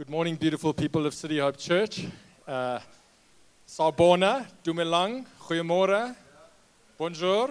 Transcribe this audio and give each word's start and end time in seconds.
Good 0.00 0.08
morning, 0.08 0.36
beautiful 0.36 0.72
people 0.72 1.04
of 1.04 1.12
City 1.12 1.40
Hope 1.40 1.58
Church. 1.58 2.06
Uh, 2.48 2.78
Sawubona, 3.68 4.46
Dumelang, 4.64 5.26
Goeiemorgen, 5.38 6.16
Bonjour. 6.96 7.50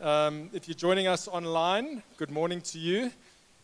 Um, 0.00 0.48
if 0.52 0.68
you're 0.68 0.76
joining 0.76 1.08
us 1.08 1.26
online, 1.26 2.04
good 2.18 2.30
morning 2.30 2.60
to 2.60 2.78
you. 2.78 3.10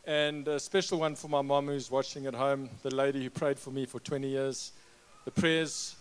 And 0.04 0.48
a 0.48 0.58
special 0.58 0.98
one 0.98 1.14
for 1.14 1.28
my 1.28 1.42
mom 1.42 1.68
who's 1.68 1.92
watching 1.92 2.26
at 2.26 2.34
home, 2.34 2.68
the 2.82 2.92
lady 2.92 3.22
who 3.22 3.30
prayed 3.30 3.56
for 3.56 3.70
me 3.70 3.86
for 3.86 4.00
20 4.00 4.26
years. 4.26 4.72
The 5.24 5.30
prayers 5.30 5.94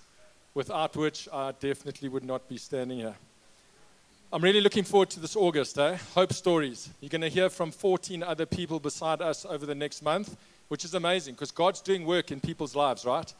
without 0.55 0.95
which 0.95 1.29
I 1.31 1.51
definitely 1.51 2.09
would 2.09 2.25
not 2.25 2.49
be 2.49 2.57
standing 2.57 2.97
here. 2.97 3.15
I'm 4.33 4.43
really 4.43 4.61
looking 4.61 4.85
forward 4.85 5.11
to 5.11 5.19
this 5.19 5.35
August, 5.35 5.77
eh? 5.77 5.99
Hope 6.15 6.33
Stories. 6.33 6.89
You're 6.99 7.09
going 7.09 7.21
to 7.21 7.29
hear 7.29 7.47
from 7.47 7.69
14 7.69 8.23
other 8.23 8.47
people 8.47 8.79
beside 8.79 9.21
us 9.21 9.45
over 9.45 9.67
the 9.67 9.75
next 9.75 10.01
month, 10.01 10.35
which 10.69 10.85
is 10.85 10.93
amazing 10.93 11.33
because 11.33 11.51
God's 11.51 11.81
doing 11.81 12.05
work 12.05 12.31
in 12.31 12.39
people's 12.39 12.75
lives, 12.75 13.03
right? 13.03 13.31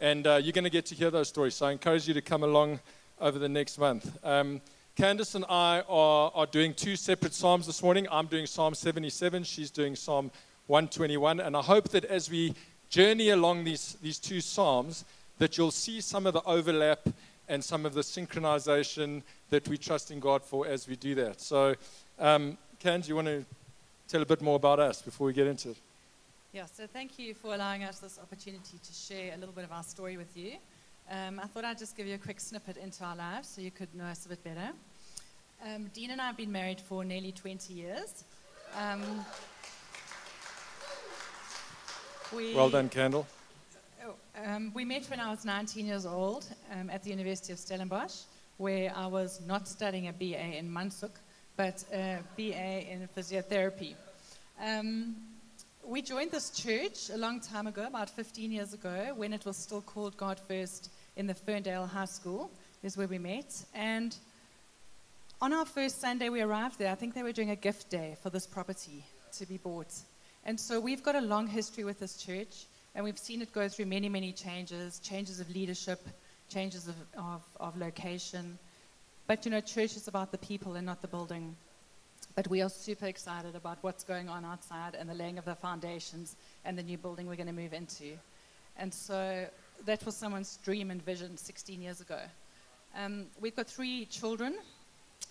And 0.00 0.26
uh, 0.26 0.40
you're 0.42 0.52
going 0.52 0.64
to 0.64 0.70
get 0.70 0.84
to 0.86 0.94
hear 0.94 1.10
those 1.10 1.28
stories. 1.28 1.54
So 1.54 1.66
I 1.66 1.72
encourage 1.72 2.06
you 2.06 2.14
to 2.14 2.20
come 2.20 2.42
along 2.42 2.80
over 3.20 3.38
the 3.38 3.48
next 3.48 3.78
month. 3.78 4.18
Um, 4.24 4.60
Candice 4.96 5.34
and 5.34 5.44
I 5.48 5.82
are, 5.88 6.32
are 6.34 6.46
doing 6.46 6.74
two 6.74 6.96
separate 6.96 7.34
Psalms 7.34 7.66
this 7.66 7.82
morning. 7.82 8.06
I'm 8.10 8.26
doing 8.26 8.46
Psalm 8.46 8.74
77, 8.74 9.44
she's 9.44 9.70
doing 9.70 9.94
Psalm 9.94 10.30
121. 10.66 11.40
And 11.40 11.56
I 11.56 11.62
hope 11.62 11.88
that 11.90 12.04
as 12.04 12.30
we 12.30 12.54
journey 12.90 13.30
along 13.30 13.64
these, 13.64 13.96
these 14.02 14.18
two 14.18 14.40
Psalms, 14.40 15.04
that 15.38 15.56
you'll 15.56 15.70
see 15.70 16.00
some 16.00 16.26
of 16.26 16.32
the 16.32 16.42
overlap 16.44 17.00
and 17.48 17.62
some 17.62 17.86
of 17.86 17.94
the 17.94 18.00
synchronization 18.00 19.22
that 19.50 19.68
we 19.68 19.78
trust 19.78 20.10
in 20.10 20.18
God 20.18 20.42
for 20.42 20.66
as 20.66 20.88
we 20.88 20.96
do 20.96 21.14
that. 21.14 21.40
So, 21.40 21.74
um, 22.18 22.58
you 22.82 23.16
want 23.16 23.26
to 23.26 23.44
tell 24.08 24.22
a 24.22 24.26
bit 24.26 24.40
more 24.40 24.56
about 24.56 24.78
us 24.78 25.02
before 25.02 25.26
we 25.26 25.32
get 25.32 25.46
into 25.46 25.70
it? 25.70 25.76
Yeah, 26.56 26.64
so 26.72 26.86
thank 26.86 27.18
you 27.18 27.34
for 27.34 27.54
allowing 27.54 27.84
us 27.84 27.98
this 27.98 28.18
opportunity 28.18 28.78
to 28.82 28.92
share 28.94 29.34
a 29.34 29.36
little 29.36 29.54
bit 29.54 29.64
of 29.64 29.72
our 29.72 29.82
story 29.82 30.16
with 30.16 30.34
you. 30.34 30.52
Um, 31.10 31.38
I 31.38 31.46
thought 31.46 31.66
I'd 31.66 31.76
just 31.76 31.94
give 31.98 32.06
you 32.06 32.14
a 32.14 32.18
quick 32.18 32.40
snippet 32.40 32.78
into 32.78 33.04
our 33.04 33.14
lives 33.14 33.48
so 33.48 33.60
you 33.60 33.70
could 33.70 33.94
know 33.94 34.04
us 34.04 34.24
a 34.24 34.30
bit 34.30 34.42
better. 34.42 34.70
Um, 35.62 35.90
Dean 35.92 36.12
and 36.12 36.18
I 36.18 36.28
have 36.28 36.38
been 36.38 36.50
married 36.50 36.80
for 36.80 37.04
nearly 37.04 37.30
20 37.30 37.74
years. 37.74 38.24
Um, 38.74 39.02
we, 42.34 42.54
well 42.54 42.70
done, 42.70 42.88
Candle. 42.88 43.26
Oh, 44.06 44.14
um, 44.42 44.72
we 44.72 44.86
met 44.86 45.04
when 45.10 45.20
I 45.20 45.28
was 45.28 45.44
19 45.44 45.84
years 45.84 46.06
old 46.06 46.46
um, 46.72 46.88
at 46.88 47.02
the 47.02 47.10
University 47.10 47.52
of 47.52 47.58
Stellenbosch, 47.58 48.22
where 48.56 48.94
I 48.96 49.08
was 49.08 49.42
not 49.46 49.68
studying 49.68 50.08
a 50.08 50.12
BA 50.14 50.56
in 50.56 50.70
Mansuk, 50.70 51.10
but 51.54 51.84
a 51.92 52.20
BA 52.34 52.90
in 52.90 53.06
physiotherapy. 53.14 53.92
Um, 54.58 55.16
we 55.88 56.02
joined 56.02 56.32
this 56.32 56.50
church 56.50 57.10
a 57.10 57.16
long 57.16 57.40
time 57.40 57.68
ago, 57.68 57.86
about 57.86 58.10
15 58.10 58.50
years 58.50 58.74
ago, 58.74 59.12
when 59.14 59.32
it 59.32 59.44
was 59.44 59.56
still 59.56 59.80
called 59.80 60.16
God 60.16 60.40
First 60.48 60.90
in 61.16 61.28
the 61.28 61.34
Ferndale 61.34 61.86
High 61.86 62.06
School, 62.06 62.50
is 62.82 62.96
where 62.96 63.06
we 63.06 63.18
met. 63.18 63.64
And 63.72 64.16
on 65.40 65.52
our 65.52 65.64
first 65.64 66.00
Sunday 66.00 66.28
we 66.28 66.40
arrived 66.40 66.78
there, 66.78 66.90
I 66.90 66.96
think 66.96 67.14
they 67.14 67.22
were 67.22 67.32
doing 67.32 67.50
a 67.50 67.56
gift 67.56 67.88
day 67.88 68.16
for 68.20 68.30
this 68.30 68.46
property 68.48 69.04
to 69.38 69.46
be 69.46 69.58
bought. 69.58 69.94
And 70.44 70.58
so 70.58 70.80
we've 70.80 71.04
got 71.04 71.14
a 71.14 71.20
long 71.20 71.46
history 71.46 71.84
with 71.84 72.00
this 72.00 72.16
church, 72.16 72.66
and 72.96 73.04
we've 73.04 73.18
seen 73.18 73.40
it 73.40 73.52
go 73.52 73.68
through 73.68 73.86
many, 73.86 74.08
many 74.08 74.32
changes 74.32 74.98
changes 74.98 75.38
of 75.38 75.48
leadership, 75.54 76.00
changes 76.48 76.88
of, 76.88 76.96
of, 77.16 77.42
of 77.60 77.76
location. 77.76 78.58
But 79.28 79.44
you 79.44 79.52
know, 79.52 79.60
church 79.60 79.96
is 79.96 80.08
about 80.08 80.32
the 80.32 80.38
people 80.38 80.74
and 80.74 80.84
not 80.84 81.00
the 81.00 81.08
building. 81.08 81.54
But 82.36 82.48
we 82.48 82.60
are 82.60 82.68
super 82.68 83.06
excited 83.06 83.56
about 83.56 83.78
what's 83.80 84.04
going 84.04 84.28
on 84.28 84.44
outside 84.44 84.94
and 84.94 85.08
the 85.08 85.14
laying 85.14 85.38
of 85.38 85.46
the 85.46 85.54
foundations 85.54 86.36
and 86.66 86.76
the 86.76 86.82
new 86.82 86.98
building 86.98 87.26
we're 87.26 87.34
going 87.34 87.46
to 87.46 87.52
move 87.54 87.72
into. 87.72 88.12
And 88.76 88.92
so 88.92 89.46
that 89.86 90.04
was 90.04 90.14
someone's 90.14 90.58
dream 90.62 90.90
and 90.90 91.02
vision 91.02 91.38
16 91.38 91.80
years 91.80 92.02
ago. 92.02 92.20
Um, 92.94 93.28
we've 93.40 93.56
got 93.56 93.68
three 93.68 94.04
children 94.04 94.54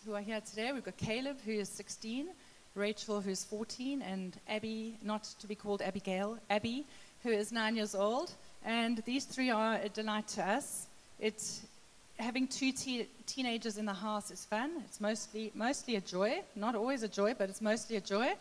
who 0.04 0.16
are 0.16 0.22
here 0.22 0.42
today. 0.42 0.72
We've 0.74 0.84
got 0.84 0.98
Caleb, 0.98 1.38
who 1.46 1.52
is 1.52 1.70
16, 1.70 2.30
Rachel, 2.74 3.22
who's 3.22 3.44
14, 3.44 4.02
and 4.02 4.36
Abby, 4.50 4.98
not 5.04 5.26
to 5.40 5.46
be 5.46 5.54
called 5.54 5.84
Abigail, 5.84 6.40
Abby, 6.50 6.88
who 7.22 7.30
is 7.30 7.52
nine 7.52 7.76
years 7.76 7.94
old. 7.94 8.32
And 8.64 9.04
these 9.06 9.26
three 9.26 9.52
are 9.52 9.76
a 9.76 9.90
delight 9.90 10.28
to 10.30 10.44
us. 10.44 10.88
It's 11.20 11.68
having 12.18 12.48
two 12.48 12.72
te- 12.72 13.08
teenagers 13.26 13.78
in 13.78 13.86
the 13.86 13.94
house 13.94 14.32
is 14.32 14.46
fun. 14.46 14.84
It's 14.86 15.02
mostly 15.02 15.52
mostly 15.54 15.96
a 15.96 16.02
joy, 16.02 16.42
not 16.56 16.76
always 16.76 17.04
a 17.04 17.08
joy, 17.08 17.34
but 17.34 17.50
it's 17.50 17.62
mostly 17.62 17.98
a 17.98 18.02
joy. 18.02 18.34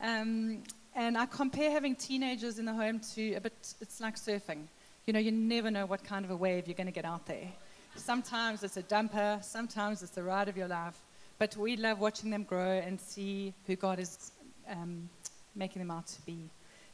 Um, 0.00 0.62
and 0.94 1.16
I 1.16 1.26
compare 1.26 1.70
having 1.70 1.94
teenagers 1.96 2.58
in 2.58 2.64
the 2.64 2.74
home 2.74 3.00
to 3.14 3.34
a 3.34 3.40
bit. 3.40 3.74
It's 3.80 4.00
like 4.00 4.16
surfing. 4.16 4.64
You 5.06 5.12
know, 5.12 5.20
you 5.20 5.32
never 5.32 5.70
know 5.70 5.86
what 5.86 6.04
kind 6.04 6.24
of 6.24 6.30
a 6.30 6.36
wave 6.36 6.66
you're 6.66 6.76
going 6.76 6.86
to 6.86 6.92
get 6.92 7.04
out 7.04 7.26
there. 7.26 7.48
Sometimes 7.96 8.62
it's 8.62 8.76
a 8.76 8.82
dumper. 8.82 9.42
Sometimes 9.42 10.02
it's 10.02 10.12
the 10.12 10.22
ride 10.22 10.48
of 10.48 10.56
your 10.56 10.68
life. 10.68 10.98
But 11.38 11.56
we 11.56 11.76
love 11.76 11.98
watching 11.98 12.30
them 12.30 12.44
grow 12.44 12.78
and 12.78 13.00
see 13.00 13.52
who 13.66 13.74
God 13.74 13.98
is 13.98 14.32
um, 14.68 15.08
making 15.56 15.80
them 15.80 15.90
out 15.90 16.06
to 16.06 16.22
be. 16.22 16.50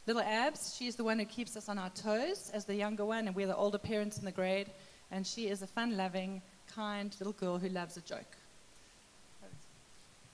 Little 0.07 0.23
Abs, 0.23 0.75
she's 0.75 0.97
the 0.97 1.05
one 1.05 1.19
who 1.19 1.27
keeps 1.27 1.55
us 1.55 1.69
on 1.69 1.77
our 1.77 1.91
toes 1.91 2.51
as 2.55 2.65
the 2.65 2.75
younger 2.75 3.05
one, 3.05 3.27
and 3.27 3.37
we're 3.37 3.47
the 3.47 3.57
older 3.57 3.77
parents 3.77 4.19
in 4.19 4.25
the 4.25 4.33
grade 4.33 4.71
and 5.11 5.27
she 5.27 5.49
is 5.49 5.63
a 5.63 5.67
fun 5.67 5.97
loving, 5.97 6.43
kind 6.75 7.15
little 7.19 7.33
girl 7.33 7.59
who 7.59 7.69
loves 7.69 7.97
a 7.97 8.01
joke. 8.01 8.37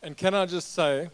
And 0.03 0.17
can 0.17 0.35
I 0.35 0.47
just 0.47 0.75
say 0.75 1.09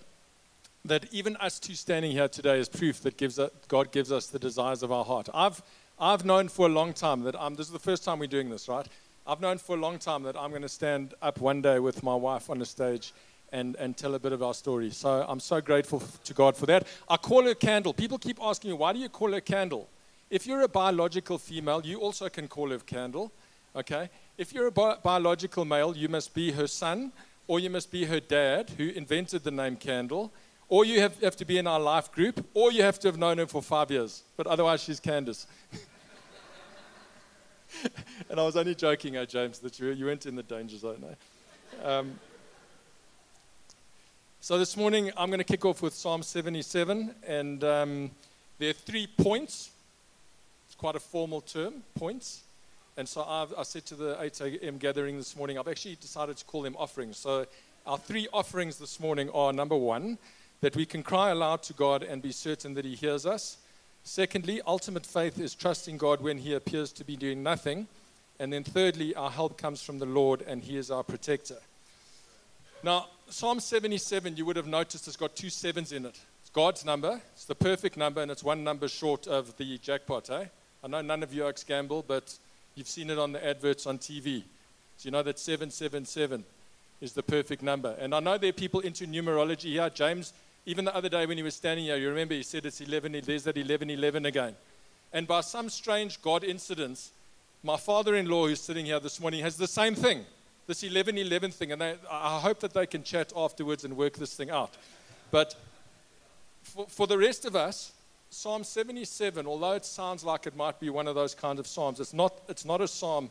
that 0.84 1.06
even 1.12 1.36
us 1.36 1.60
two 1.60 1.74
standing 1.74 2.10
here 2.12 2.28
today 2.28 2.58
is 2.58 2.68
proof 2.68 3.00
that 3.02 3.16
gives 3.16 3.38
us, 3.38 3.50
God 3.68 3.92
gives 3.92 4.10
us 4.10 4.26
the 4.26 4.38
desires 4.38 4.82
of 4.82 4.90
our 4.90 5.04
heart. 5.04 5.28
I've, 5.34 5.62
I've 5.98 6.24
known 6.24 6.48
for 6.48 6.66
a 6.66 6.70
long 6.70 6.92
time 6.92 7.22
that 7.22 7.36
I'm, 7.38 7.54
this 7.54 7.66
is 7.66 7.72
the 7.72 7.78
first 7.78 8.02
time 8.02 8.18
we're 8.18 8.26
doing 8.26 8.50
this, 8.50 8.68
right? 8.68 8.86
I've 9.26 9.40
known 9.40 9.58
for 9.58 9.76
a 9.76 9.80
long 9.80 9.98
time 9.98 10.22
that 10.24 10.36
I'm 10.36 10.50
going 10.50 10.62
to 10.62 10.68
stand 10.68 11.14
up 11.22 11.40
one 11.40 11.60
day 11.62 11.78
with 11.78 12.02
my 12.02 12.14
wife 12.14 12.50
on 12.50 12.60
a 12.62 12.64
stage 12.64 13.12
and, 13.52 13.76
and 13.76 13.96
tell 13.96 14.14
a 14.14 14.18
bit 14.18 14.32
of 14.32 14.42
our 14.42 14.54
story. 14.54 14.90
So 14.90 15.24
I'm 15.28 15.40
so 15.40 15.60
grateful 15.60 16.02
to 16.24 16.34
God 16.34 16.56
for 16.56 16.66
that. 16.66 16.86
I 17.08 17.16
call 17.16 17.44
her 17.44 17.54
Candle. 17.54 17.92
People 17.92 18.18
keep 18.18 18.38
asking 18.42 18.70
me, 18.70 18.76
why 18.76 18.92
do 18.92 18.98
you 18.98 19.08
call 19.08 19.32
her 19.32 19.40
Candle? 19.40 19.88
If 20.30 20.46
you're 20.46 20.62
a 20.62 20.68
biological 20.68 21.38
female, 21.38 21.82
you 21.84 21.98
also 21.98 22.28
can 22.28 22.48
call 22.48 22.70
her 22.70 22.78
Candle. 22.78 23.30
Okay? 23.74 24.10
If 24.36 24.52
you're 24.52 24.66
a 24.66 24.72
bi- 24.72 24.96
biological 25.02 25.64
male, 25.64 25.96
you 25.96 26.08
must 26.08 26.34
be 26.34 26.52
her 26.52 26.66
son, 26.66 27.12
or 27.46 27.60
you 27.60 27.70
must 27.70 27.90
be 27.90 28.04
her 28.04 28.20
dad, 28.20 28.70
who 28.76 28.88
invented 28.88 29.44
the 29.44 29.50
name 29.50 29.76
Candle, 29.76 30.32
or 30.68 30.84
you 30.84 31.00
have, 31.00 31.20
have 31.20 31.36
to 31.36 31.44
be 31.44 31.58
in 31.58 31.66
our 31.66 31.80
life 31.80 32.12
group, 32.12 32.46
or 32.54 32.70
you 32.70 32.82
have 32.82 32.98
to 33.00 33.08
have 33.08 33.18
known 33.18 33.38
her 33.38 33.46
for 33.46 33.60
five 33.60 33.90
years. 33.90 34.22
But 34.36 34.46
otherwise, 34.46 34.82
she's 34.82 35.00
Candice. 35.00 35.46
and 38.30 38.38
I 38.38 38.44
was 38.44 38.56
only 38.56 38.74
joking, 38.74 39.16
oh, 39.16 39.24
James, 39.24 39.58
that 39.60 39.78
you, 39.78 39.90
you 39.90 40.06
went 40.06 40.26
in 40.26 40.36
the 40.36 40.42
danger 40.42 40.76
zone. 40.76 41.04
Eh? 41.10 41.84
Um, 41.84 42.18
so 44.40 44.58
this 44.58 44.76
morning, 44.76 45.10
I'm 45.16 45.28
going 45.28 45.38
to 45.38 45.44
kick 45.44 45.64
off 45.64 45.82
with 45.82 45.92
Psalm 45.92 46.22
77, 46.22 47.14
and 47.26 47.64
um, 47.64 48.10
there 48.58 48.70
are 48.70 48.74
three 48.74 49.06
points. 49.06 49.70
It's 50.66 50.76
quite 50.76 50.96
a 50.96 51.00
formal 51.00 51.40
term, 51.40 51.82
points. 51.94 52.42
And 52.96 53.08
so 53.08 53.24
I've, 53.24 53.54
i 53.56 53.62
said 53.62 53.86
to 53.86 53.94
the 53.94 54.20
8 54.20 54.40
a.m. 54.40 54.78
gathering 54.78 55.16
this 55.16 55.36
morning, 55.36 55.58
I've 55.58 55.68
actually 55.68 55.96
decided 55.96 56.36
to 56.36 56.44
call 56.44 56.62
them 56.62 56.76
offerings. 56.78 57.16
So 57.16 57.46
our 57.86 57.98
three 57.98 58.28
offerings 58.32 58.78
this 58.78 59.00
morning 59.00 59.30
are 59.30 59.52
number 59.52 59.76
one, 59.76 60.18
that 60.60 60.76
we 60.76 60.84
can 60.84 61.02
cry 61.02 61.30
aloud 61.30 61.62
to 61.64 61.72
God 61.72 62.02
and 62.02 62.20
be 62.20 62.32
certain 62.32 62.74
that 62.74 62.84
He 62.84 62.94
hears 62.94 63.24
us. 63.24 63.56
Secondly, 64.04 64.60
ultimate 64.66 65.06
faith 65.06 65.38
is 65.38 65.54
trusting 65.54 65.98
God 65.98 66.20
when 66.20 66.38
He 66.38 66.54
appears 66.54 66.92
to 66.92 67.04
be 67.04 67.16
doing 67.16 67.42
nothing. 67.42 67.86
And 68.38 68.52
then 68.52 68.64
thirdly, 68.64 69.14
our 69.14 69.30
help 69.30 69.58
comes 69.58 69.82
from 69.82 69.98
the 69.98 70.06
Lord 70.06 70.42
and 70.42 70.62
He 70.62 70.76
is 70.76 70.90
our 70.90 71.02
protector. 71.02 71.58
Now, 72.82 73.06
Psalm 73.28 73.60
77, 73.60 74.36
you 74.36 74.44
would 74.46 74.56
have 74.56 74.66
noticed, 74.66 75.04
has 75.04 75.16
got 75.16 75.36
two 75.36 75.50
sevens 75.50 75.92
in 75.92 76.06
it. 76.06 76.18
It's 76.40 76.50
God's 76.50 76.84
number, 76.84 77.20
it's 77.34 77.44
the 77.44 77.54
perfect 77.54 77.96
number, 77.96 78.22
and 78.22 78.30
it's 78.30 78.42
one 78.42 78.64
number 78.64 78.88
short 78.88 79.26
of 79.26 79.56
the 79.56 79.78
jackpot, 79.78 80.30
eh? 80.30 80.46
I 80.82 80.88
know 80.88 81.02
none 81.02 81.22
of 81.22 81.32
you 81.32 81.44
are 81.44 81.54
gamble, 81.66 82.04
but 82.06 82.34
You've 82.74 82.88
seen 82.88 83.10
it 83.10 83.18
on 83.18 83.32
the 83.32 83.44
adverts 83.44 83.86
on 83.86 83.98
TV. 83.98 84.42
So 84.96 85.06
you 85.06 85.10
know 85.10 85.22
that 85.22 85.38
777 85.38 86.44
is 87.00 87.12
the 87.12 87.22
perfect 87.22 87.62
number. 87.62 87.96
And 87.98 88.14
I 88.14 88.20
know 88.20 88.38
there 88.38 88.50
are 88.50 88.52
people 88.52 88.80
into 88.80 89.06
numerology 89.06 89.70
here. 89.70 89.90
James, 89.90 90.32
even 90.66 90.84
the 90.84 90.94
other 90.94 91.08
day 91.08 91.26
when 91.26 91.36
he 91.36 91.42
was 91.42 91.54
standing 91.54 91.86
here, 91.86 91.96
you 91.96 92.08
remember 92.08 92.34
he 92.34 92.42
said 92.42 92.66
it's 92.66 92.80
11, 92.80 93.12
there's 93.12 93.44
that 93.44 93.56
1111 93.56 94.26
again. 94.26 94.54
And 95.12 95.26
by 95.26 95.40
some 95.40 95.68
strange 95.68 96.20
God 96.22 96.44
incidence, 96.44 97.12
my 97.62 97.76
father 97.76 98.14
in 98.14 98.28
law, 98.28 98.46
who's 98.46 98.60
sitting 98.60 98.86
here 98.86 99.00
this 99.00 99.20
morning, 99.20 99.40
has 99.40 99.56
the 99.56 99.66
same 99.66 99.94
thing, 99.94 100.24
this 100.66 100.82
1111 100.82 101.50
thing. 101.50 101.72
And 101.72 101.80
they, 101.80 101.94
I 102.10 102.38
hope 102.38 102.60
that 102.60 102.72
they 102.72 102.86
can 102.86 103.02
chat 103.02 103.32
afterwards 103.34 103.84
and 103.84 103.96
work 103.96 104.14
this 104.14 104.34
thing 104.34 104.50
out. 104.50 104.70
But 105.30 105.54
for, 106.62 106.86
for 106.86 107.06
the 107.06 107.18
rest 107.18 107.44
of 107.44 107.56
us, 107.56 107.92
Psalm 108.32 108.62
77, 108.62 109.44
although 109.44 109.72
it 109.72 109.84
sounds 109.84 110.22
like 110.22 110.46
it 110.46 110.56
might 110.56 110.78
be 110.78 110.88
one 110.88 111.08
of 111.08 111.16
those 111.16 111.34
kinds 111.34 111.58
of 111.58 111.66
psalms, 111.66 111.98
it's 111.98 112.14
not, 112.14 112.32
it's 112.48 112.64
not 112.64 112.80
a 112.80 112.86
psalm 112.86 113.28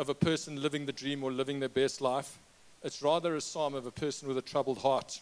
of 0.00 0.08
a 0.08 0.14
person 0.14 0.60
living 0.60 0.84
the 0.84 0.92
dream 0.92 1.22
or 1.22 1.30
living 1.30 1.60
their 1.60 1.68
best 1.68 2.00
life. 2.00 2.36
It's 2.82 3.02
rather 3.02 3.36
a 3.36 3.40
psalm 3.40 3.74
of 3.74 3.86
a 3.86 3.92
person 3.92 4.26
with 4.26 4.36
a 4.36 4.42
troubled 4.42 4.78
heart. 4.78 5.20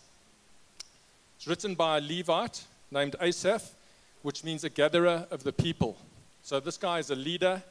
It's 1.36 1.46
written 1.46 1.74
by 1.74 1.98
a 1.98 2.00
Levite 2.00 2.64
named 2.90 3.14
Asaph. 3.20 3.74
which 4.22 4.42
means 4.42 4.64
a 4.64 4.70
gatherer 4.70 5.26
of 5.30 5.44
the 5.44 5.52
people. 5.52 5.98
So 6.42 6.58
this 6.58 6.78
guy 6.78 6.98
is 6.98 7.10
a 7.10 7.14
leader. 7.14 7.62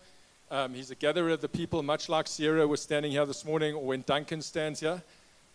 Um, 0.52 0.76
he's 0.76 0.92
a 0.92 0.96
gatherer 0.96 1.32
of 1.32 1.42
the 1.42 1.50
people, 1.50 1.82
much 1.82 2.10
like 2.10 2.28
Sierra 2.28 2.68
was 2.68 2.80
standing 2.80 3.12
here 3.12 3.26
this 3.26 3.44
morning, 3.44 3.74
or 3.74 3.84
when 3.84 4.04
Duncan 4.06 4.44
stands 4.44 4.82
here. 4.82 5.02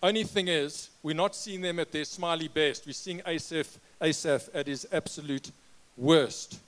Only 0.02 0.24
thing 0.24 0.48
is, 0.48 0.90
we're 1.04 1.14
not 1.14 1.36
seeing 1.36 1.60
them 1.60 1.78
at 1.78 1.92
their 1.92 2.04
smiley 2.04 2.48
best. 2.48 2.84
We're 2.84 2.94
seeing 2.94 3.22
Asaph, 3.24 3.78
Asaph 4.00 4.48
at 4.52 4.66
his 4.66 4.88
absolute 4.90 5.52
worst. 5.98 6.60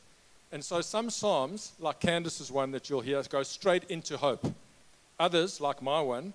And 0.53 0.65
so 0.65 0.81
some 0.81 1.09
psalms, 1.09 1.73
like 1.79 2.00
Candice's 2.00 2.50
one 2.50 2.73
that 2.73 2.91
you'll 2.91 3.00
hear, 3.00 3.23
go 3.23 3.43
straight 3.43 3.85
into 3.85 4.17
hope. 4.17 4.44
Others, 5.19 5.61
like 5.61 5.81
my 5.81 6.00
one, 6.00 6.32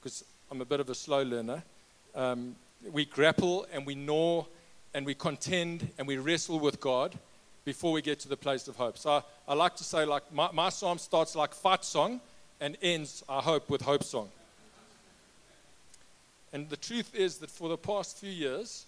because 0.00 0.24
I'm 0.50 0.60
a 0.60 0.64
bit 0.64 0.80
of 0.80 0.88
a 0.88 0.94
slow 0.94 1.22
learner, 1.22 1.62
um, 2.14 2.56
we 2.90 3.04
grapple 3.04 3.66
and 3.72 3.84
we 3.84 3.94
gnaw 3.94 4.44
and 4.94 5.04
we 5.04 5.14
contend 5.14 5.88
and 5.98 6.08
we 6.08 6.16
wrestle 6.16 6.58
with 6.58 6.80
God 6.80 7.16
before 7.64 7.92
we 7.92 8.00
get 8.00 8.18
to 8.20 8.28
the 8.28 8.36
place 8.36 8.66
of 8.66 8.76
hope. 8.76 8.96
So 8.96 9.10
I, 9.10 9.22
I 9.48 9.54
like 9.54 9.76
to 9.76 9.84
say, 9.84 10.04
like, 10.04 10.32
my, 10.32 10.50
my 10.52 10.70
psalm 10.70 10.98
starts 10.98 11.36
like 11.36 11.54
fight 11.54 11.84
song 11.84 12.20
and 12.60 12.76
ends, 12.80 13.22
I 13.28 13.40
hope, 13.40 13.68
with 13.68 13.82
hope 13.82 14.02
song. 14.02 14.30
And 16.52 16.68
the 16.68 16.76
truth 16.76 17.14
is 17.14 17.36
that 17.38 17.50
for 17.50 17.68
the 17.68 17.76
past 17.76 18.18
few 18.18 18.30
years, 18.30 18.86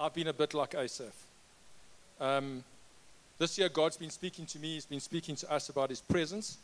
I've 0.00 0.14
been 0.14 0.28
a 0.28 0.32
bit 0.32 0.54
like 0.54 0.74
Asaph. 0.74 1.27
Um, 2.20 2.64
this 3.38 3.56
year, 3.56 3.68
God's 3.68 3.96
been 3.96 4.10
speaking 4.10 4.46
to 4.46 4.58
me, 4.58 4.74
He's 4.74 4.86
been 4.86 5.00
speaking 5.00 5.36
to 5.36 5.52
us 5.52 5.68
about 5.68 5.90
His 5.90 6.00
presence. 6.00 6.58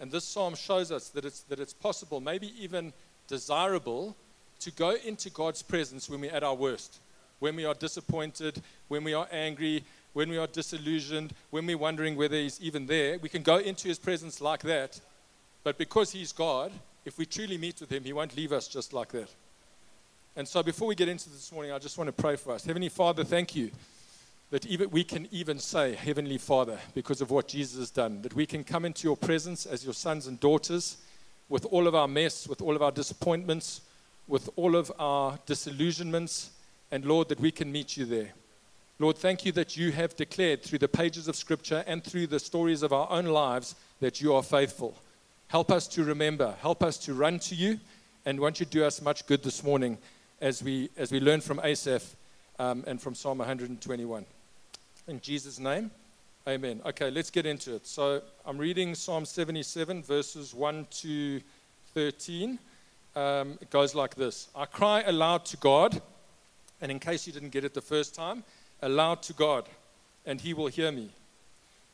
And 0.00 0.10
this 0.10 0.24
psalm 0.24 0.54
shows 0.54 0.92
us 0.92 1.08
that 1.10 1.24
it's, 1.24 1.40
that 1.42 1.60
it's 1.60 1.72
possible, 1.72 2.20
maybe 2.20 2.52
even 2.62 2.92
desirable, 3.28 4.16
to 4.60 4.70
go 4.72 4.96
into 5.04 5.30
God's 5.30 5.62
presence 5.62 6.10
when 6.10 6.20
we're 6.20 6.32
at 6.32 6.42
our 6.42 6.54
worst, 6.54 6.98
when 7.38 7.56
we 7.56 7.64
are 7.64 7.74
disappointed, 7.74 8.60
when 8.88 9.04
we 9.04 9.14
are 9.14 9.28
angry, 9.30 9.84
when 10.14 10.28
we 10.28 10.38
are 10.38 10.46
disillusioned, 10.46 11.32
when 11.50 11.66
we're 11.66 11.78
wondering 11.78 12.16
whether 12.16 12.36
He's 12.36 12.60
even 12.60 12.86
there. 12.86 13.18
We 13.18 13.28
can 13.28 13.42
go 13.42 13.58
into 13.58 13.88
His 13.88 13.98
presence 13.98 14.40
like 14.40 14.62
that. 14.62 15.00
But 15.62 15.78
because 15.78 16.10
He's 16.10 16.32
God, 16.32 16.72
if 17.04 17.18
we 17.18 17.26
truly 17.26 17.56
meet 17.56 17.80
with 17.80 17.90
Him, 17.90 18.02
He 18.02 18.12
won't 18.12 18.36
leave 18.36 18.52
us 18.52 18.66
just 18.66 18.92
like 18.92 19.12
that. 19.12 19.28
And 20.34 20.46
so 20.46 20.62
before 20.62 20.88
we 20.88 20.94
get 20.94 21.08
into 21.08 21.30
this 21.30 21.52
morning, 21.52 21.72
I 21.72 21.78
just 21.78 21.96
want 21.96 22.08
to 22.08 22.22
pray 22.22 22.36
for 22.36 22.52
us. 22.52 22.64
Heavenly 22.64 22.88
Father, 22.88 23.24
thank 23.24 23.54
you 23.54 23.70
that 24.50 24.66
even, 24.66 24.90
we 24.90 25.02
can 25.02 25.28
even 25.30 25.58
say, 25.58 25.94
Heavenly 25.94 26.38
Father, 26.38 26.78
because 26.94 27.20
of 27.20 27.30
what 27.30 27.48
Jesus 27.48 27.78
has 27.78 27.90
done, 27.90 28.22
that 28.22 28.34
we 28.34 28.46
can 28.46 28.62
come 28.62 28.84
into 28.84 29.08
your 29.08 29.16
presence 29.16 29.66
as 29.66 29.84
your 29.84 29.94
sons 29.94 30.26
and 30.26 30.38
daughters 30.38 30.98
with 31.48 31.64
all 31.66 31.86
of 31.86 31.94
our 31.94 32.08
mess, 32.08 32.46
with 32.46 32.62
all 32.62 32.76
of 32.76 32.82
our 32.82 32.92
disappointments, 32.92 33.80
with 34.28 34.48
all 34.56 34.76
of 34.76 34.92
our 34.98 35.38
disillusionments, 35.46 36.50
and 36.90 37.04
Lord, 37.04 37.28
that 37.28 37.40
we 37.40 37.50
can 37.50 37.70
meet 37.70 37.96
you 37.96 38.04
there. 38.04 38.30
Lord, 38.98 39.18
thank 39.18 39.44
you 39.44 39.52
that 39.52 39.76
you 39.76 39.92
have 39.92 40.16
declared 40.16 40.62
through 40.62 40.78
the 40.78 40.88
pages 40.88 41.28
of 41.28 41.36
Scripture 41.36 41.84
and 41.86 42.02
through 42.02 42.28
the 42.28 42.40
stories 42.40 42.82
of 42.82 42.92
our 42.92 43.10
own 43.10 43.26
lives 43.26 43.74
that 44.00 44.20
you 44.20 44.34
are 44.34 44.42
faithful. 44.42 44.96
Help 45.48 45.70
us 45.70 45.86
to 45.88 46.02
remember, 46.02 46.54
help 46.60 46.82
us 46.82 46.96
to 46.98 47.14
run 47.14 47.38
to 47.40 47.54
you, 47.54 47.78
and 48.24 48.40
won't 48.40 48.58
you 48.58 48.66
do 48.66 48.84
us 48.84 49.02
much 49.02 49.26
good 49.26 49.42
this 49.42 49.62
morning 49.62 49.98
as 50.40 50.62
we, 50.62 50.88
as 50.96 51.12
we 51.12 51.20
learn 51.20 51.40
from 51.40 51.60
Asaph 51.62 52.16
um, 52.58 52.84
and 52.86 53.00
from 53.00 53.14
Psalm 53.14 53.38
121. 53.38 54.24
In 55.08 55.20
Jesus' 55.20 55.60
name, 55.60 55.92
amen. 56.48 56.80
Okay, 56.84 57.12
let's 57.12 57.30
get 57.30 57.46
into 57.46 57.76
it. 57.76 57.86
So 57.86 58.22
I'm 58.44 58.58
reading 58.58 58.92
Psalm 58.96 59.24
77, 59.24 60.02
verses 60.02 60.52
1 60.52 60.84
to 61.02 61.40
13. 61.94 62.58
Um, 63.14 63.56
it 63.60 63.70
goes 63.70 63.94
like 63.94 64.16
this 64.16 64.48
I 64.52 64.64
cry 64.64 65.02
aloud 65.02 65.44
to 65.44 65.56
God, 65.58 66.02
and 66.80 66.90
in 66.90 66.98
case 66.98 67.24
you 67.24 67.32
didn't 67.32 67.50
get 67.50 67.64
it 67.64 67.72
the 67.72 67.80
first 67.80 68.16
time, 68.16 68.42
aloud 68.82 69.22
to 69.22 69.32
God, 69.32 69.68
and 70.24 70.40
he 70.40 70.54
will 70.54 70.66
hear 70.66 70.90
me. 70.90 71.10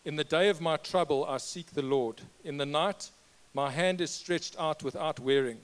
In 0.07 0.17
the 0.17 0.25
day 0.25 0.49
of 0.49 0.63
my 0.63 0.79
trouble, 0.79 1.27
I 1.27 1.37
seek 1.37 1.67
the 1.73 1.83
Lord. 1.83 2.23
In 2.45 2.57
the 2.57 2.65
night, 2.65 3.11
my 3.53 3.71
hand 3.71 4.01
is 4.01 4.11
stretched 4.11 4.59
out 4.59 4.83
without 4.83 5.21
wearing. 5.21 5.59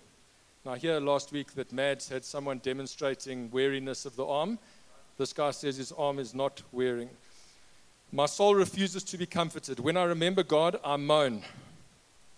Now, 0.66 0.74
here 0.74 1.00
last 1.00 1.32
week 1.32 1.54
that 1.54 1.72
Mads 1.72 2.10
had 2.10 2.26
someone 2.26 2.58
demonstrating 2.58 3.50
weariness 3.50 4.04
of 4.04 4.16
the 4.16 4.26
arm. 4.26 4.58
This 5.16 5.32
guy 5.32 5.50
says 5.52 5.78
his 5.78 5.92
arm 5.92 6.18
is 6.18 6.34
not 6.34 6.60
wearing. 6.72 7.08
My 8.10 8.26
soul 8.26 8.54
refuses 8.54 9.04
to 9.04 9.18
be 9.18 9.26
comforted. 9.26 9.80
When 9.80 9.96
I 9.96 10.04
remember 10.04 10.42
God, 10.42 10.80
I 10.82 10.96
moan. 10.96 11.42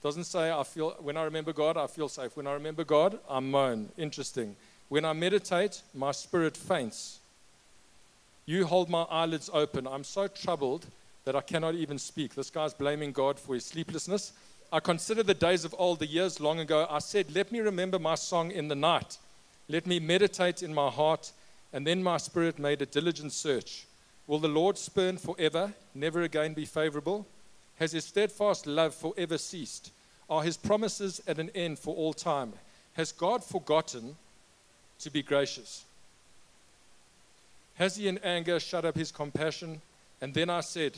Doesn't 0.03 0.25
say 0.25 0.51
I 0.51 0.65
feel 0.65 0.97
when 1.01 1.17
I 1.17 1.23
remember 1.23 1.53
God, 1.53 1.77
I 1.77 1.87
feel 1.87 2.09
safe. 2.09 2.37
When 2.37 2.47
I 2.47 2.55
remember 2.55 2.85
God, 2.85 3.19
I 3.29 3.39
moan. 3.39 3.91
Interesting. 3.97 4.57
When 4.89 5.05
I 5.05 5.13
meditate, 5.13 5.83
my 5.95 6.11
spirit 6.11 6.57
faints. 6.57 7.21
You 8.47 8.67
hold 8.67 8.91
my 8.91 9.03
eyelids 9.03 9.49
open. 9.53 9.87
I'm 9.87 10.03
so 10.03 10.27
troubled 10.27 10.87
that 11.25 11.37
I 11.37 11.41
cannot 11.41 11.77
even 11.77 11.99
speak. 11.99 12.35
This 12.35 12.51
guy's 12.51 12.75
blaming 12.75 13.13
God 13.13 13.39
for 13.39 13.55
his 13.55 13.65
sleeplessness. 13.65 14.33
I 14.73 14.81
consider 14.81 15.23
the 15.23 15.35
days 15.35 15.65
of 15.65 15.75
old, 15.79 16.01
the 16.01 16.07
years 16.07 16.41
long 16.41 16.59
ago. 16.59 16.87
I 16.91 16.99
said, 16.99 17.33
Let 17.33 17.53
me 17.53 17.61
remember 17.61 18.01
my 18.01 18.17
song 18.17 18.51
in 18.51 18.67
the 18.67 18.75
night. 18.75 19.19
Let 19.69 19.87
me 19.87 20.01
meditate 20.01 20.65
in 20.65 20.75
my 20.75 20.91
heart. 20.91 21.31
And 21.73 21.87
then 21.87 22.03
my 22.03 22.17
spirit 22.17 22.59
made 22.59 22.83
a 22.83 22.87
diligent 22.87 23.33
search. 23.33 23.87
Will 24.31 24.39
the 24.39 24.47
Lord 24.47 24.79
spurn 24.79 25.17
forever, 25.17 25.73
never 25.93 26.23
again 26.23 26.55
be 26.55 26.65
favorable? 26.65 27.27
Has 27.81 27.91
his 27.91 28.05
steadfast 28.05 28.65
love 28.65 28.95
forever 28.95 29.37
ceased? 29.37 29.91
Are 30.29 30.45
his 30.45 30.57
promises 30.57 31.21
at 31.27 31.41
an 31.41 31.51
end 31.53 31.81
for 31.81 31.97
all 31.97 32.13
time? 32.13 32.53
Has 32.93 33.11
God 33.11 33.43
forgotten 33.43 34.15
to 35.01 35.11
be 35.11 35.25
gracious? 35.25 35.85
Has 37.75 37.97
he 37.97 38.07
in 38.07 38.19
anger 38.19 38.61
shut 38.61 38.85
up 38.85 38.95
his 38.95 39.11
compassion? 39.11 39.83
And 40.21 40.33
then 40.33 40.49
I 40.49 40.61
said, 40.61 40.97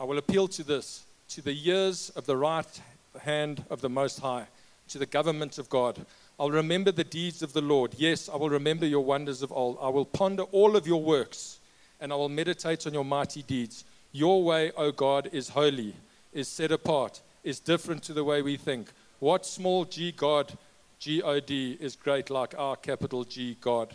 I 0.00 0.04
will 0.04 0.16
appeal 0.16 0.48
to 0.48 0.64
this 0.64 1.04
to 1.28 1.42
the 1.42 1.52
years 1.52 2.08
of 2.16 2.24
the 2.24 2.38
right 2.38 2.80
hand 3.20 3.66
of 3.68 3.82
the 3.82 3.90
Most 3.90 4.20
High, 4.20 4.46
to 4.88 4.98
the 4.98 5.04
government 5.04 5.58
of 5.58 5.68
God. 5.68 6.06
I'll 6.40 6.50
remember 6.50 6.90
the 6.90 7.04
deeds 7.04 7.42
of 7.42 7.52
the 7.52 7.60
Lord. 7.60 7.92
Yes, 7.98 8.30
I 8.30 8.36
will 8.36 8.48
remember 8.48 8.86
your 8.86 9.04
wonders 9.04 9.42
of 9.42 9.52
old. 9.52 9.76
I 9.78 9.90
will 9.90 10.06
ponder 10.06 10.44
all 10.44 10.74
of 10.74 10.86
your 10.86 11.02
works, 11.02 11.58
and 12.00 12.10
I 12.10 12.16
will 12.16 12.30
meditate 12.30 12.86
on 12.86 12.94
your 12.94 13.04
mighty 13.04 13.42
deeds. 13.42 13.84
Your 14.10 14.42
way, 14.42 14.72
O 14.74 14.90
God, 14.90 15.28
is 15.32 15.50
holy, 15.50 15.94
is 16.32 16.48
set 16.48 16.72
apart, 16.72 17.20
is 17.44 17.60
different 17.60 18.02
to 18.04 18.14
the 18.14 18.24
way 18.24 18.40
we 18.40 18.56
think. 18.56 18.90
What 19.18 19.44
small 19.44 19.84
g 19.84 20.12
God, 20.12 20.56
G 20.98 21.20
O 21.20 21.40
D, 21.40 21.76
is 21.78 21.94
great 21.94 22.30
like 22.30 22.54
our 22.56 22.74
capital 22.74 23.24
G 23.24 23.58
God? 23.60 23.92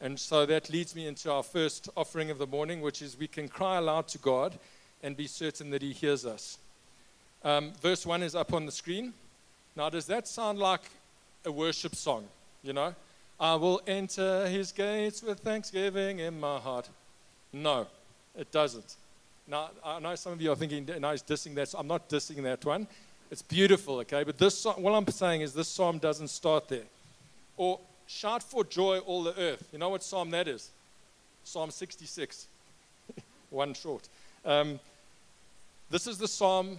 And 0.00 0.18
so 0.18 0.44
that 0.44 0.68
leads 0.68 0.96
me 0.96 1.06
into 1.06 1.30
our 1.30 1.44
first 1.44 1.88
offering 1.96 2.32
of 2.32 2.38
the 2.38 2.46
morning, 2.48 2.80
which 2.80 3.02
is 3.02 3.16
we 3.16 3.28
can 3.28 3.46
cry 3.46 3.76
aloud 3.78 4.08
to 4.08 4.18
God 4.18 4.58
and 5.00 5.16
be 5.16 5.28
certain 5.28 5.70
that 5.70 5.82
He 5.82 5.92
hears 5.92 6.26
us. 6.26 6.58
Um, 7.44 7.70
verse 7.80 8.04
1 8.04 8.24
is 8.24 8.34
up 8.34 8.52
on 8.52 8.66
the 8.66 8.72
screen. 8.72 9.12
Now, 9.76 9.90
does 9.90 10.06
that 10.06 10.26
sound 10.26 10.58
like 10.58 10.82
a 11.44 11.52
worship 11.52 11.94
song? 11.94 12.24
You 12.62 12.72
know, 12.72 12.94
I 13.38 13.54
will 13.56 13.80
enter 13.86 14.46
His 14.46 14.72
gates 14.72 15.22
with 15.22 15.40
thanksgiving 15.40 16.20
in 16.20 16.38
my 16.38 16.58
heart. 16.58 16.88
No, 17.52 17.86
it 18.36 18.50
doesn't. 18.50 18.96
Now, 19.46 19.70
I 19.84 19.98
know 19.98 20.14
some 20.14 20.32
of 20.32 20.40
you 20.40 20.52
are 20.52 20.56
thinking, 20.56 20.88
no, 21.00 21.10
he's 21.10 21.22
dissing 21.22 21.54
that. 21.56 21.68
So 21.68 21.78
I'm 21.78 21.86
not 21.86 22.08
dissing 22.08 22.42
that 22.44 22.64
one. 22.64 22.86
It's 23.30 23.42
beautiful, 23.42 23.96
okay? 23.98 24.24
But 24.24 24.38
this 24.38 24.56
song, 24.56 24.82
what 24.82 24.92
I'm 24.92 25.06
saying 25.08 25.40
is 25.40 25.52
this 25.52 25.68
psalm 25.68 25.98
doesn't 25.98 26.28
start 26.28 26.68
there. 26.68 26.84
Or 27.56 27.80
shout 28.06 28.42
for 28.42 28.64
joy, 28.64 28.98
all 28.98 29.22
the 29.22 29.38
earth. 29.38 29.68
You 29.72 29.78
know 29.78 29.88
what 29.88 30.02
psalm 30.02 30.30
that 30.30 30.48
is? 30.48 30.70
Psalm 31.44 31.70
66. 31.70 32.46
one 33.50 33.74
short. 33.74 34.08
Um, 34.44 34.78
this 35.90 36.06
is 36.06 36.18
the 36.18 36.28
psalm 36.28 36.78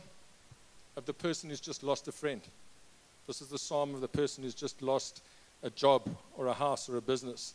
of 0.95 1.05
the 1.05 1.13
person 1.13 1.49
who's 1.49 1.59
just 1.59 1.83
lost 1.83 2.07
a 2.07 2.11
friend. 2.11 2.41
This 3.27 3.41
is 3.41 3.47
the 3.47 3.57
psalm 3.57 3.93
of 3.95 4.01
the 4.01 4.07
person 4.07 4.43
who's 4.43 4.53
just 4.53 4.81
lost 4.81 5.21
a 5.61 5.69
job 5.69 6.09
or 6.37 6.47
a 6.47 6.53
house 6.53 6.89
or 6.89 6.97
a 6.97 7.01
business. 7.01 7.53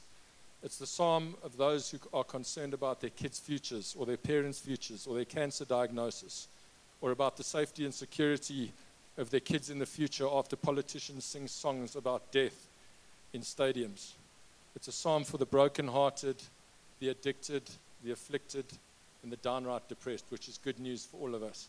It's 0.62 0.78
the 0.78 0.86
psalm 0.86 1.34
of 1.44 1.56
those 1.56 1.90
who 1.90 1.98
are 2.12 2.24
concerned 2.24 2.74
about 2.74 3.00
their 3.00 3.10
kids' 3.10 3.38
futures 3.38 3.94
or 3.98 4.06
their 4.06 4.16
parents' 4.16 4.58
futures 4.58 5.06
or 5.06 5.14
their 5.14 5.24
cancer 5.24 5.64
diagnosis 5.64 6.48
or 7.00 7.12
about 7.12 7.36
the 7.36 7.44
safety 7.44 7.84
and 7.84 7.94
security 7.94 8.72
of 9.18 9.30
their 9.30 9.40
kids 9.40 9.70
in 9.70 9.78
the 9.78 9.86
future 9.86 10.26
after 10.32 10.56
politicians 10.56 11.24
sing 11.24 11.46
songs 11.46 11.96
about 11.96 12.32
death 12.32 12.68
in 13.32 13.42
stadiums. 13.42 14.12
It's 14.74 14.88
a 14.88 14.92
psalm 14.92 15.24
for 15.24 15.38
the 15.38 15.46
brokenhearted, 15.46 16.36
the 17.00 17.10
addicted, 17.10 17.62
the 18.04 18.12
afflicted, 18.12 18.64
and 19.22 19.30
the 19.30 19.36
downright 19.36 19.88
depressed, 19.88 20.24
which 20.30 20.48
is 20.48 20.58
good 20.58 20.78
news 20.78 21.04
for 21.04 21.18
all 21.18 21.34
of 21.34 21.42
us. 21.42 21.68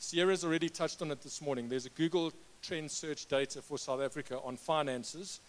Sierra's 0.00 0.44
already 0.44 0.68
touched 0.68 1.02
on 1.02 1.10
it 1.10 1.22
this 1.22 1.42
morning. 1.42 1.68
There's 1.68 1.86
a 1.86 1.90
Google 1.90 2.32
trend 2.62 2.90
search 2.90 3.26
data 3.26 3.60
for 3.60 3.78
South 3.78 4.00
Africa 4.00 4.38
on 4.44 4.56
finances, 4.56 5.40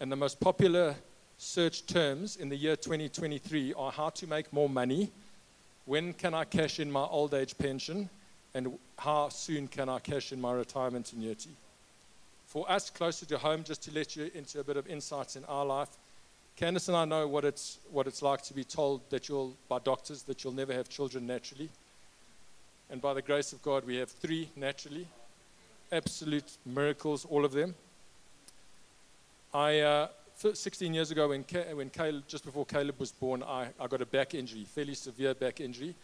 and 0.00 0.12
the 0.12 0.16
most 0.16 0.38
popular 0.38 0.94
search 1.38 1.86
terms 1.86 2.36
in 2.36 2.50
the 2.50 2.56
year 2.56 2.76
2023 2.76 3.72
are 3.74 3.90
how 3.90 4.10
to 4.10 4.26
make 4.26 4.52
more 4.52 4.68
money, 4.68 5.10
when 5.86 6.12
can 6.12 6.34
I 6.34 6.44
cash 6.44 6.78
in 6.78 6.92
my 6.92 7.04
old 7.04 7.32
age 7.32 7.56
pension, 7.56 8.10
and 8.54 8.78
how 8.98 9.30
soon 9.30 9.66
can 9.66 9.88
I 9.88 9.98
cash 9.98 10.30
in 10.30 10.40
my 10.40 10.52
retirement 10.52 11.12
annuity. 11.14 11.50
For 12.48 12.70
us 12.70 12.90
closer 12.90 13.24
to 13.26 13.38
home, 13.38 13.64
just 13.64 13.82
to 13.84 13.92
let 13.92 14.14
you 14.14 14.30
into 14.34 14.60
a 14.60 14.64
bit 14.64 14.76
of 14.76 14.86
insights 14.86 15.36
in 15.36 15.44
our 15.46 15.64
life, 15.64 15.88
Candice 16.58 16.88
and 16.88 16.96
I 16.96 17.04
know 17.06 17.26
what 17.26 17.44
it's, 17.44 17.78
what 17.90 18.06
it's 18.06 18.22
like 18.22 18.42
to 18.42 18.54
be 18.54 18.64
told 18.64 19.08
that 19.10 19.28
you'll, 19.28 19.54
by 19.68 19.78
doctors 19.78 20.22
that 20.24 20.44
you'll 20.44 20.54
never 20.54 20.72
have 20.72 20.88
children 20.88 21.26
naturally. 21.26 21.70
And 22.90 23.00
by 23.00 23.14
the 23.14 23.22
grace 23.22 23.52
of 23.52 23.62
God, 23.62 23.84
we 23.84 23.96
have 23.96 24.10
three 24.10 24.48
naturally. 24.56 25.06
Absolute 25.90 26.56
miracles, 26.64 27.24
all 27.24 27.44
of 27.44 27.52
them. 27.52 27.74
I, 29.52 29.80
uh, 29.80 30.08
16 30.36 30.92
years 30.92 31.10
ago, 31.10 31.28
when, 31.28 31.44
when 31.74 31.90
Caleb, 31.90 32.24
just 32.28 32.44
before 32.44 32.66
Caleb 32.66 32.98
was 32.98 33.12
born, 33.12 33.42
I, 33.42 33.68
I 33.80 33.86
got 33.86 34.02
a 34.02 34.06
back 34.06 34.34
injury, 34.34 34.64
fairly 34.64 34.94
severe 34.94 35.34
back 35.34 35.60
injury. 35.60 35.94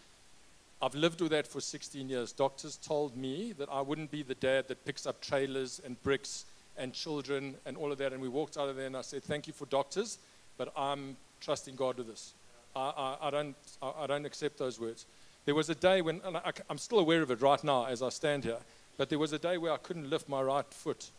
I've 0.81 0.95
lived 0.95 1.21
with 1.21 1.31
that 1.31 1.47
for 1.47 1.61
16 1.61 2.09
years. 2.09 2.33
Doctors 2.33 2.77
told 2.77 3.17
me 3.17 3.53
that 3.59 3.69
I 3.71 3.81
wouldn't 3.81 4.11
be 4.11 4.23
the 4.23 4.35
dad 4.35 4.67
that 4.69 4.85
picks 4.85 5.07
up 5.07 5.21
trailers 5.21 5.81
and 5.85 6.03
bricks 6.03 6.45
and 6.77 6.93
children 6.93 7.55
and 7.67 7.77
all 7.77 7.93
of 7.93 7.99
that. 7.99 8.13
And 8.13 8.21
we 8.21 8.29
walked 8.29 8.57
out 8.57 8.69
of 8.69 8.77
there 8.77 8.87
and 8.87 8.97
I 8.97 9.03
said, 9.03 9.23
Thank 9.23 9.47
you 9.47 9.53
for 9.53 9.67
doctors, 9.67 10.19
but 10.59 10.73
I'm 10.77 11.17
trusting 11.41 11.77
God 11.77 11.99
with 11.99 12.09
this. 12.09 12.33
I, 12.75 12.81
I, 12.81 13.29
I 13.29 13.31
don't, 13.31 13.57
I, 13.83 13.93
I, 14.01 14.07
don't 14.07 14.25
accept 14.25 14.59
those 14.59 14.81
words. 14.81 15.07
There 15.45 15.55
was 15.55 15.69
a 15.69 15.75
day 15.75 16.03
when, 16.03 16.21
and 16.25 16.37
I, 16.37 16.53
I'm 16.71 16.79
still 16.79 17.01
aware 17.01 17.23
of 17.23 17.31
it 17.31 17.43
right 17.43 17.63
now 17.65 17.87
as 17.87 18.03
I 18.03 18.11
stand 18.11 18.45
here, 18.45 18.59
but 18.97 19.09
there 19.09 19.19
was 19.19 19.33
a 19.33 19.39
day 19.39 19.59
where 19.59 19.73
I 19.73 19.77
couldn't 19.77 20.09
lift 20.09 20.29
my 20.29 20.41
right 20.41 20.67
foot 20.67 21.11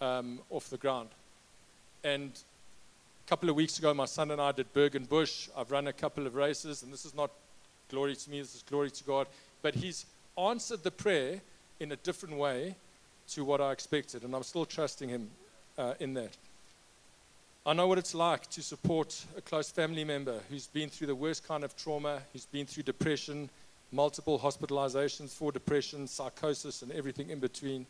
um, 0.00 0.40
off 0.50 0.70
the 0.70 0.76
ground. 0.76 1.08
And 2.02 2.32
a 3.26 3.28
couple 3.28 3.48
of 3.48 3.54
weeks 3.54 3.78
ago, 3.78 3.94
my 3.94 4.06
son 4.06 4.30
and 4.32 4.40
I 4.40 4.52
did 4.52 4.72
Berg 4.72 4.96
and 4.96 5.08
Bush. 5.08 5.48
I've 5.56 5.70
run 5.70 5.86
a 5.86 5.92
couple 5.92 6.26
of 6.26 6.34
races, 6.34 6.82
and 6.82 6.92
this 6.92 7.04
is 7.04 7.14
not 7.14 7.30
glory 7.90 8.16
to 8.16 8.30
me, 8.30 8.40
this 8.40 8.56
is 8.56 8.62
glory 8.62 8.90
to 8.90 9.04
God. 9.04 9.26
But 9.62 9.74
he's 9.74 10.06
answered 10.36 10.82
the 10.82 10.90
prayer 10.90 11.40
in 11.78 11.92
a 11.92 11.96
different 11.96 12.36
way 12.36 12.74
to 13.28 13.44
what 13.44 13.60
I 13.60 13.70
expected, 13.70 14.24
and 14.24 14.34
I'm 14.34 14.42
still 14.42 14.64
trusting 14.64 15.08
him 15.08 15.30
uh, 15.78 15.94
in 16.00 16.14
that. 16.14 16.36
I 17.64 17.74
know 17.74 17.86
what 17.86 17.98
it's 17.98 18.14
like 18.14 18.48
to 18.50 18.62
support 18.62 19.22
a 19.36 19.40
close 19.42 19.70
family 19.70 20.02
member 20.02 20.40
who's 20.48 20.66
been 20.66 20.88
through 20.88 21.08
the 21.08 21.14
worst 21.14 21.46
kind 21.46 21.62
of 21.62 21.76
trauma, 21.76 22.20
who's 22.32 22.46
been 22.46 22.66
through 22.66 22.84
depression, 22.84 23.50
multiple 23.92 24.38
hospitalizations 24.38 25.30
for 25.30 25.52
depression, 25.52 26.06
psychosis, 26.06 26.82
and 26.82 26.92
everything 26.92 27.30
in 27.30 27.38
between. 27.38 27.86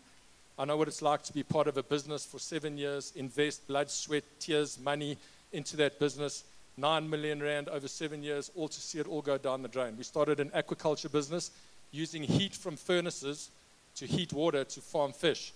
I 0.58 0.64
know 0.64 0.76
what 0.76 0.88
it's 0.88 1.02
like 1.02 1.22
to 1.24 1.32
be 1.32 1.42
part 1.42 1.68
of 1.68 1.76
a 1.76 1.82
business 1.82 2.24
for 2.24 2.38
seven 2.38 2.76
years, 2.76 3.12
invest 3.16 3.66
blood, 3.66 3.90
sweat, 3.90 4.24
tears, 4.38 4.78
money 4.78 5.16
into 5.52 5.76
that 5.78 5.98
business, 5.98 6.44
nine 6.76 7.08
million 7.08 7.42
rand 7.42 7.68
over 7.68 7.88
seven 7.88 8.22
years, 8.22 8.50
all 8.54 8.68
to 8.68 8.80
see 8.80 8.98
it 8.98 9.08
all 9.08 9.22
go 9.22 9.38
down 9.38 9.62
the 9.62 9.68
drain. 9.68 9.96
We 9.96 10.04
started 10.04 10.40
an 10.40 10.50
aquaculture 10.50 11.10
business 11.10 11.50
using 11.92 12.22
heat 12.22 12.54
from 12.54 12.76
furnaces 12.76 13.50
to 13.96 14.06
heat 14.06 14.32
water 14.32 14.64
to 14.64 14.80
farm 14.80 15.12
fish. 15.12 15.52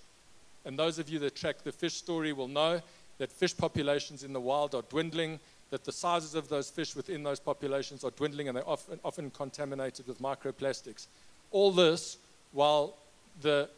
And 0.65 0.79
those 0.79 0.99
of 0.99 1.09
you 1.09 1.19
that 1.21 1.37
track 1.37 1.63
the 1.63 1.73
fish 1.73 1.95
story 1.95 2.33
will 2.33 2.49
know 2.49 2.81
that 3.19 3.31
fish 3.31 3.57
populations 3.57 4.25
in 4.25 4.33
the 4.33 4.41
wild 4.41 4.75
are 4.75 4.83
dwindling, 4.83 5.39
that 5.75 5.83
the 5.83 5.91
sizes 5.91 6.37
of 6.37 6.49
those 6.49 6.71
fish 6.71 6.95
within 6.95 7.25
those 7.25 7.41
populations 7.41 8.05
are 8.05 8.13
dwindling, 8.13 8.47
and 8.47 8.57
they're 8.57 8.69
often, 8.69 9.01
often 9.05 9.29
contaminated 9.29 10.07
with 10.07 10.21
microplastics. 10.21 11.07
All 11.51 11.73
this 11.73 12.17
while 12.53 12.95
the 13.43 13.69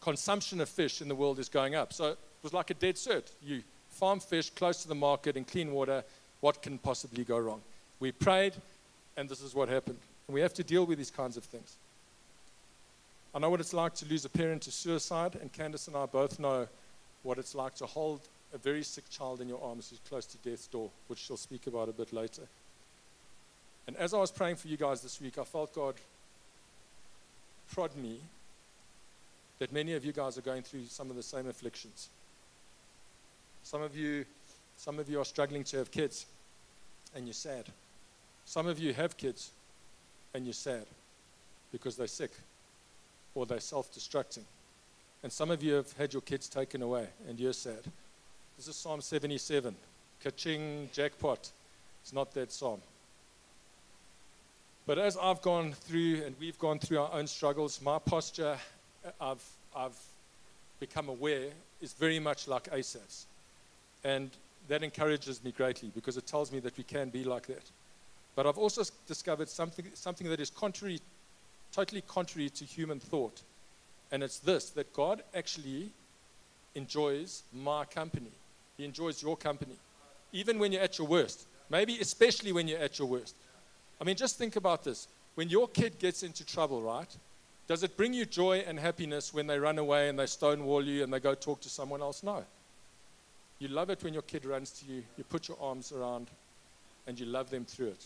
consumption 0.00 0.62
of 0.62 0.68
fish 0.70 1.02
in 1.02 1.08
the 1.08 1.14
world 1.14 1.38
is 1.38 1.50
going 1.50 1.74
up. 1.74 1.92
So 1.92 2.12
it 2.12 2.18
was 2.42 2.54
like 2.54 2.70
a 2.70 2.74
dead 2.74 2.94
cert. 2.94 3.30
You 3.42 3.62
farm 3.90 4.18
fish 4.18 4.48
close 4.48 4.80
to 4.80 4.88
the 4.88 4.94
market 4.94 5.36
in 5.36 5.44
clean 5.44 5.74
water, 5.74 6.02
what 6.40 6.62
can 6.62 6.78
possibly 6.78 7.22
go 7.22 7.38
wrong? 7.38 7.60
We 8.00 8.12
prayed, 8.12 8.54
and 9.18 9.28
this 9.28 9.42
is 9.42 9.54
what 9.54 9.68
happened. 9.68 9.98
And 10.28 10.34
we 10.34 10.40
have 10.40 10.54
to 10.54 10.64
deal 10.64 10.86
with 10.86 10.96
these 10.96 11.10
kinds 11.10 11.36
of 11.36 11.44
things. 11.44 11.76
I 13.34 13.40
know 13.40 13.50
what 13.50 13.60
it's 13.60 13.74
like 13.74 13.94
to 13.96 14.06
lose 14.06 14.24
a 14.24 14.30
parent 14.30 14.62
to 14.62 14.72
suicide, 14.72 15.36
and 15.38 15.52
Candice 15.52 15.86
and 15.86 15.98
I 15.98 16.06
both 16.06 16.38
know 16.38 16.66
what 17.22 17.36
it's 17.36 17.54
like 17.54 17.74
to 17.74 17.84
hold 17.84 18.20
a 18.52 18.58
very 18.58 18.82
sick 18.82 19.08
child 19.10 19.40
in 19.40 19.48
your 19.48 19.62
arms 19.62 19.90
who's 19.90 20.00
close 20.08 20.26
to 20.26 20.38
death's 20.38 20.66
door, 20.66 20.90
which 21.08 21.18
she'll 21.18 21.36
speak 21.36 21.66
about 21.66 21.88
a 21.88 21.92
bit 21.92 22.12
later. 22.12 22.42
And 23.86 23.96
as 23.96 24.14
I 24.14 24.18
was 24.18 24.30
praying 24.30 24.56
for 24.56 24.68
you 24.68 24.76
guys 24.76 25.00
this 25.00 25.20
week, 25.20 25.38
I 25.38 25.44
felt 25.44 25.74
God 25.74 25.94
prod 27.72 27.96
me 27.96 28.20
that 29.58 29.72
many 29.72 29.94
of 29.94 30.04
you 30.04 30.12
guys 30.12 30.36
are 30.36 30.42
going 30.42 30.62
through 30.62 30.84
some 30.88 31.10
of 31.10 31.16
the 31.16 31.22
same 31.22 31.48
afflictions. 31.48 32.08
Some 33.62 33.82
of 33.82 33.96
you, 33.96 34.24
some 34.76 34.98
of 34.98 35.08
you 35.08 35.20
are 35.20 35.24
struggling 35.24 35.64
to 35.64 35.78
have 35.78 35.90
kids, 35.90 36.26
and 37.14 37.26
you're 37.26 37.34
sad. 37.34 37.66
Some 38.44 38.66
of 38.66 38.78
you 38.78 38.92
have 38.92 39.16
kids, 39.16 39.50
and 40.34 40.44
you're 40.44 40.52
sad 40.52 40.86
because 41.70 41.96
they're 41.96 42.06
sick 42.06 42.32
or 43.34 43.46
they're 43.46 43.60
self 43.60 43.92
destructing. 43.92 44.44
And 45.22 45.32
some 45.32 45.50
of 45.50 45.62
you 45.62 45.74
have 45.74 45.92
had 45.92 46.12
your 46.12 46.22
kids 46.22 46.48
taken 46.48 46.82
away 46.82 47.06
and 47.28 47.38
you're 47.38 47.52
sad. 47.52 47.80
This 48.56 48.68
is 48.68 48.76
Psalm 48.76 49.00
77. 49.00 49.74
Kaching, 50.24 50.90
jackpot. 50.92 51.50
It's 52.02 52.12
not 52.12 52.32
that 52.34 52.52
psalm. 52.52 52.80
But 54.86 54.98
as 54.98 55.16
I've 55.16 55.42
gone 55.42 55.72
through 55.72 56.22
and 56.24 56.34
we've 56.40 56.58
gone 56.58 56.78
through 56.78 57.00
our 57.00 57.12
own 57.12 57.26
struggles, 57.26 57.80
my 57.80 57.98
posture, 57.98 58.56
uh, 59.04 59.10
I've, 59.20 59.44
I've 59.76 59.98
become 60.80 61.08
aware, 61.08 61.48
is 61.80 61.92
very 61.92 62.18
much 62.18 62.48
like 62.48 62.68
Asaph's. 62.72 63.26
And 64.04 64.30
that 64.68 64.82
encourages 64.82 65.42
me 65.42 65.52
greatly 65.52 65.90
because 65.94 66.16
it 66.16 66.26
tells 66.26 66.52
me 66.52 66.60
that 66.60 66.76
we 66.76 66.84
can 66.84 67.08
be 67.10 67.24
like 67.24 67.46
that. 67.46 67.70
But 68.34 68.46
I've 68.46 68.58
also 68.58 68.82
discovered 69.06 69.48
something, 69.48 69.86
something 69.94 70.28
that 70.28 70.40
is 70.40 70.50
contrary 70.50 71.00
totally 71.72 72.02
contrary 72.02 72.50
to 72.50 72.64
human 72.64 73.00
thought. 73.00 73.42
And 74.10 74.22
it's 74.22 74.38
this 74.38 74.70
that 74.70 74.92
God 74.92 75.22
actually 75.34 75.90
enjoys 76.74 77.42
my 77.52 77.84
company. 77.86 78.30
Enjoys 78.84 79.22
your 79.22 79.36
company, 79.36 79.76
even 80.32 80.58
when 80.58 80.72
you're 80.72 80.82
at 80.82 80.98
your 80.98 81.06
worst. 81.06 81.46
Maybe 81.70 81.98
especially 82.00 82.52
when 82.52 82.68
you're 82.68 82.78
at 82.78 82.98
your 82.98 83.08
worst. 83.08 83.34
I 84.00 84.04
mean, 84.04 84.16
just 84.16 84.36
think 84.36 84.56
about 84.56 84.84
this. 84.84 85.08
When 85.34 85.48
your 85.48 85.68
kid 85.68 85.98
gets 85.98 86.22
into 86.22 86.44
trouble, 86.44 86.82
right? 86.82 87.08
Does 87.68 87.82
it 87.82 87.96
bring 87.96 88.12
you 88.12 88.26
joy 88.26 88.64
and 88.66 88.78
happiness 88.78 89.32
when 89.32 89.46
they 89.46 89.58
run 89.58 89.78
away 89.78 90.08
and 90.08 90.18
they 90.18 90.26
stonewall 90.26 90.84
you 90.84 91.02
and 91.02 91.12
they 91.12 91.20
go 91.20 91.34
talk 91.34 91.60
to 91.62 91.70
someone 91.70 92.02
else? 92.02 92.22
No. 92.22 92.44
You 93.58 93.68
love 93.68 93.90
it 93.90 94.02
when 94.02 94.12
your 94.12 94.22
kid 94.22 94.44
runs 94.44 94.70
to 94.72 94.92
you, 94.92 95.04
you 95.16 95.24
put 95.24 95.48
your 95.48 95.56
arms 95.60 95.92
around, 95.92 96.26
and 97.06 97.18
you 97.18 97.26
love 97.26 97.48
them 97.50 97.64
through 97.64 97.88
it. 97.88 98.04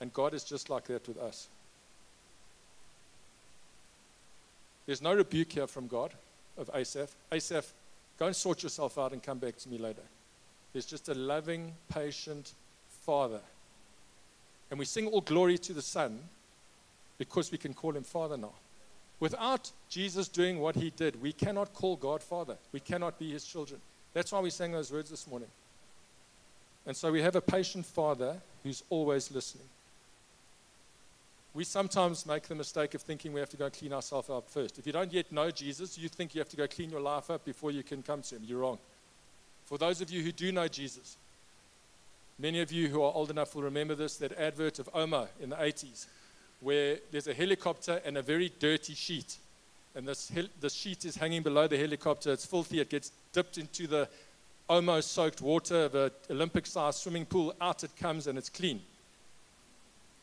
And 0.00 0.12
God 0.12 0.34
is 0.34 0.42
just 0.42 0.70
like 0.70 0.84
that 0.84 1.06
with 1.06 1.18
us. 1.18 1.48
There's 4.86 5.02
no 5.02 5.14
rebuke 5.14 5.52
here 5.52 5.66
from 5.66 5.86
God 5.86 6.12
of 6.56 6.70
Asaph. 6.74 7.10
Asaph, 7.30 7.72
go 8.20 8.26
and 8.26 8.36
sort 8.36 8.62
yourself 8.62 8.98
out 8.98 9.12
and 9.12 9.22
come 9.22 9.38
back 9.38 9.56
to 9.56 9.68
me 9.68 9.78
later. 9.78 10.02
There's 10.72 10.86
just 10.86 11.08
a 11.08 11.14
loving, 11.14 11.72
patient 11.88 12.52
father. 12.86 13.40
And 14.70 14.78
we 14.78 14.84
sing 14.84 15.08
all 15.08 15.22
glory 15.22 15.58
to 15.58 15.72
the 15.72 15.82
Son 15.82 16.20
because 17.18 17.50
we 17.50 17.58
can 17.58 17.74
call 17.74 17.96
him 17.96 18.04
Father 18.04 18.36
now. 18.36 18.52
Without 19.18 19.72
Jesus 19.88 20.28
doing 20.28 20.60
what 20.60 20.76
he 20.76 20.90
did, 20.90 21.20
we 21.20 21.32
cannot 21.32 21.72
call 21.74 21.96
God 21.96 22.22
Father. 22.22 22.56
We 22.72 22.80
cannot 22.80 23.18
be 23.18 23.32
his 23.32 23.44
children. 23.44 23.80
That's 24.12 24.32
why 24.32 24.40
we 24.40 24.50
sang 24.50 24.72
those 24.72 24.92
words 24.92 25.10
this 25.10 25.26
morning. 25.26 25.48
And 26.86 26.96
so 26.96 27.10
we 27.10 27.22
have 27.22 27.36
a 27.36 27.40
patient 27.40 27.86
Father 27.86 28.36
who's 28.62 28.82
always 28.90 29.30
listening. 29.30 29.66
We 31.52 31.64
sometimes 31.64 32.26
make 32.26 32.44
the 32.44 32.54
mistake 32.54 32.94
of 32.94 33.02
thinking 33.02 33.32
we 33.32 33.40
have 33.40 33.50
to 33.50 33.56
go 33.56 33.68
clean 33.70 33.92
ourselves 33.92 34.30
up 34.30 34.48
first. 34.48 34.78
If 34.78 34.86
you 34.86 34.92
don't 34.92 35.12
yet 35.12 35.32
know 35.32 35.50
Jesus, 35.50 35.98
you 35.98 36.08
think 36.08 36.34
you 36.34 36.40
have 36.40 36.48
to 36.50 36.56
go 36.56 36.68
clean 36.68 36.90
your 36.90 37.00
life 37.00 37.28
up 37.28 37.44
before 37.44 37.72
you 37.72 37.82
can 37.82 38.02
come 38.02 38.22
to 38.22 38.36
Him. 38.36 38.42
You're 38.44 38.60
wrong. 38.60 38.78
For 39.66 39.76
those 39.76 40.00
of 40.00 40.10
you 40.10 40.22
who 40.22 40.30
do 40.30 40.52
know 40.52 40.68
Jesus, 40.68 41.16
many 42.38 42.60
of 42.60 42.70
you 42.70 42.88
who 42.88 43.02
are 43.02 43.12
old 43.12 43.30
enough 43.30 43.54
will 43.54 43.62
remember 43.62 43.96
this 43.96 44.16
that 44.18 44.32
advert 44.38 44.78
of 44.78 44.92
Omo 44.92 45.26
in 45.40 45.50
the 45.50 45.56
80s, 45.56 46.06
where 46.60 46.98
there's 47.10 47.26
a 47.26 47.34
helicopter 47.34 48.00
and 48.04 48.16
a 48.16 48.22
very 48.22 48.52
dirty 48.60 48.94
sheet. 48.94 49.36
And 49.96 50.06
this, 50.06 50.28
hel- 50.28 50.48
this 50.60 50.72
sheet 50.72 51.04
is 51.04 51.16
hanging 51.16 51.42
below 51.42 51.66
the 51.66 51.76
helicopter. 51.76 52.32
It's 52.32 52.46
filthy. 52.46 52.80
It 52.80 52.90
gets 52.90 53.10
dipped 53.32 53.58
into 53.58 53.88
the 53.88 54.08
Omo 54.68 55.02
soaked 55.02 55.40
water 55.42 55.86
of 55.86 55.96
an 55.96 56.10
Olympic 56.30 56.64
sized 56.64 56.98
swimming 56.98 57.26
pool. 57.26 57.52
Out 57.60 57.82
it 57.82 57.96
comes 57.96 58.28
and 58.28 58.38
it's 58.38 58.48
clean. 58.48 58.80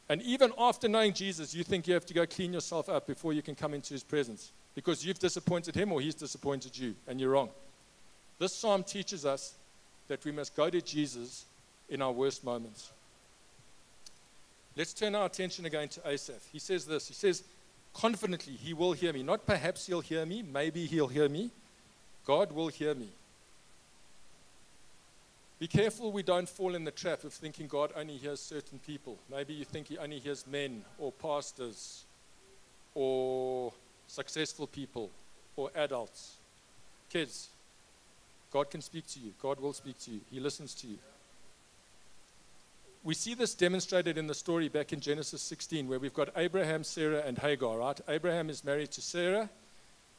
And 0.09 0.21
even 0.21 0.53
after 0.57 0.87
knowing 0.87 1.13
Jesus, 1.13 1.53
you 1.53 1.63
think 1.63 1.87
you 1.87 1.93
have 1.93 2.05
to 2.05 2.13
go 2.13 2.25
clean 2.25 2.53
yourself 2.53 2.87
up 2.87 3.07
before 3.07 3.33
you 3.33 3.41
can 3.41 3.55
come 3.55 3.73
into 3.73 3.93
his 3.93 4.03
presence 4.03 4.51
because 4.73 5.05
you've 5.05 5.19
disappointed 5.19 5.75
him 5.75 5.91
or 5.91 5.99
he's 5.99 6.15
disappointed 6.15 6.77
you, 6.77 6.95
and 7.07 7.19
you're 7.19 7.31
wrong. 7.31 7.49
This 8.39 8.53
psalm 8.53 8.83
teaches 8.83 9.25
us 9.25 9.55
that 10.07 10.23
we 10.23 10.31
must 10.31 10.55
go 10.55 10.69
to 10.69 10.81
Jesus 10.81 11.45
in 11.89 12.01
our 12.01 12.11
worst 12.11 12.43
moments. 12.43 12.91
Let's 14.75 14.93
turn 14.93 15.15
our 15.15 15.25
attention 15.25 15.65
again 15.65 15.89
to 15.89 16.07
Asaph. 16.07 16.43
He 16.53 16.59
says 16.59 16.85
this 16.85 17.07
He 17.07 17.13
says, 17.13 17.43
confidently, 17.93 18.53
He 18.53 18.73
will 18.73 18.93
hear 18.93 19.11
me. 19.11 19.23
Not 19.23 19.45
perhaps 19.45 19.87
He'll 19.87 20.01
hear 20.01 20.25
me, 20.25 20.43
maybe 20.43 20.85
He'll 20.85 21.07
hear 21.07 21.27
me. 21.27 21.49
God 22.25 22.51
will 22.51 22.67
hear 22.67 22.93
me. 22.93 23.09
Be 25.59 25.67
careful 25.67 26.11
we 26.11 26.21
don't 26.21 26.47
fall 26.47 26.75
in 26.75 26.83
the 26.83 26.91
trap 26.91 27.23
of 27.23 27.33
thinking 27.33 27.67
God 27.67 27.91
only 27.95 28.17
hears 28.17 28.39
certain 28.39 28.79
people. 28.85 29.17
Maybe 29.29 29.53
you 29.53 29.65
think 29.65 29.87
He 29.87 29.97
only 29.97 30.19
hears 30.19 30.45
men 30.45 30.83
or 30.99 31.11
pastors 31.11 32.03
or 32.93 33.73
successful 34.07 34.67
people 34.67 35.09
or 35.55 35.71
adults, 35.75 36.35
kids. 37.09 37.49
God 38.51 38.69
can 38.69 38.81
speak 38.81 39.07
to 39.07 39.19
you, 39.19 39.33
God 39.41 39.59
will 39.59 39.73
speak 39.73 39.99
to 40.01 40.11
you, 40.11 40.21
He 40.31 40.39
listens 40.39 40.75
to 40.75 40.87
you. 40.87 40.97
we 43.03 43.15
see 43.15 43.33
this 43.33 43.55
demonstrated 43.55 44.17
in 44.17 44.27
the 44.27 44.35
story 44.35 44.69
back 44.69 44.93
in 44.93 44.99
Genesis 44.99 45.41
16, 45.41 45.87
where 45.87 45.97
we've 45.97 46.13
got 46.13 46.29
Abraham, 46.37 46.83
Sarah, 46.83 47.23
and 47.25 47.37
Hagar, 47.37 47.77
right? 47.77 47.99
Abraham 48.07 48.49
is 48.49 48.63
married 48.63 48.91
to 48.91 49.01
Sarah. 49.01 49.49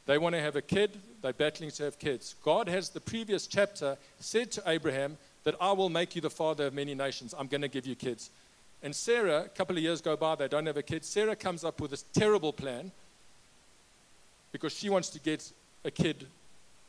They 0.06 0.18
want 0.18 0.34
to 0.34 0.40
have 0.40 0.56
a 0.56 0.62
kid. 0.62 0.98
They're 1.20 1.32
battling 1.34 1.70
to 1.72 1.84
have 1.84 1.98
kids. 1.98 2.34
God 2.42 2.66
has 2.68 2.88
the 2.88 3.00
previous 3.00 3.46
chapter 3.46 3.98
said 4.18 4.50
to 4.52 4.62
Abraham 4.66 5.18
that 5.48 5.56
I 5.62 5.72
will 5.72 5.88
make 5.88 6.14
you 6.14 6.20
the 6.20 6.28
father 6.28 6.66
of 6.66 6.74
many 6.74 6.94
nations. 6.94 7.34
I'm 7.38 7.46
going 7.46 7.62
to 7.62 7.68
give 7.68 7.86
you 7.86 7.94
kids. 7.94 8.28
And 8.82 8.94
Sarah, 8.94 9.44
a 9.44 9.48
couple 9.48 9.78
of 9.78 9.82
years 9.82 10.02
go 10.02 10.14
by, 10.14 10.34
they 10.34 10.46
don't 10.46 10.66
have 10.66 10.76
a 10.76 10.82
kid. 10.82 11.06
Sarah 11.06 11.34
comes 11.34 11.64
up 11.64 11.80
with 11.80 11.90
this 11.90 12.04
terrible 12.12 12.52
plan 12.52 12.92
because 14.52 14.74
she 14.74 14.90
wants 14.90 15.08
to 15.08 15.18
get 15.18 15.50
a 15.86 15.90
kid 15.90 16.26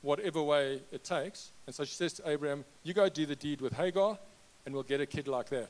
whatever 0.02 0.44
way 0.44 0.82
it 0.92 1.06
takes. 1.06 1.52
And 1.68 1.74
so 1.74 1.86
she 1.86 1.94
says 1.94 2.12
to 2.16 2.30
Abraham, 2.30 2.66
You 2.84 2.94
go 2.94 3.08
do 3.08 3.26
the 3.26 3.38
deed 3.38 3.62
with 3.62 3.72
Hagar, 3.72 4.20
and 4.66 4.76
we'll 4.76 4.84
get 4.84 5.00
a 5.00 5.06
kid 5.06 5.30
like 5.30 5.48
that. 5.52 5.70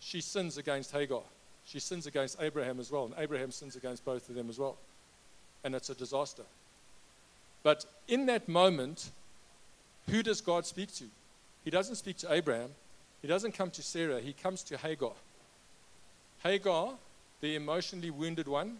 She 0.00 0.20
sins 0.20 0.58
against 0.58 0.92
Hagar. 0.92 1.22
She 1.64 1.80
sins 1.80 2.06
against 2.06 2.42
Abraham 2.42 2.78
as 2.78 2.90
well. 2.90 3.06
And 3.06 3.14
Abraham 3.16 3.50
sins 3.50 3.74
against 3.74 4.04
both 4.04 4.28
of 4.28 4.34
them 4.34 4.50
as 4.50 4.58
well. 4.58 4.76
And 5.64 5.74
it's 5.74 5.88
a 5.88 5.94
disaster. 5.94 6.44
But 7.62 7.86
in 8.06 8.26
that 8.26 8.50
moment, 8.50 9.08
who 10.10 10.22
does 10.22 10.42
God 10.42 10.66
speak 10.66 10.94
to? 10.96 11.04
He 11.64 11.70
doesn't 11.70 11.96
speak 11.96 12.18
to 12.18 12.32
Abraham. 12.32 12.70
He 13.22 13.28
doesn't 13.28 13.52
come 13.52 13.70
to 13.70 13.82
Sarah. 13.82 14.20
He 14.20 14.34
comes 14.34 14.62
to 14.64 14.76
Hagar. 14.76 15.12
Hagar, 16.42 16.92
the 17.40 17.56
emotionally 17.56 18.10
wounded 18.10 18.46
one. 18.46 18.78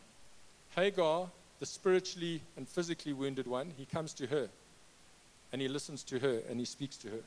Hagar, 0.77 1.31
the 1.61 1.67
spiritually 1.67 2.43
and 2.57 2.69
physically 2.69 3.15
wounded 3.15 3.47
one. 3.47 3.73
He 3.77 3.87
comes 3.87 4.13
to 4.15 4.27
her. 4.27 4.49
And 5.53 5.63
he 5.63 5.69
listens 5.69 6.03
to 6.05 6.19
her 6.19 6.41
and 6.51 6.59
he 6.59 6.67
speaks 6.67 6.97
to 6.99 7.09
her. 7.09 7.21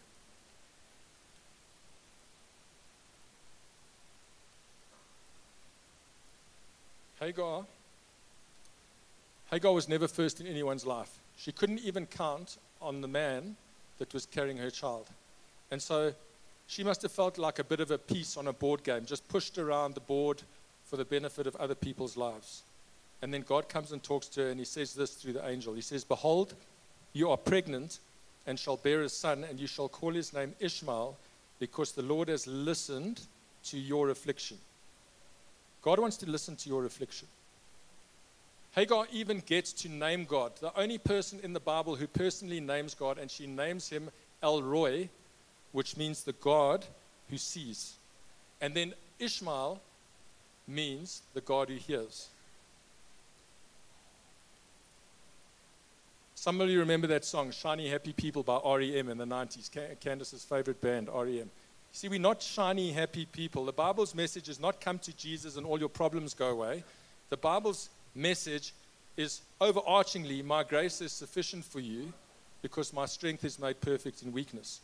Hagar, 7.19 7.65
Hagar 9.49 9.73
was 9.73 9.89
never 9.89 10.07
first 10.07 10.39
in 10.39 10.45
anyone's 10.45 10.85
life. 10.85 11.19
She 11.35 11.51
couldn't 11.51 11.79
even 11.79 12.05
count 12.05 12.57
on 12.79 13.01
the 13.01 13.07
man 13.07 13.55
that 13.97 14.13
was 14.13 14.27
carrying 14.27 14.57
her 14.57 14.69
child. 14.69 15.07
And 15.71 15.81
so 15.81 16.13
she 16.67 16.83
must 16.83 17.01
have 17.01 17.11
felt 17.11 17.37
like 17.37 17.59
a 17.59 17.63
bit 17.63 17.79
of 17.79 17.91
a 17.91 17.97
piece 17.97 18.37
on 18.37 18.47
a 18.47 18.53
board 18.53 18.83
game, 18.83 19.05
just 19.05 19.27
pushed 19.27 19.57
around 19.57 19.95
the 19.95 20.01
board 20.01 20.43
for 20.85 20.97
the 20.97 21.05
benefit 21.05 21.47
of 21.47 21.55
other 21.55 21.75
people's 21.75 22.17
lives. 22.17 22.63
And 23.21 23.33
then 23.33 23.41
God 23.41 23.67
comes 23.67 23.91
and 23.91 24.01
talks 24.03 24.27
to 24.29 24.41
her, 24.41 24.49
and 24.49 24.59
he 24.59 24.65
says 24.65 24.93
this 24.93 25.11
through 25.11 25.33
the 25.33 25.47
angel 25.47 25.73
He 25.73 25.81
says, 25.81 26.03
Behold, 26.03 26.53
you 27.13 27.31
are 27.31 27.37
pregnant 27.37 27.99
and 28.45 28.57
shall 28.57 28.77
bear 28.77 29.01
a 29.01 29.09
son, 29.09 29.43
and 29.43 29.59
you 29.59 29.67
shall 29.67 29.89
call 29.89 30.13
his 30.13 30.33
name 30.33 30.55
Ishmael, 30.59 31.17
because 31.59 31.91
the 31.91 32.01
Lord 32.01 32.29
has 32.29 32.47
listened 32.47 33.21
to 33.65 33.77
your 33.77 34.09
affliction. 34.09 34.57
God 35.81 35.99
wants 35.99 36.17
to 36.17 36.29
listen 36.29 36.55
to 36.57 36.69
your 36.69 36.85
affliction. 36.85 37.27
Hagar 38.71 39.07
even 39.11 39.41
gets 39.45 39.73
to 39.73 39.89
name 39.89 40.25
God, 40.25 40.51
the 40.61 40.77
only 40.79 40.97
person 40.97 41.39
in 41.43 41.53
the 41.53 41.59
Bible 41.59 41.95
who 41.95 42.07
personally 42.07 42.59
names 42.59 42.93
God, 42.93 43.17
and 43.17 43.29
she 43.29 43.47
names 43.47 43.89
him 43.89 44.09
El 44.43 44.61
Roi, 44.61 45.09
which 45.71 45.97
means 45.97 46.23
the 46.23 46.33
God 46.33 46.85
who 47.29 47.37
sees. 47.37 47.95
And 48.61 48.73
then 48.73 48.93
Ishmael 49.19 49.79
means 50.67 51.21
the 51.33 51.41
God 51.41 51.69
who 51.69 51.75
hears. 51.75 52.29
Somebody 56.35 56.77
remember 56.77 57.07
that 57.07 57.25
song, 57.25 57.51
Shiny 57.51 57.89
Happy 57.89 58.13
People 58.13 58.43
by 58.43 58.59
REM 58.63 59.09
in 59.09 59.17
the 59.17 59.25
90s, 59.25 59.69
Candice's 59.99 60.43
favorite 60.43 60.79
band, 60.81 61.09
REM. 61.13 61.49
See, 61.91 62.09
we're 62.09 62.19
not 62.19 62.43
shiny, 62.43 62.91
happy 62.91 63.25
people. 63.25 63.65
The 63.65 63.71
Bible's 63.71 64.13
message 64.13 64.49
is 64.49 64.59
not 64.59 64.79
come 64.79 64.99
to 64.99 65.15
Jesus 65.17 65.57
and 65.57 65.65
all 65.65 65.79
your 65.79 65.89
problems 65.89 66.35
go 66.35 66.49
away. 66.49 66.83
The 67.29 67.37
Bible's 67.37 67.89
message 68.13 68.73
is 69.15 69.41
overarchingly, 69.59 70.45
my 70.45 70.63
grace 70.63 71.01
is 71.01 71.11
sufficient 71.11 71.65
for 71.65 71.79
you 71.79 72.13
because 72.61 72.93
my 72.93 73.07
strength 73.07 73.43
is 73.43 73.57
made 73.57 73.81
perfect 73.81 74.21
in 74.21 74.31
weakness. 74.31 74.79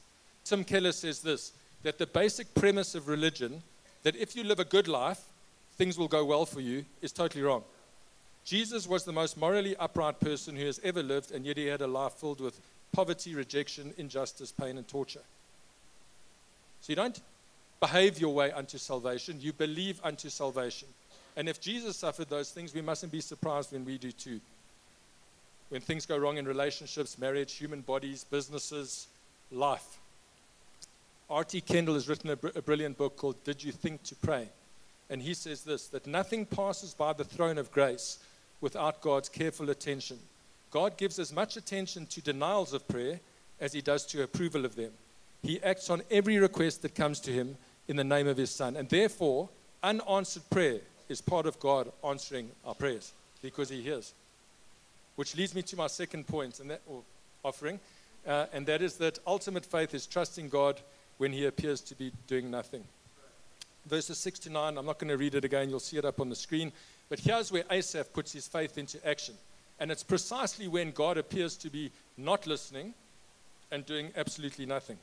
Tim 0.45 0.63
Keller 0.63 0.91
says 0.91 1.21
this 1.21 1.53
that 1.83 1.97
the 1.97 2.07
basic 2.07 2.53
premise 2.55 2.95
of 2.95 3.09
religion, 3.09 3.61
that 4.03 4.15
if 4.15 4.35
you 4.35 4.43
live 4.43 4.59
a 4.59 4.65
good 4.65 4.87
life, 4.87 5.19
things 5.77 5.97
will 5.97 6.07
go 6.07 6.23
well 6.23 6.45
for 6.45 6.61
you, 6.61 6.85
is 7.01 7.11
totally 7.11 7.43
wrong. 7.43 7.63
Jesus 8.45 8.87
was 8.87 9.03
the 9.03 9.11
most 9.11 9.37
morally 9.37 9.75
upright 9.77 10.19
person 10.19 10.55
who 10.55 10.65
has 10.65 10.79
ever 10.83 11.03
lived, 11.03 11.31
and 11.31 11.45
yet 11.45 11.57
he 11.57 11.65
had 11.65 11.81
a 11.81 11.87
life 11.87 12.13
filled 12.13 12.41
with 12.41 12.59
poverty, 12.93 13.35
rejection, 13.35 13.93
injustice, 13.97 14.51
pain, 14.51 14.77
and 14.77 14.87
torture. 14.87 15.21
So 16.81 16.91
you 16.91 16.95
don't 16.95 17.19
behave 17.79 18.19
your 18.19 18.33
way 18.33 18.51
unto 18.51 18.77
salvation, 18.77 19.39
you 19.41 19.51
believe 19.53 19.99
unto 20.03 20.29
salvation. 20.29 20.87
And 21.35 21.49
if 21.49 21.59
Jesus 21.59 21.97
suffered 21.97 22.29
those 22.29 22.51
things, 22.51 22.73
we 22.73 22.81
mustn't 22.81 23.11
be 23.11 23.21
surprised 23.21 23.71
when 23.71 23.85
we 23.85 23.97
do 23.97 24.11
too. 24.11 24.39
When 25.69 25.81
things 25.81 26.05
go 26.05 26.17
wrong 26.17 26.37
in 26.37 26.45
relationships, 26.45 27.17
marriage, 27.17 27.53
human 27.53 27.81
bodies, 27.81 28.23
businesses, 28.23 29.07
life. 29.51 29.97
R.T. 31.33 31.61
Kendall 31.61 31.95
has 31.95 32.07
written 32.07 32.29
a, 32.29 32.35
br- 32.35 32.49
a 32.55 32.61
brilliant 32.61 32.95
book 32.95 33.17
called 33.17 33.43
Did 33.43 33.63
You 33.63 33.71
Think 33.71 34.03
to 34.03 34.15
Pray? 34.15 34.49
And 35.09 35.19
he 35.19 35.33
says 35.33 35.63
this 35.63 35.87
that 35.87 36.05
nothing 36.05 36.45
passes 36.45 36.93
by 36.93 37.11
the 37.13 37.23
throne 37.23 37.57
of 37.57 37.71
grace 37.71 38.19
without 38.61 39.01
God's 39.01 39.29
careful 39.29 39.71
attention. 39.71 40.19
God 40.69 40.95
gives 40.95 41.17
as 41.17 41.33
much 41.33 41.57
attention 41.57 42.05
to 42.07 42.21
denials 42.21 42.71
of 42.71 42.87
prayer 42.87 43.19
as 43.59 43.73
he 43.73 43.81
does 43.81 44.05
to 44.07 44.21
approval 44.21 44.63
of 44.63 44.75
them. 44.75 44.91
He 45.41 45.61
acts 45.63 45.89
on 45.89 46.03
every 46.11 46.37
request 46.37 46.83
that 46.83 46.93
comes 46.93 47.19
to 47.21 47.31
him 47.31 47.57
in 47.87 47.95
the 47.95 48.03
name 48.03 48.27
of 48.27 48.37
his 48.37 48.51
Son. 48.51 48.75
And 48.75 48.87
therefore, 48.87 49.49
unanswered 49.81 50.47
prayer 50.51 50.81
is 51.09 51.19
part 51.19 51.47
of 51.47 51.59
God 51.59 51.91
answering 52.07 52.51
our 52.63 52.75
prayers 52.75 53.11
because 53.41 53.69
he 53.69 53.81
hears. 53.81 54.13
Which 55.15 55.35
leads 55.35 55.55
me 55.55 55.63
to 55.63 55.75
my 55.75 55.87
second 55.87 56.27
point, 56.27 56.59
and 56.59 56.69
that, 56.69 56.81
offering, 57.43 57.79
uh, 58.27 58.45
and 58.53 58.67
that 58.67 58.83
is 58.83 58.97
that 58.97 59.17
ultimate 59.25 59.65
faith 59.65 59.95
is 59.95 60.05
trusting 60.05 60.49
God 60.49 60.79
when 61.17 61.31
he 61.31 61.45
appears 61.45 61.81
to 61.81 61.95
be 61.95 62.11
doing 62.27 62.49
nothing. 62.51 62.83
Verses 63.85 64.17
6 64.17 64.39
to 64.39 64.49
9, 64.49 64.77
I'm 64.77 64.85
not 64.85 64.97
going 64.97 65.09
to 65.09 65.17
read 65.17 65.35
it 65.35 65.43
again, 65.43 65.69
you'll 65.69 65.79
see 65.79 65.97
it 65.97 66.05
up 66.05 66.19
on 66.19 66.29
the 66.29 66.35
screen. 66.35 66.71
But 67.09 67.19
here's 67.19 67.51
where 67.51 67.63
Asaph 67.69 68.13
puts 68.13 68.31
his 68.31 68.47
faith 68.47 68.77
into 68.77 69.05
action. 69.07 69.35
And 69.79 69.91
it's 69.91 70.03
precisely 70.03 70.67
when 70.67 70.91
God 70.91 71.17
appears 71.17 71.57
to 71.57 71.69
be 71.69 71.91
not 72.17 72.47
listening 72.47 72.93
and 73.71 73.85
doing 73.85 74.11
absolutely 74.15 74.65
nothing. 74.65 74.97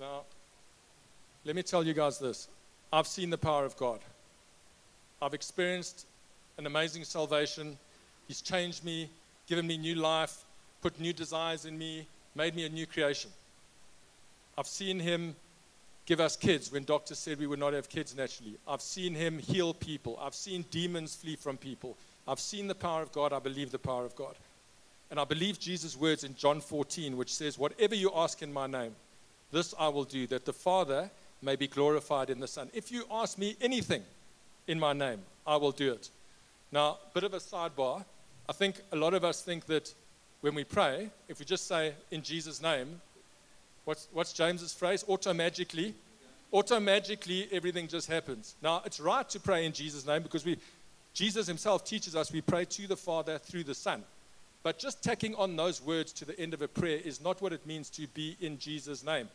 Now, 0.00 0.22
let 1.44 1.54
me 1.54 1.62
tell 1.62 1.86
you 1.86 1.94
guys 1.94 2.18
this 2.18 2.48
I've 2.92 3.06
seen 3.06 3.30
the 3.30 3.38
power 3.38 3.64
of 3.64 3.76
God. 3.76 4.00
I've 5.20 5.34
experienced 5.34 6.06
an 6.58 6.66
amazing 6.66 7.04
salvation. 7.04 7.78
He's 8.26 8.40
changed 8.40 8.84
me, 8.84 9.08
given 9.46 9.66
me 9.66 9.76
new 9.76 9.94
life, 9.94 10.44
put 10.80 10.98
new 11.00 11.12
desires 11.12 11.64
in 11.64 11.78
me, 11.78 12.06
made 12.34 12.54
me 12.54 12.64
a 12.64 12.68
new 12.68 12.86
creation. 12.86 13.30
I've 14.56 14.66
seen 14.66 15.00
Him 15.00 15.34
give 16.06 16.20
us 16.20 16.36
kids 16.36 16.72
when 16.72 16.84
doctors 16.84 17.18
said 17.18 17.38
we 17.38 17.46
would 17.46 17.58
not 17.58 17.72
have 17.72 17.88
kids 17.88 18.14
naturally. 18.14 18.56
I've 18.66 18.82
seen 18.82 19.14
Him 19.14 19.38
heal 19.38 19.74
people. 19.74 20.18
I've 20.20 20.34
seen 20.34 20.64
demons 20.70 21.14
flee 21.14 21.36
from 21.36 21.56
people. 21.56 21.96
I've 22.26 22.40
seen 22.40 22.66
the 22.68 22.74
power 22.74 23.02
of 23.02 23.12
God. 23.12 23.32
I 23.32 23.38
believe 23.38 23.70
the 23.70 23.78
power 23.78 24.04
of 24.04 24.14
God. 24.16 24.34
And 25.10 25.20
I 25.20 25.24
believe 25.24 25.58
Jesus' 25.58 25.96
words 25.96 26.24
in 26.24 26.34
John 26.36 26.60
14, 26.60 27.16
which 27.16 27.34
says, 27.34 27.58
Whatever 27.58 27.94
you 27.94 28.10
ask 28.14 28.42
in 28.42 28.52
my 28.52 28.66
name, 28.66 28.94
this 29.50 29.74
I 29.78 29.88
will 29.88 30.04
do, 30.04 30.26
that 30.28 30.46
the 30.46 30.52
Father 30.52 31.10
may 31.42 31.56
be 31.56 31.66
glorified 31.66 32.30
in 32.30 32.40
the 32.40 32.46
Son. 32.46 32.70
If 32.72 32.90
you 32.90 33.04
ask 33.10 33.36
me 33.36 33.56
anything 33.60 34.02
in 34.66 34.80
my 34.80 34.92
name, 34.92 35.20
I 35.46 35.56
will 35.56 35.72
do 35.72 35.92
it. 35.92 36.08
Now, 36.70 36.98
bit 37.12 37.24
of 37.24 37.34
a 37.34 37.38
sidebar. 37.38 38.04
I 38.48 38.52
think 38.52 38.80
a 38.92 38.96
lot 38.96 39.14
of 39.14 39.24
us 39.24 39.42
think 39.42 39.66
that 39.66 39.92
when 40.40 40.54
we 40.54 40.64
pray, 40.64 41.08
if 41.28 41.38
we 41.38 41.44
just 41.44 41.66
say 41.66 41.94
in 42.10 42.22
Jesus' 42.22 42.60
name, 42.60 43.00
what's, 43.84 44.08
what's 44.12 44.32
James's 44.32 44.72
phrase? 44.72 45.04
Automagically. 45.04 45.94
Automagically, 46.52 47.50
everything 47.52 47.88
just 47.88 48.08
happens. 48.08 48.54
Now, 48.62 48.82
it's 48.84 49.00
right 49.00 49.28
to 49.30 49.40
pray 49.40 49.64
in 49.64 49.72
Jesus' 49.72 50.06
name 50.06 50.22
because 50.22 50.44
we, 50.44 50.58
Jesus 51.14 51.46
himself 51.46 51.84
teaches 51.84 52.14
us 52.14 52.32
we 52.32 52.40
pray 52.40 52.64
to 52.66 52.86
the 52.86 52.96
Father 52.96 53.38
through 53.38 53.64
the 53.64 53.74
Son. 53.74 54.02
But 54.62 54.78
just 54.78 55.02
tacking 55.02 55.34
on 55.36 55.56
those 55.56 55.80
words 55.82 56.12
to 56.14 56.24
the 56.24 56.38
end 56.38 56.54
of 56.54 56.62
a 56.62 56.68
prayer 56.68 56.98
is 57.04 57.20
not 57.20 57.40
what 57.40 57.52
it 57.52 57.66
means 57.66 57.90
to 57.90 58.06
be 58.08 58.36
in 58.40 58.58
Jesus' 58.58 59.04
name. 59.04 59.28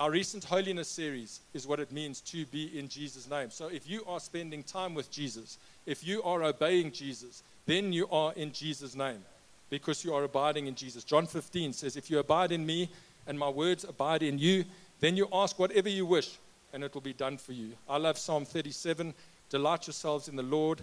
Our 0.00 0.10
recent 0.10 0.44
holiness 0.44 0.88
series 0.88 1.40
is 1.54 1.66
what 1.66 1.80
it 1.80 1.90
means 1.90 2.20
to 2.20 2.46
be 2.46 2.78
in 2.78 2.88
Jesus' 2.88 3.28
name. 3.28 3.50
So 3.50 3.66
if 3.66 3.88
you 3.88 4.04
are 4.06 4.20
spending 4.20 4.62
time 4.62 4.94
with 4.94 5.10
Jesus, 5.10 5.58
if 5.86 6.06
you 6.06 6.22
are 6.22 6.44
obeying 6.44 6.92
Jesus, 6.92 7.42
then 7.68 7.92
you 7.92 8.08
are 8.10 8.32
in 8.32 8.50
Jesus' 8.50 8.96
name 8.96 9.22
because 9.68 10.02
you 10.02 10.14
are 10.14 10.24
abiding 10.24 10.68
in 10.68 10.74
Jesus. 10.74 11.04
John 11.04 11.26
15 11.26 11.74
says, 11.74 11.98
If 11.98 12.10
you 12.10 12.18
abide 12.18 12.50
in 12.50 12.64
me 12.64 12.88
and 13.26 13.38
my 13.38 13.50
words 13.50 13.84
abide 13.84 14.22
in 14.22 14.38
you, 14.38 14.64
then 15.00 15.18
you 15.18 15.28
ask 15.34 15.58
whatever 15.58 15.90
you 15.90 16.06
wish 16.06 16.38
and 16.72 16.82
it 16.82 16.94
will 16.94 17.02
be 17.02 17.12
done 17.12 17.36
for 17.36 17.52
you. 17.52 17.72
I 17.86 17.98
love 17.98 18.16
Psalm 18.16 18.46
37 18.46 19.12
Delight 19.50 19.86
yourselves 19.86 20.28
in 20.28 20.36
the 20.36 20.42
Lord 20.42 20.80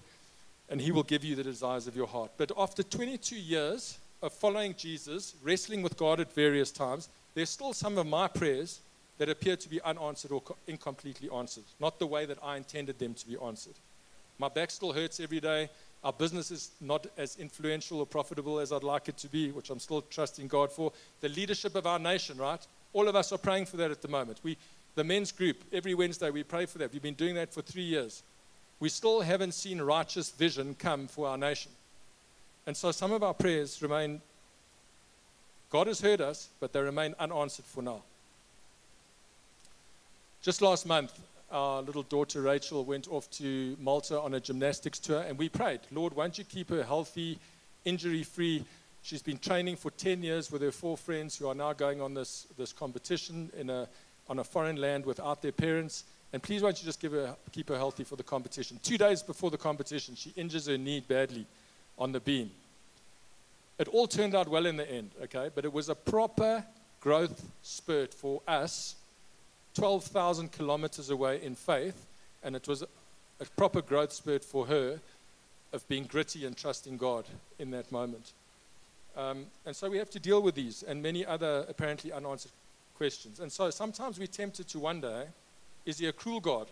and 0.69 0.80
he 0.80 0.91
will 0.91 1.02
give 1.02 1.24
you 1.24 1.36
the 1.36 1.43
desires 1.43 1.88
of 1.88 1.95
your 1.95 2.06
heart. 2.06 2.30
But 2.38 2.52
after 2.56 2.84
22 2.84 3.36
years 3.36 3.98
of 4.21 4.32
following 4.32 4.76
Jesus, 4.76 5.34
wrestling 5.43 5.82
with 5.82 5.98
God 5.98 6.19
at 6.19 6.34
various 6.34 6.71
times, 6.71 7.10
there's 7.34 7.50
still 7.50 7.74
some 7.74 7.98
of 7.98 8.06
my 8.06 8.28
prayers 8.28 8.80
that 9.17 9.30
appear 9.30 9.56
to 9.56 9.69
be 9.69 9.82
unanswered 9.82 10.32
or 10.32 10.43
incompletely 10.67 11.30
answered, 11.32 11.63
not 11.80 11.98
the 11.98 12.06
way 12.06 12.28
that 12.28 12.38
I 12.43 12.58
intended 12.58 13.00
them 13.00 13.15
to 13.15 13.28
be 13.28 13.38
answered. 13.43 13.76
My 14.38 14.50
back 14.50 14.69
still 14.69 14.93
hurts 14.93 15.19
every 15.19 15.39
day. 15.39 15.69
Our 16.06 16.13
business 16.13 16.52
is 16.52 16.70
not 16.80 17.08
as 17.18 17.36
influential 17.38 18.00
or 18.00 18.06
profitable 18.06 18.60
as 18.60 18.72
I'd 18.72 18.84
like 18.84 19.10
it 19.10 19.18
to 19.18 19.28
be, 19.28 19.50
which 19.50 19.72
I'm 19.72 19.80
still 19.80 20.04
trusting 20.04 20.48
God 20.48 20.72
for. 20.72 20.94
The 21.22 21.30
leadership 21.30 21.74
of 21.74 21.88
our 21.88 21.98
nation, 21.98 22.38
right? 22.38 22.65
All 22.94 23.08
of 23.08 23.15
us 23.15 23.32
are 23.32 23.39
praying 23.39 23.65
for 23.65 23.78
that 23.78 23.89
at 23.89 24.04
the 24.04 24.08
moment. 24.08 24.39
We, 24.44 24.56
the 24.94 25.04
men's 25.04 25.32
group, 25.32 25.63
every 25.74 25.96
Wednesday 25.96 26.30
we 26.30 26.44
pray 26.44 26.68
for 26.68 26.78
that. 26.78 26.94
We've 26.94 27.02
been 27.02 27.15
doing 27.15 27.34
that 27.36 27.52
for 27.52 27.63
three 27.63 27.84
years. 27.84 28.22
We 28.80 28.89
still 28.89 29.22
haven't 29.22 29.56
seen 29.56 29.82
righteous 29.82 30.30
vision 30.30 30.76
come 30.76 31.08
for 31.08 31.28
our 31.28 31.39
nation. 31.39 31.72
And 32.68 32.78
so 32.78 32.91
some 32.91 33.12
of 33.12 33.24
our 33.24 33.34
prayers 33.34 33.82
remain, 33.82 34.22
God 35.72 35.88
has 35.88 36.02
heard 36.02 36.22
us, 36.22 36.50
but 36.60 36.72
they 36.72 36.82
remain 36.82 37.15
unanswered 37.18 37.65
for 37.65 37.82
now. 37.82 38.04
Just 40.44 40.62
last 40.62 40.86
month, 40.86 41.20
our 41.51 41.81
little 41.81 42.03
daughter 42.03 42.41
Rachel 42.41 42.84
went 42.84 43.08
off 43.08 43.29
to 43.31 43.77
Malta 43.79 44.19
on 44.19 44.34
a 44.34 44.39
gymnastics 44.39 44.99
tour, 44.99 45.21
and 45.21 45.38
we 45.38 45.49
prayed, 45.49 45.81
Lord, 45.91 46.15
won't 46.15 46.38
you 46.38 46.43
keep 46.43 46.69
her 46.69 46.84
healthy, 46.84 47.38
injury 47.84 48.23
free? 48.23 48.65
She's 49.03 49.21
been 49.21 49.38
training 49.38 49.75
for 49.75 49.91
10 49.91 50.23
years 50.23 50.51
with 50.51 50.62
her 50.63 50.71
four 50.71 50.97
friends 50.97 51.38
who 51.38 51.47
are 51.47 51.55
now 51.55 51.73
going 51.73 52.01
on 52.01 52.13
this, 52.13 52.47
this 52.58 52.73
competition 52.73 53.51
in 53.58 53.69
a, 53.69 53.88
on 54.27 54.39
a 54.39 54.43
foreign 54.43 54.77
land 54.77 55.05
without 55.05 55.41
their 55.41 55.51
parents. 55.51 56.05
And 56.34 56.41
please, 56.41 56.63
won't 56.63 56.79
you 56.81 56.86
just 56.86 56.99
give 56.99 57.12
her, 57.12 57.36
keep 57.51 57.69
her 57.69 57.77
healthy 57.77 58.03
for 58.03 58.15
the 58.15 58.23
competition? 58.23 58.79
Two 58.81 58.97
days 58.97 59.21
before 59.21 59.51
the 59.51 59.58
competition, 59.58 60.15
she 60.15 60.31
injures 60.36 60.65
her 60.67 60.77
knee 60.77 61.01
badly 61.08 61.45
on 61.99 62.12
the 62.12 62.19
beam. 62.19 62.49
It 63.77 63.88
all 63.89 64.08
turned 64.08 64.34
out 64.34 64.47
well 64.47 64.65
in 64.65 64.77
the 64.77 64.89
end, 64.89 65.12
okay? 65.23 65.49
But 65.53 65.65
it 65.65 65.73
was 65.73 65.89
a 65.89 65.95
proper 65.95 66.65
growth 66.99 67.45
spurt 67.62 68.13
for 68.13 68.41
us 68.47 68.95
12,000 69.75 70.51
kilometers 70.51 71.09
away 71.09 71.41
in 71.43 71.55
faith, 71.55 72.05
and 72.43 72.55
it 72.55 72.67
was 72.67 72.81
a, 72.81 72.88
proper 73.57 73.81
growth 73.81 74.13
spurt 74.13 74.43
for 74.43 74.65
her 74.67 74.99
of 75.73 75.88
being 75.88 76.05
gritty 76.05 76.45
and 76.45 76.55
trusting 76.55 76.97
God 76.97 77.25
in 77.59 77.71
that 77.71 77.91
moment. 77.91 78.31
Um, 79.17 79.45
and 79.65 79.75
so 79.75 79.89
we 79.89 79.97
have 79.97 80.09
to 80.11 80.19
deal 80.19 80.41
with 80.41 80.55
these 80.55 80.83
and 80.83 81.03
many 81.03 81.25
other 81.25 81.65
apparently 81.69 82.11
unanswered 82.11 82.51
questions. 82.97 83.39
And 83.39 83.51
so 83.51 83.69
sometimes 83.69 84.17
we're 84.17 84.27
tempted 84.27 84.67
to 84.69 84.79
wonder 84.79 85.27
is 85.85 85.99
he 85.99 86.07
a 86.07 86.13
cruel 86.13 86.39
God, 86.39 86.67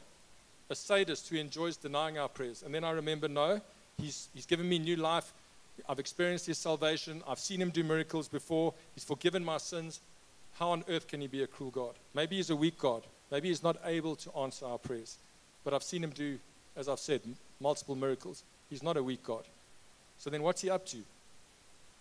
a 0.70 0.76
sadist 0.76 1.30
who 1.30 1.36
enjoys 1.36 1.78
denying 1.78 2.18
our 2.18 2.30
prayers? 2.30 2.64
And 2.64 2.74
then 2.74 2.84
I 2.84 2.92
remember 2.92 3.28
no, 3.28 3.62
he's, 3.98 4.30
he's 4.34 4.46
given 4.46 4.68
me 4.68 4.80
new 4.80 4.96
life. 4.96 5.32
I've 5.88 6.00
experienced 6.00 6.48
his 6.48 6.58
salvation. 6.58 7.22
I've 7.28 7.40
seen 7.40 7.62
him 7.62 7.70
do 7.70 7.84
miracles 7.84 8.28
before. 8.28 8.74
He's 8.96 9.04
forgiven 9.04 9.46
my 9.46 9.58
sins. 9.58 10.00
How 10.64 10.70
on 10.70 10.86
earth 10.88 11.10
can 11.10 11.20
he 11.20 11.28
be 11.28 11.44
a 11.44 11.48
cruel 11.48 11.72
God? 11.72 11.94
Maybe 12.14 12.38
he's 12.38 12.50
a 12.50 12.56
weak 12.56 12.78
God. 12.78 13.04
Maybe 13.30 13.50
he's 13.50 13.64
not 13.64 13.76
able 13.84 14.16
to 14.16 14.32
answer 14.32 14.66
our 14.66 14.78
prayers. 14.78 15.18
But 15.66 15.74
I've 15.74 15.84
seen 15.84 16.02
him 16.02 16.12
do, 16.12 16.40
as 16.78 16.88
I've 16.88 17.00
said, 17.00 17.20
multiple 17.60 17.98
miracles. 17.98 18.44
He's 18.70 18.82
not 18.82 18.96
a 18.96 19.04
weak 19.04 19.26
God. 19.26 19.44
So 20.20 20.30
then 20.30 20.42
what's 20.42 20.62
he 20.62 20.70
up 20.70 20.86
to? 20.86 21.00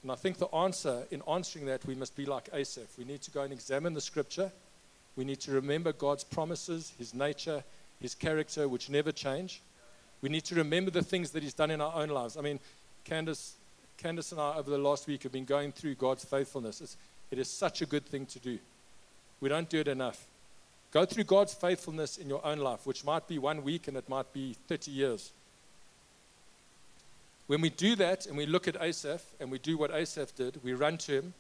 And 0.05 0.12
I 0.12 0.14
think 0.14 0.38
the 0.38 0.46
answer 0.55 1.03
in 1.11 1.22
answering 1.29 1.66
that, 1.66 1.85
we 1.87 1.96
must 1.96 2.14
be 2.14 2.25
like 2.25 2.51
Asaph. 2.55 2.87
We 2.96 3.03
need 3.05 3.20
to 3.22 3.33
go 3.33 3.42
and 3.42 3.53
examine 3.53 3.94
the 3.94 4.01
scripture. 4.01 4.53
We 5.16 5.25
need 5.25 5.40
to 5.40 5.51
remember 5.51 5.92
God's 5.92 6.22
promises, 6.22 6.92
his 6.96 7.14
nature, 7.14 7.64
his 8.01 8.14
character, 8.14 8.68
which 8.68 8.88
never 8.88 9.11
change. 9.11 9.61
We 10.20 10.29
need 10.29 10.44
to 10.44 10.55
remember 10.55 10.92
the 10.92 11.03
things 11.03 11.33
that 11.33 11.42
he's 11.42 11.53
done 11.53 11.72
in 11.72 11.81
our 11.81 11.96
own 11.96 12.11
lives. 12.11 12.37
I 12.37 12.42
mean, 12.42 12.61
Candice, 13.05 13.55
Candice 14.01 14.31
and 14.31 14.40
I, 14.40 14.55
over 14.55 14.70
the 14.70 14.79
last 14.79 15.09
week, 15.09 15.25
have 15.25 15.33
been 15.33 15.46
going 15.46 15.72
through 15.72 15.96
God's 15.96 16.25
faithfulness. 16.25 16.81
It's, 16.81 16.96
it 17.33 17.38
is 17.38 17.49
such 17.49 17.81
a 17.81 17.87
good 17.87 18.05
thing 18.05 18.27
to 18.27 18.38
do. 18.38 18.59
We 19.40 19.49
don't 19.49 19.68
do 19.68 19.81
it 19.81 19.88
enough. 19.88 20.27
Go 20.92 21.07
through 21.07 21.25
God's 21.25 21.55
faithfulness 21.55 22.18
in 22.18 22.29
your 22.29 22.45
own 22.45 22.59
life, 22.59 22.87
which 22.87 23.07
might 23.07 23.27
be 23.27 23.38
one 23.38 23.64
week 23.64 23.88
and 23.88 23.97
it 23.97 24.07
might 24.07 24.31
be 24.35 24.55
30 24.68 24.90
years. 24.90 25.33
When 27.47 27.62
we 27.62 27.71
do 27.71 27.97
that 27.97 28.27
and 28.27 28.37
we 28.37 28.45
look 28.45 28.68
at 28.68 28.77
Asaph 28.81 29.23
and 29.40 29.51
we 29.51 29.59
do 29.59 29.79
what 29.79 29.90
Asaph 29.90 30.37
did, 30.37 30.61
we 30.62 30.75
run 30.75 30.99
to 30.99 31.12
him. 31.12 31.35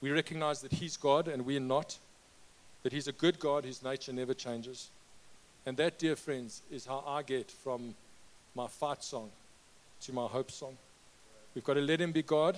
We 0.00 0.12
recognize 0.12 0.62
that 0.62 0.72
he's 0.72 0.96
God 0.96 1.26
and 1.26 1.44
we 1.44 1.56
are 1.56 1.60
not, 1.60 1.98
that 2.84 2.92
he's 2.92 3.08
a 3.08 3.12
good 3.12 3.40
God, 3.40 3.64
whose 3.64 3.82
nature 3.82 4.12
never 4.12 4.34
changes. 4.34 4.88
And 5.66 5.76
that, 5.78 5.98
dear 5.98 6.14
friends, 6.14 6.62
is 6.70 6.86
how 6.86 7.02
I 7.04 7.22
get 7.24 7.50
from 7.50 7.96
my 8.54 8.68
fight 8.68 9.02
song 9.02 9.30
to 10.02 10.12
my 10.12 10.26
hope 10.26 10.52
song. 10.52 10.76
We've 11.56 11.64
got 11.64 11.74
to 11.74 11.80
let 11.80 12.00
him 12.00 12.12
be 12.12 12.22
God 12.22 12.56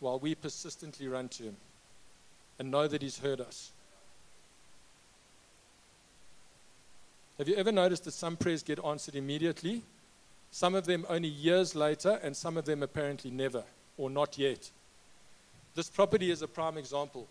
while 0.00 0.18
we 0.18 0.34
persistently 0.34 1.06
run 1.06 1.28
to 1.28 1.44
him 1.44 1.56
and 2.58 2.70
know 2.70 2.86
that 2.86 3.02
He's 3.02 3.18
heard 3.18 3.40
us. 3.40 3.72
Have 7.38 7.48
you 7.48 7.56
ever 7.56 7.72
noticed 7.72 8.04
that 8.04 8.12
some 8.12 8.36
prayers 8.36 8.62
get 8.62 8.84
answered 8.84 9.16
immediately? 9.16 9.82
Some 10.50 10.74
of 10.74 10.84
them 10.84 11.06
only 11.08 11.28
years 11.28 11.74
later, 11.74 12.20
and 12.22 12.36
some 12.36 12.56
of 12.56 12.66
them 12.66 12.82
apparently 12.82 13.30
never 13.30 13.64
or 13.96 14.10
not 14.10 14.38
yet. 14.38 14.70
This 15.74 15.88
property 15.88 16.30
is 16.30 16.42
a 16.42 16.48
prime 16.48 16.76
example. 16.76 17.26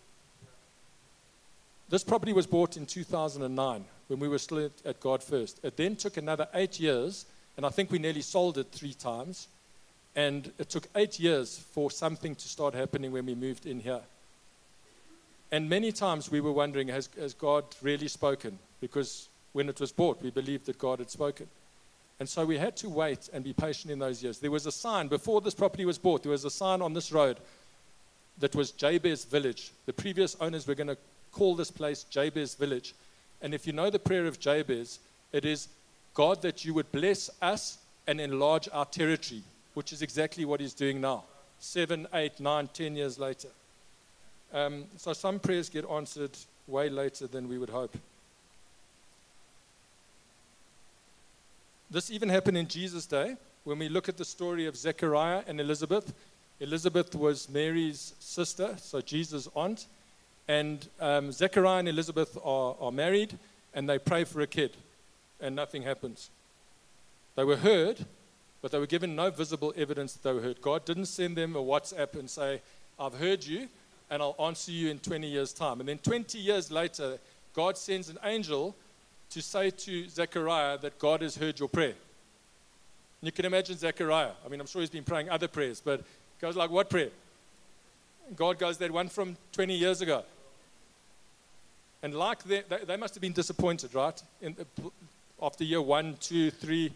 This 1.88 2.02
property 2.02 2.32
was 2.32 2.46
bought 2.46 2.76
in 2.76 2.86
2009 2.86 3.84
when 4.08 4.18
we 4.18 4.28
were 4.28 4.38
still 4.38 4.70
at 4.84 5.00
God 5.00 5.22
First. 5.22 5.60
It 5.62 5.76
then 5.76 5.94
took 5.94 6.16
another 6.16 6.48
eight 6.54 6.80
years, 6.80 7.26
and 7.56 7.64
I 7.64 7.68
think 7.68 7.90
we 7.90 7.98
nearly 7.98 8.22
sold 8.22 8.58
it 8.58 8.68
three 8.72 8.94
times. 8.94 9.46
And 10.16 10.52
it 10.58 10.68
took 10.68 10.88
eight 10.94 11.18
years 11.20 11.58
for 11.72 11.90
something 11.90 12.34
to 12.34 12.48
start 12.48 12.74
happening 12.74 13.12
when 13.12 13.24
we 13.24 13.34
moved 13.34 13.66
in 13.66 13.80
here. 13.80 14.00
And 15.52 15.68
many 15.68 15.92
times 15.92 16.30
we 16.30 16.40
were 16.40 16.50
wondering, 16.50 16.88
has, 16.88 17.10
has 17.20 17.34
God 17.34 17.64
really 17.82 18.08
spoken? 18.08 18.58
Because 18.80 19.28
when 19.52 19.68
it 19.68 19.78
was 19.78 19.92
bought, 19.92 20.22
we 20.22 20.30
believed 20.30 20.64
that 20.66 20.78
God 20.78 20.98
had 20.98 21.10
spoken. 21.10 21.46
And 22.18 22.28
so 22.28 22.46
we 22.46 22.56
had 22.56 22.76
to 22.78 22.88
wait 22.88 23.28
and 23.32 23.44
be 23.44 23.52
patient 23.52 23.92
in 23.92 23.98
those 23.98 24.22
years. 24.22 24.38
There 24.38 24.50
was 24.50 24.66
a 24.66 24.72
sign, 24.72 25.08
before 25.08 25.42
this 25.42 25.54
property 25.54 25.84
was 25.84 25.98
bought, 25.98 26.22
there 26.22 26.32
was 26.32 26.46
a 26.46 26.50
sign 26.50 26.80
on 26.80 26.94
this 26.94 27.12
road 27.12 27.36
that 28.38 28.54
was 28.54 28.70
Jabez 28.70 29.24
Village. 29.24 29.72
The 29.84 29.92
previous 29.92 30.36
owners 30.40 30.66
were 30.66 30.74
going 30.74 30.86
to 30.86 30.96
call 31.32 31.54
this 31.54 31.70
place 31.70 32.04
Jabez 32.04 32.54
Village. 32.54 32.94
And 33.42 33.52
if 33.52 33.66
you 33.66 33.74
know 33.74 33.90
the 33.90 33.98
prayer 33.98 34.26
of 34.26 34.40
Jabez, 34.40 35.00
it 35.32 35.44
is 35.44 35.68
God 36.14 36.40
that 36.42 36.64
you 36.64 36.72
would 36.74 36.90
bless 36.92 37.28
us 37.42 37.76
and 38.06 38.20
enlarge 38.20 38.68
our 38.72 38.86
territory, 38.86 39.42
which 39.74 39.92
is 39.92 40.00
exactly 40.00 40.44
what 40.44 40.60
he's 40.60 40.74
doing 40.74 41.00
now, 41.00 41.24
seven, 41.58 42.06
eight, 42.14 42.40
nine, 42.40 42.68
ten 42.72 42.96
years 42.96 43.18
later. 43.18 43.48
Um, 44.52 44.84
so 44.96 45.12
some 45.12 45.38
prayers 45.38 45.68
get 45.68 45.88
answered 45.88 46.36
way 46.66 46.88
later 46.88 47.26
than 47.26 47.48
we 47.48 47.58
would 47.58 47.70
hope. 47.70 47.96
This 51.90 52.10
even 52.10 52.28
happened 52.28 52.56
in 52.56 52.68
Jesus' 52.68 53.06
day. 53.06 53.36
When 53.64 53.78
we 53.78 53.88
look 53.88 54.08
at 54.08 54.16
the 54.16 54.24
story 54.24 54.66
of 54.66 54.76
Zechariah 54.76 55.42
and 55.46 55.60
Elizabeth, 55.60 56.12
Elizabeth 56.60 57.14
was 57.14 57.48
Mary's 57.48 58.14
sister, 58.18 58.74
so 58.78 59.00
Jesus' 59.00 59.48
aunt. 59.54 59.86
And 60.48 60.86
um, 61.00 61.32
Zechariah 61.32 61.78
and 61.78 61.88
Elizabeth 61.88 62.36
are, 62.44 62.76
are 62.80 62.92
married 62.92 63.38
and 63.74 63.88
they 63.88 63.98
pray 63.98 64.24
for 64.24 64.40
a 64.40 64.46
kid, 64.46 64.76
and 65.40 65.56
nothing 65.56 65.82
happens. 65.82 66.30
They 67.36 67.44
were 67.44 67.56
heard, 67.56 68.04
but 68.60 68.70
they 68.70 68.78
were 68.78 68.86
given 68.86 69.16
no 69.16 69.30
visible 69.30 69.72
evidence 69.76 70.12
that 70.12 70.22
they 70.22 70.32
were 70.32 70.42
heard. 70.42 70.60
God 70.60 70.84
didn't 70.84 71.06
send 71.06 71.36
them 71.36 71.56
a 71.56 71.62
WhatsApp 71.62 72.14
and 72.18 72.28
say, 72.28 72.60
I've 72.98 73.14
heard 73.14 73.44
you, 73.44 73.68
and 74.12 74.22
I'll 74.22 74.36
answer 74.38 74.70
you 74.70 74.90
in 74.90 74.98
20 74.98 75.26
years' 75.26 75.54
time. 75.54 75.80
And 75.80 75.88
then 75.88 75.96
20 75.96 76.36
years 76.36 76.70
later, 76.70 77.18
God 77.54 77.78
sends 77.78 78.10
an 78.10 78.18
angel 78.22 78.76
to 79.30 79.40
say 79.40 79.70
to 79.70 80.06
Zechariah 80.06 80.76
that 80.82 80.98
God 80.98 81.22
has 81.22 81.34
heard 81.34 81.58
your 81.58 81.70
prayer. 81.70 81.94
And 81.94 83.22
you 83.22 83.32
can 83.32 83.46
imagine 83.46 83.78
Zechariah. 83.78 84.32
I 84.44 84.48
mean, 84.50 84.60
I'm 84.60 84.66
sure 84.66 84.82
he's 84.82 84.90
been 84.90 85.02
praying 85.02 85.30
other 85.30 85.48
prayers, 85.48 85.80
but 85.82 86.04
goes 86.42 86.56
like, 86.56 86.68
What 86.68 86.90
prayer? 86.90 87.08
God 88.36 88.58
goes, 88.58 88.76
That 88.76 88.90
one 88.90 89.08
from 89.08 89.34
20 89.52 89.74
years 89.74 90.02
ago. 90.02 90.24
And 92.02 92.14
like 92.14 92.42
they, 92.44 92.64
they 92.86 92.98
must 92.98 93.14
have 93.14 93.22
been 93.22 93.32
disappointed, 93.32 93.94
right? 93.94 94.22
In, 94.42 94.54
after 95.40 95.64
year 95.64 95.80
one, 95.80 96.18
two, 96.20 96.50
three. 96.50 96.92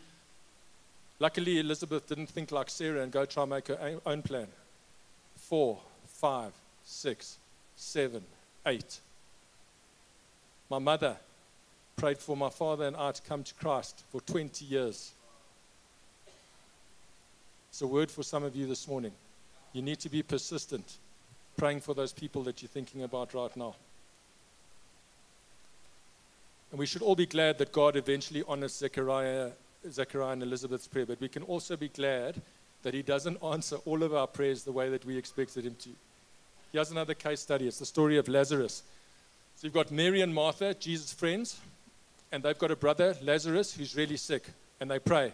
Luckily, 1.19 1.61
Elizabeth 1.61 2.07
didn't 2.07 2.27
think 2.27 2.53
like 2.53 2.69
Sarah 2.69 3.03
and 3.03 3.11
go 3.11 3.25
try 3.25 3.45
and 3.45 3.51
make 3.51 3.69
her 3.69 4.01
own 4.05 4.21
plan. 4.21 4.49
Four, 5.37 5.79
five, 6.07 6.53
six, 6.87 7.37
seven, 7.75 8.23
eight. 8.65 9.01
My 10.71 10.79
mother 10.79 11.17
prayed 11.97 12.19
for 12.19 12.37
my 12.37 12.49
father 12.49 12.87
and 12.87 12.97
I 12.97 13.13
to 13.13 13.23
come 13.23 13.43
to 13.43 13.55
Christ 13.55 14.05
for 14.11 14.21
20 14.23 14.65
years. 14.65 15.13
It's 17.69 17.83
a 17.83 17.87
word 17.87 18.11
for 18.11 18.23
some 18.23 18.45
of 18.45 18.57
you 18.57 18.67
this 18.67 18.89
morning. 18.89 19.13
You 19.73 19.83
need 19.83 19.99
to 20.01 20.09
be 20.09 20.23
persistent, 20.23 20.97
praying 21.59 21.81
for 21.81 21.95
those 21.95 22.13
people 22.13 22.43
that 22.45 22.63
you're 22.63 22.69
thinking 22.69 23.03
about 23.03 23.35
right 23.35 23.55
now. 23.57 23.75
And 26.71 26.79
we 26.79 26.87
should 26.87 27.03
all 27.03 27.15
be 27.15 27.27
glad 27.27 27.59
that 27.59 27.73
God 27.73 27.97
eventually 27.97 28.43
honors 28.49 28.75
Zechariah, 28.75 29.51
Zechariah 29.91 30.33
and 30.33 30.43
Elizabeth's 30.43 30.89
prayer, 30.89 31.07
but 31.07 31.21
we 31.21 31.29
can 31.29 31.43
also 31.43 31.77
be 31.77 31.89
glad 31.89 32.41
that 32.83 32.95
He 32.95 33.03
doesn't 33.03 33.43
answer 33.43 33.77
all 33.85 34.03
of 34.03 34.15
our 34.15 34.27
prayers 34.27 34.63
the 34.63 34.73
way 34.73 34.89
that 34.89 35.05
we 35.05 35.17
expected 35.17 35.65
Him 35.65 35.77
to. 35.81 35.91
Here's 36.77 36.91
another 36.91 37.15
case 37.15 37.41
study 37.41 37.67
it's 37.67 37.79
the 37.79 37.87
story 37.87 38.19
of 38.19 38.29
Lazarus. 38.29 38.83
So 39.55 39.67
you've 39.67 39.73
got 39.73 39.91
Mary 39.91 40.21
and 40.21 40.35
Martha, 40.35 40.75
Jesus' 40.75 41.11
friends, 41.11 41.59
and 42.31 42.43
they've 42.43 42.59
got 42.59 42.71
a 42.71 42.77
brother, 42.77 43.17
Lazarus, 43.23 43.73
who's 43.73 43.97
really 43.97 44.19
sick, 44.19 44.45
and 44.79 44.91
they 44.91 44.99
pray. 44.99 45.33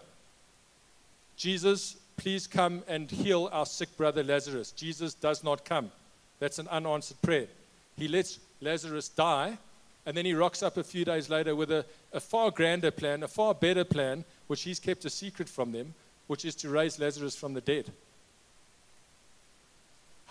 Jesus, 1.35 1.97
please 2.17 2.47
come 2.47 2.85
and 2.87 3.11
heal 3.11 3.51
our 3.51 3.67
sick 3.67 3.97
brother 3.97 4.23
Lazarus. 4.23 4.71
Jesus 4.71 5.15
does 5.15 5.43
not 5.43 5.65
come. 5.65 5.91
That's 6.39 6.61
an 6.61 6.69
unanswered 6.69 7.21
prayer. 7.23 7.49
He 7.97 8.07
lets 8.07 8.39
Lazarus 8.61 9.09
die, 9.09 9.59
and 10.07 10.17
then 10.17 10.25
he 10.25 10.35
rocks 10.35 10.63
up 10.63 10.77
a 10.77 10.85
few 10.85 11.05
days 11.05 11.29
later 11.29 11.57
with 11.57 11.73
a, 11.73 11.85
a 12.13 12.21
far 12.21 12.53
grander 12.53 12.93
plan, 12.93 13.25
a 13.25 13.27
far 13.27 13.53
better 13.53 13.83
plan, 13.83 14.25
which 14.47 14.63
he's 14.63 14.79
kept 14.79 15.05
a 15.07 15.11
secret 15.11 15.49
from 15.49 15.73
them, 15.73 15.95
which 16.29 16.45
is 16.45 16.55
to 16.55 16.69
raise 16.69 17.01
Lazarus 17.01 17.35
from 17.35 17.53
the 17.53 17.61
dead. 17.61 17.91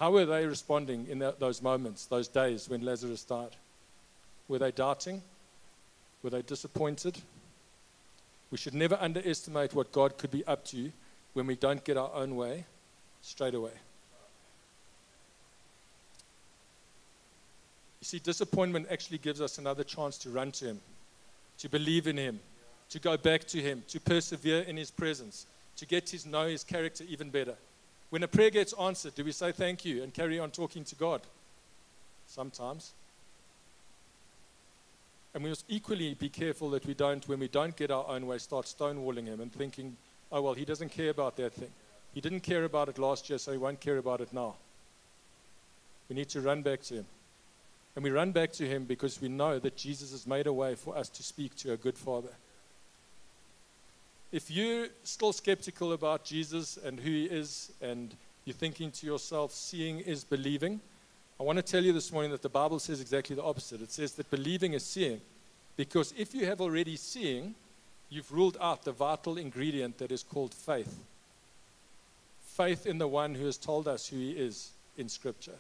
How 0.01 0.09
were 0.09 0.25
they 0.25 0.47
responding 0.47 1.05
in 1.11 1.19
that, 1.19 1.39
those 1.39 1.61
moments, 1.61 2.07
those 2.07 2.27
days 2.27 2.67
when 2.67 2.83
Lazarus 2.83 3.23
died? 3.23 3.55
Were 4.47 4.57
they 4.57 4.71
doubting? 4.71 5.21
Were 6.23 6.31
they 6.31 6.41
disappointed? 6.41 7.19
We 8.49 8.57
should 8.57 8.73
never 8.73 8.97
underestimate 8.99 9.75
what 9.75 9.91
God 9.91 10.17
could 10.17 10.31
be 10.31 10.43
up 10.47 10.65
to 10.65 10.91
when 11.33 11.45
we 11.45 11.55
don't 11.55 11.83
get 11.83 11.97
our 11.97 12.09
own 12.15 12.35
way 12.35 12.65
straight 13.21 13.53
away. 13.53 13.73
You 17.99 18.05
see, 18.05 18.17
disappointment 18.17 18.87
actually 18.89 19.19
gives 19.19 19.39
us 19.39 19.59
another 19.59 19.83
chance 19.83 20.17
to 20.17 20.31
run 20.31 20.51
to 20.53 20.65
Him, 20.65 20.79
to 21.59 21.69
believe 21.69 22.07
in 22.07 22.17
Him, 22.17 22.39
to 22.89 22.97
go 22.97 23.17
back 23.17 23.43
to 23.49 23.61
Him, 23.61 23.83
to 23.89 23.99
persevere 23.99 24.63
in 24.63 24.77
His 24.77 24.89
presence, 24.89 25.45
to 25.75 25.85
get 25.85 26.07
to 26.07 26.27
know 26.27 26.47
His 26.47 26.63
character 26.63 27.03
even 27.07 27.29
better. 27.29 27.55
When 28.12 28.21
a 28.21 28.28
prayer 28.28 28.52
gets 28.52 28.74
answered, 28.74 29.15
do 29.15 29.26
we 29.26 29.32
say 29.32 29.52
thank 29.52 29.84
you 29.84 30.04
and 30.04 30.13
carry 30.13 30.38
on 30.38 30.52
talking 30.52 30.84
to 30.84 30.95
God? 30.95 31.21
Sometimes. 32.28 32.91
And 35.34 35.43
we 35.43 35.50
must 35.50 35.65
equally 35.67 36.13
be 36.13 36.30
careful 36.30 36.69
that 36.71 36.86
we 36.86 36.93
don't, 36.93 37.28
when 37.28 37.39
we 37.39 37.47
don't 37.47 37.76
get 37.76 37.89
our 37.89 38.06
own 38.08 38.28
way, 38.28 38.38
start 38.38 38.65
stonewalling 38.65 39.26
Him 39.26 39.41
and 39.41 39.52
thinking, 39.52 39.97
oh, 40.32 40.41
well, 40.41 40.54
He 40.54 40.65
doesn't 40.65 40.89
care 40.89 41.10
about 41.10 41.38
that 41.38 41.54
thing. 41.54 41.71
He 42.13 42.21
didn't 42.21 42.41
care 42.41 42.65
about 42.65 42.89
it 42.89 43.00
last 43.00 43.30
year, 43.30 43.39
so 43.39 43.52
He 43.52 43.58
won't 43.58 43.80
care 43.80 43.97
about 43.97 44.21
it 44.21 44.32
now. 44.32 44.56
We 46.08 46.15
need 46.15 46.30
to 46.30 46.41
run 46.41 46.62
back 46.62 46.84
to 46.84 46.95
Him. 46.95 47.06
And 47.95 48.04
we 48.04 48.10
run 48.10 48.32
back 48.32 48.54
to 48.54 48.67
him 48.67 48.86
because 48.86 49.21
we 49.21 49.28
know 49.28 49.60
that 49.60 49.76
Jesus 49.76 50.12
has 50.12 50.26
made 50.26 50.47
a 50.47 50.54
way 50.54 50.76
for 50.76 50.95
us 50.95 51.10
to 51.10 51.24
speak 51.24 51.56
to 51.58 51.74
a 51.74 51.78
good 51.78 51.97
father. 51.97 52.30
If 54.31 54.49
you're 54.49 54.87
still 55.03 55.33
skeptical 55.33 55.93
about 55.93 56.23
Jesus 56.23 56.77
and 56.77 56.99
who 56.99 57.09
he 57.09 57.25
is, 57.25 57.71
and 57.81 58.15
you're 58.45 58.53
thinking 58.53 58.91
to 58.91 59.05
yourself, 59.05 59.51
seeing 59.51 59.99
is 59.99 60.23
believing, 60.23 60.79
I 61.39 61.43
want 61.43 61.57
to 61.57 61.63
tell 61.63 61.83
you 61.83 61.91
this 61.91 62.11
morning 62.11 62.31
that 62.31 62.41
the 62.41 62.49
Bible 62.49 62.79
says 62.79 63.01
exactly 63.01 63.35
the 63.35 63.43
opposite. 63.43 63.81
It 63.81 63.91
says 63.91 64.13
that 64.13 64.29
believing 64.29 64.73
is 64.73 64.85
seeing. 64.85 65.19
Because 65.75 66.13
if 66.17 66.33
you 66.33 66.45
have 66.45 66.61
already 66.61 66.95
seeing, 66.95 67.55
you've 68.09 68.31
ruled 68.31 68.57
out 68.61 68.83
the 68.83 68.91
vital 68.91 69.37
ingredient 69.37 69.97
that 69.97 70.11
is 70.11 70.23
called 70.23 70.53
faith. 70.53 70.99
Faith 72.43 72.85
in 72.85 72.99
the 72.99 73.07
one 73.07 73.33
who 73.35 73.45
has 73.45 73.57
told 73.57 73.87
us 73.87 74.07
who 74.07 74.17
he 74.17 74.31
is 74.31 74.71
in 74.97 75.09
Scripture 75.09 75.55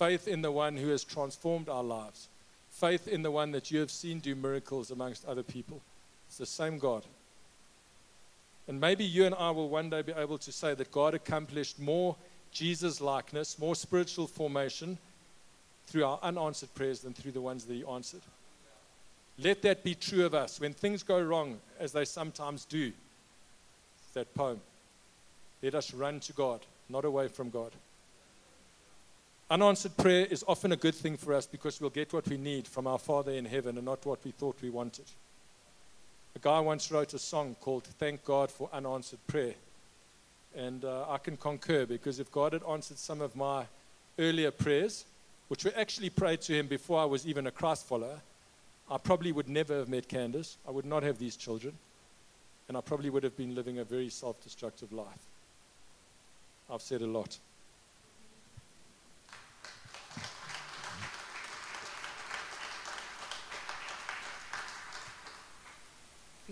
faith 0.00 0.26
in 0.26 0.40
the 0.40 0.50
one 0.50 0.78
who 0.78 0.88
has 0.88 1.04
transformed 1.04 1.68
our 1.68 1.82
lives, 1.82 2.28
faith 2.70 3.06
in 3.06 3.20
the 3.20 3.30
one 3.30 3.50
that 3.50 3.70
you 3.70 3.78
have 3.78 3.90
seen 3.90 4.18
do 4.18 4.34
miracles 4.34 4.90
amongst 4.90 5.26
other 5.26 5.42
people. 5.42 5.82
It's 6.26 6.38
the 6.38 6.46
same 6.46 6.78
God. 6.78 7.04
And 8.70 8.80
maybe 8.80 9.02
you 9.02 9.26
and 9.26 9.34
I 9.34 9.50
will 9.50 9.68
one 9.68 9.90
day 9.90 10.00
be 10.00 10.12
able 10.12 10.38
to 10.38 10.52
say 10.52 10.74
that 10.74 10.92
God 10.92 11.12
accomplished 11.12 11.80
more 11.80 12.14
Jesus 12.52 13.00
likeness, 13.00 13.58
more 13.58 13.74
spiritual 13.74 14.28
formation 14.28 14.96
through 15.88 16.04
our 16.04 16.20
unanswered 16.22 16.72
prayers 16.76 17.00
than 17.00 17.12
through 17.12 17.32
the 17.32 17.40
ones 17.40 17.64
that 17.64 17.74
He 17.74 17.84
answered. 17.84 18.20
Let 19.40 19.62
that 19.62 19.82
be 19.82 19.96
true 19.96 20.24
of 20.24 20.36
us. 20.36 20.60
When 20.60 20.72
things 20.72 21.02
go 21.02 21.20
wrong, 21.20 21.58
as 21.80 21.90
they 21.90 22.04
sometimes 22.04 22.64
do, 22.64 22.92
that 24.14 24.32
poem, 24.36 24.60
let 25.64 25.74
us 25.74 25.92
run 25.92 26.20
to 26.20 26.32
God, 26.32 26.60
not 26.88 27.04
away 27.04 27.26
from 27.26 27.50
God. 27.50 27.72
Unanswered 29.50 29.96
prayer 29.96 30.26
is 30.26 30.44
often 30.46 30.70
a 30.70 30.76
good 30.76 30.94
thing 30.94 31.16
for 31.16 31.34
us 31.34 31.44
because 31.44 31.80
we'll 31.80 31.90
get 31.90 32.12
what 32.12 32.28
we 32.28 32.36
need 32.36 32.68
from 32.68 32.86
our 32.86 33.00
Father 33.00 33.32
in 33.32 33.46
heaven 33.46 33.78
and 33.78 33.86
not 33.86 34.06
what 34.06 34.24
we 34.24 34.30
thought 34.30 34.62
we 34.62 34.70
wanted. 34.70 35.06
A 36.36 36.38
guy 36.38 36.60
once 36.60 36.90
wrote 36.92 37.12
a 37.14 37.18
song 37.18 37.56
called 37.60 37.84
Thank 37.84 38.24
God 38.24 38.50
for 38.50 38.70
Unanswered 38.72 39.24
Prayer. 39.26 39.54
And 40.54 40.84
uh, 40.84 41.06
I 41.08 41.18
can 41.18 41.36
concur 41.36 41.86
because 41.86 42.18
if 42.18 42.30
God 42.30 42.52
had 42.52 42.62
answered 42.64 42.98
some 42.98 43.20
of 43.20 43.34
my 43.34 43.64
earlier 44.18 44.50
prayers, 44.50 45.04
which 45.48 45.64
were 45.64 45.72
actually 45.76 46.10
prayed 46.10 46.40
to 46.42 46.54
Him 46.54 46.68
before 46.68 47.00
I 47.00 47.04
was 47.04 47.26
even 47.26 47.46
a 47.46 47.50
Christ 47.50 47.86
follower, 47.86 48.20
I 48.90 48.98
probably 48.98 49.32
would 49.32 49.48
never 49.48 49.78
have 49.78 49.88
met 49.88 50.08
Candice. 50.08 50.56
I 50.66 50.70
would 50.70 50.84
not 50.84 51.02
have 51.02 51.18
these 51.18 51.36
children. 51.36 51.76
And 52.68 52.76
I 52.76 52.80
probably 52.80 53.10
would 53.10 53.24
have 53.24 53.36
been 53.36 53.54
living 53.54 53.78
a 53.78 53.84
very 53.84 54.08
self 54.08 54.40
destructive 54.42 54.92
life. 54.92 55.26
I've 56.70 56.82
said 56.82 57.02
a 57.02 57.06
lot. 57.06 57.38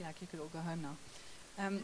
Like 0.03 0.21
you 0.21 0.27
could 0.27 0.41
all 0.41 0.51
go 0.53 0.61
home 0.61 0.83
now. 0.83 1.65
Um, 1.65 1.81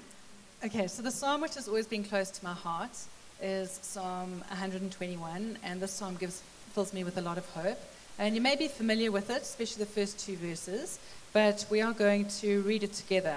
okay, 0.65 0.87
so 0.87 1.03
the 1.03 1.11
psalm 1.11 1.41
which 1.41 1.55
has 1.55 1.69
always 1.69 1.87
been 1.87 2.05
close 2.05 2.31
to 2.31 2.45
my 2.45 2.53
heart 2.53 2.97
is 3.43 3.79
Psalm 3.83 4.41
121, 4.49 5.59
and 5.63 5.81
this 5.81 5.93
psalm 5.93 6.17
gives, 6.17 6.43
fills 6.73 6.93
me 6.93 7.05
with 7.05 7.19
a 7.19 7.21
lot 7.21 7.39
of 7.39 7.49
hope. 7.51 7.79
And 8.19 8.35
you 8.35 8.41
may 8.41 8.57
be 8.57 8.69
familiar 8.69 9.11
with 9.11 9.31
it, 9.31 9.43
especially 9.43 9.85
the 9.85 9.91
first 9.91 10.19
two 10.19 10.37
verses, 10.37 10.99
but 11.33 11.67
we 11.71 11.81
are 11.81 11.93
going 11.93 12.29
to 12.41 12.63
read 12.63 12.85
it 12.85 12.93
together. 12.93 13.37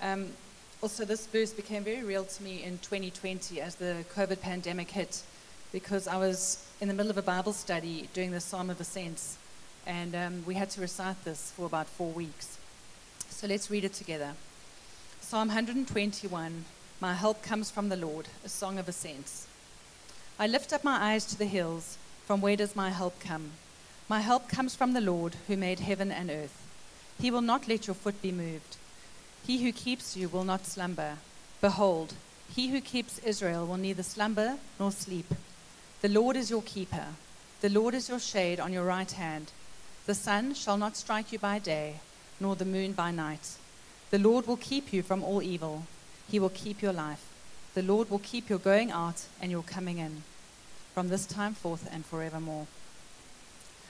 Um, 0.00 0.28
also, 0.82 1.04
this 1.04 1.26
verse 1.26 1.52
became 1.52 1.82
very 1.82 2.04
real 2.04 2.24
to 2.24 2.42
me 2.42 2.62
in 2.62 2.78
2020 2.78 3.60
as 3.60 3.74
the 3.74 4.04
COVID 4.14 4.40
pandemic 4.40 4.90
hit, 4.90 5.22
because 5.72 6.06
I 6.06 6.16
was 6.16 6.64
in 6.80 6.88
the 6.88 6.94
middle 6.94 7.10
of 7.10 7.18
a 7.18 7.22
Bible 7.22 7.52
study 7.52 8.08
doing 8.12 8.30
the 8.30 8.40
Psalm 8.40 8.70
of 8.70 8.80
Ascents, 8.80 9.36
and 9.86 10.14
um, 10.14 10.44
we 10.46 10.54
had 10.54 10.70
to 10.70 10.80
recite 10.80 11.24
this 11.24 11.52
for 11.56 11.66
about 11.66 11.86
four 11.86 12.12
weeks. 12.12 12.58
So 13.44 13.48
let's 13.48 13.70
read 13.70 13.84
it 13.84 13.92
together. 13.92 14.32
Psalm 15.20 15.48
121 15.48 16.64
My 16.98 17.12
help 17.12 17.42
comes 17.42 17.70
from 17.70 17.90
the 17.90 17.96
Lord, 17.98 18.26
a 18.42 18.48
song 18.48 18.78
of 18.78 18.88
ascents. 18.88 19.46
I 20.38 20.46
lift 20.46 20.72
up 20.72 20.82
my 20.82 21.12
eyes 21.12 21.26
to 21.26 21.36
the 21.36 21.44
hills. 21.44 21.98
From 22.24 22.40
where 22.40 22.56
does 22.56 22.74
my 22.74 22.88
help 22.88 23.20
come? 23.20 23.50
My 24.08 24.20
help 24.20 24.48
comes 24.48 24.74
from 24.74 24.94
the 24.94 25.02
Lord, 25.02 25.36
who 25.46 25.58
made 25.58 25.80
heaven 25.80 26.10
and 26.10 26.30
earth. 26.30 26.58
He 27.20 27.30
will 27.30 27.42
not 27.42 27.68
let 27.68 27.86
your 27.86 27.92
foot 27.92 28.22
be 28.22 28.32
moved. 28.32 28.78
He 29.46 29.62
who 29.62 29.72
keeps 29.72 30.16
you 30.16 30.30
will 30.30 30.44
not 30.44 30.64
slumber. 30.64 31.18
Behold, 31.60 32.14
he 32.48 32.68
who 32.68 32.80
keeps 32.80 33.18
Israel 33.18 33.66
will 33.66 33.76
neither 33.76 34.02
slumber 34.02 34.56
nor 34.80 34.90
sleep. 34.90 35.34
The 36.00 36.08
Lord 36.08 36.38
is 36.38 36.48
your 36.48 36.62
keeper. 36.62 37.08
The 37.60 37.68
Lord 37.68 37.92
is 37.92 38.08
your 38.08 38.20
shade 38.20 38.58
on 38.58 38.72
your 38.72 38.84
right 38.84 39.12
hand. 39.12 39.52
The 40.06 40.14
sun 40.14 40.54
shall 40.54 40.78
not 40.78 40.96
strike 40.96 41.30
you 41.30 41.38
by 41.38 41.58
day 41.58 41.96
nor 42.44 42.54
the 42.54 42.64
moon 42.66 42.92
by 42.92 43.10
night. 43.10 43.56
The 44.10 44.18
Lord 44.18 44.46
will 44.46 44.58
keep 44.58 44.92
you 44.92 45.02
from 45.02 45.24
all 45.24 45.42
evil. 45.42 45.84
He 46.30 46.38
will 46.38 46.50
keep 46.50 46.82
your 46.82 46.92
life. 46.92 47.24
The 47.72 47.82
Lord 47.82 48.10
will 48.10 48.18
keep 48.18 48.50
your 48.50 48.58
going 48.58 48.90
out 48.90 49.24
and 49.40 49.50
your 49.50 49.62
coming 49.62 49.96
in 49.96 50.22
from 50.92 51.08
this 51.08 51.24
time 51.24 51.54
forth 51.54 51.88
and 51.90 52.04
forevermore. 52.04 52.66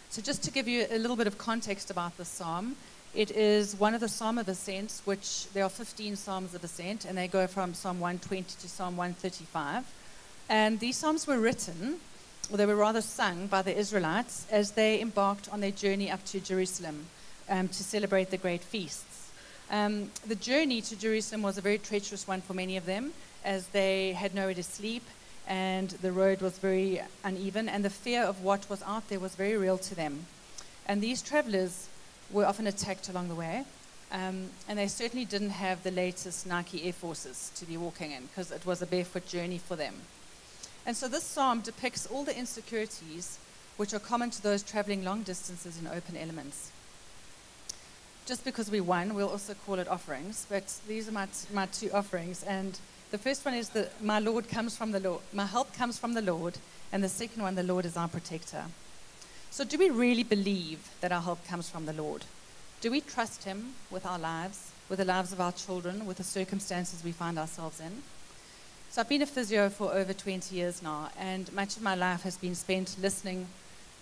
So, 0.08 0.22
just 0.22 0.44
to 0.44 0.52
give 0.52 0.68
you 0.68 0.86
a 0.88 0.98
little 0.98 1.16
bit 1.16 1.26
of 1.26 1.36
context 1.36 1.90
about 1.90 2.16
this 2.16 2.28
psalm, 2.28 2.76
it 3.12 3.32
is 3.32 3.74
one 3.74 3.92
of 3.92 4.00
the 4.00 4.08
Psalm 4.08 4.38
of 4.38 4.48
Ascent, 4.48 5.02
which 5.04 5.48
there 5.52 5.64
are 5.64 5.68
15 5.68 6.14
Psalms 6.14 6.54
of 6.54 6.62
Ascent, 6.62 7.04
and 7.04 7.18
they 7.18 7.26
go 7.26 7.48
from 7.48 7.74
Psalm 7.74 7.98
120 7.98 8.54
to 8.60 8.68
Psalm 8.68 8.96
135. 8.96 9.84
And 10.48 10.78
these 10.78 10.96
Psalms 10.96 11.26
were 11.26 11.40
written, 11.40 11.96
or 12.52 12.56
they 12.56 12.66
were 12.66 12.76
rather 12.76 13.02
sung, 13.02 13.48
by 13.48 13.62
the 13.62 13.76
Israelites 13.76 14.46
as 14.48 14.72
they 14.72 15.00
embarked 15.00 15.48
on 15.48 15.60
their 15.60 15.72
journey 15.72 16.08
up 16.08 16.24
to 16.26 16.38
Jerusalem 16.38 17.06
um, 17.48 17.68
to 17.68 17.84
celebrate 17.84 18.30
the 18.30 18.36
great 18.36 18.62
feasts. 18.62 19.30
Um, 19.70 20.10
the 20.26 20.34
journey 20.34 20.80
to 20.82 20.96
Jerusalem 20.96 21.42
was 21.42 21.58
a 21.58 21.62
very 21.62 21.78
treacherous 21.78 22.28
one 22.28 22.40
for 22.40 22.54
many 22.54 22.76
of 22.76 22.86
them, 22.86 23.12
as 23.44 23.66
they 23.68 24.12
had 24.12 24.34
nowhere 24.34 24.54
to 24.54 24.62
sleep 24.62 25.02
and 25.46 25.90
the 25.90 26.12
road 26.12 26.40
was 26.40 26.58
very 26.58 27.00
uneven, 27.22 27.68
and 27.68 27.84
the 27.84 27.90
fear 27.90 28.22
of 28.22 28.42
what 28.42 28.68
was 28.70 28.82
out 28.82 29.08
there 29.08 29.20
was 29.20 29.34
very 29.34 29.56
real 29.56 29.78
to 29.78 29.94
them. 29.94 30.26
And 30.86 31.02
these 31.02 31.22
travelers 31.22 31.88
were 32.30 32.46
often 32.46 32.66
attacked 32.66 33.08
along 33.08 33.28
the 33.28 33.34
way, 33.34 33.64
um, 34.10 34.50
and 34.68 34.78
they 34.78 34.88
certainly 34.88 35.24
didn't 35.24 35.50
have 35.50 35.82
the 35.82 35.90
latest 35.90 36.46
Nike 36.46 36.84
Air 36.84 36.92
Forces 36.92 37.50
to 37.56 37.66
be 37.66 37.76
walking 37.76 38.12
in 38.12 38.26
because 38.26 38.50
it 38.50 38.64
was 38.64 38.80
a 38.80 38.86
barefoot 38.86 39.26
journey 39.26 39.58
for 39.58 39.76
them. 39.76 39.94
And 40.86 40.96
so 40.96 41.08
this 41.08 41.24
psalm 41.24 41.60
depicts 41.60 42.06
all 42.06 42.24
the 42.24 42.36
insecurities 42.36 43.38
which 43.76 43.92
are 43.92 43.98
common 43.98 44.30
to 44.30 44.42
those 44.42 44.62
traveling 44.62 45.04
long 45.04 45.22
distances 45.22 45.78
in 45.78 45.86
open 45.86 46.16
elements 46.16 46.70
just 48.26 48.44
because 48.44 48.70
we 48.70 48.80
won, 48.80 49.14
we'll 49.14 49.28
also 49.28 49.54
call 49.66 49.78
it 49.78 49.88
offerings. 49.88 50.46
But 50.48 50.72
these 50.88 51.08
are 51.08 51.12
my, 51.12 51.26
t- 51.26 51.52
my 51.52 51.66
two 51.66 51.90
offerings. 51.92 52.42
And 52.42 52.78
The 53.10 53.18
first 53.18 53.44
one 53.44 53.54
is 53.54 53.68
that 53.70 54.02
my 54.02 54.18
Lord 54.18 54.48
comes 54.48 54.76
from 54.76 54.90
the 54.92 55.00
Lord. 55.00 55.20
My 55.32 55.46
help 55.46 55.72
comes 55.74 55.98
from 55.98 56.14
the 56.14 56.22
Lord. 56.22 56.58
And 56.90 57.02
the 57.02 57.08
second 57.08 57.42
one, 57.42 57.54
the 57.54 57.62
Lord 57.62 57.84
is 57.84 57.96
our 57.96 58.08
protector. 58.08 58.64
So, 59.50 59.64
do 59.64 59.78
we 59.78 59.90
really 59.90 60.24
believe 60.24 60.90
that 61.00 61.12
our 61.12 61.22
help 61.22 61.46
comes 61.46 61.68
from 61.68 61.86
the 61.86 61.92
Lord? 61.92 62.24
Do 62.80 62.90
we 62.90 63.00
trust 63.00 63.44
Him 63.44 63.74
with 63.90 64.04
our 64.04 64.18
lives, 64.18 64.72
with 64.88 64.98
the 64.98 65.04
lives 65.04 65.32
of 65.32 65.40
our 65.40 65.52
children, 65.52 66.06
with 66.06 66.16
the 66.16 66.24
circumstances 66.24 67.04
we 67.04 67.12
find 67.12 67.38
ourselves 67.38 67.80
in? 67.80 68.02
So, 68.90 69.00
I've 69.00 69.08
been 69.08 69.22
a 69.22 69.26
physio 69.26 69.68
for 69.68 69.92
over 69.92 70.12
20 70.12 70.54
years 70.54 70.82
now, 70.82 71.10
and 71.18 71.52
much 71.52 71.76
of 71.76 71.82
my 71.82 71.94
life 71.94 72.22
has 72.22 72.36
been 72.36 72.54
spent 72.54 72.96
listening 73.00 73.46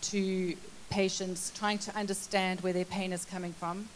to 0.03 0.55
patients, 0.91 1.53
trying 1.55 1.79
to 1.79 1.97
understand 1.97 2.61
where 2.61 2.73
their 2.73 2.85
pain 2.85 3.13
is 3.13 3.25
coming 3.25 3.53
from, 3.53 3.89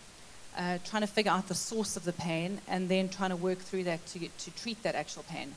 uh, 0.56 0.78
trying 0.84 1.02
to 1.02 1.06
figure 1.06 1.32
out 1.32 1.48
the 1.48 1.54
source 1.54 1.96
of 1.96 2.04
the 2.04 2.12
pain, 2.12 2.60
and 2.68 2.88
then 2.88 3.08
trying 3.08 3.30
to 3.30 3.36
work 3.36 3.58
through 3.58 3.84
that 3.84 4.04
to, 4.06 4.18
get, 4.18 4.36
to 4.38 4.50
treat 4.52 4.82
that 4.82 4.94
actual 4.94 5.24
pain. 5.24 5.54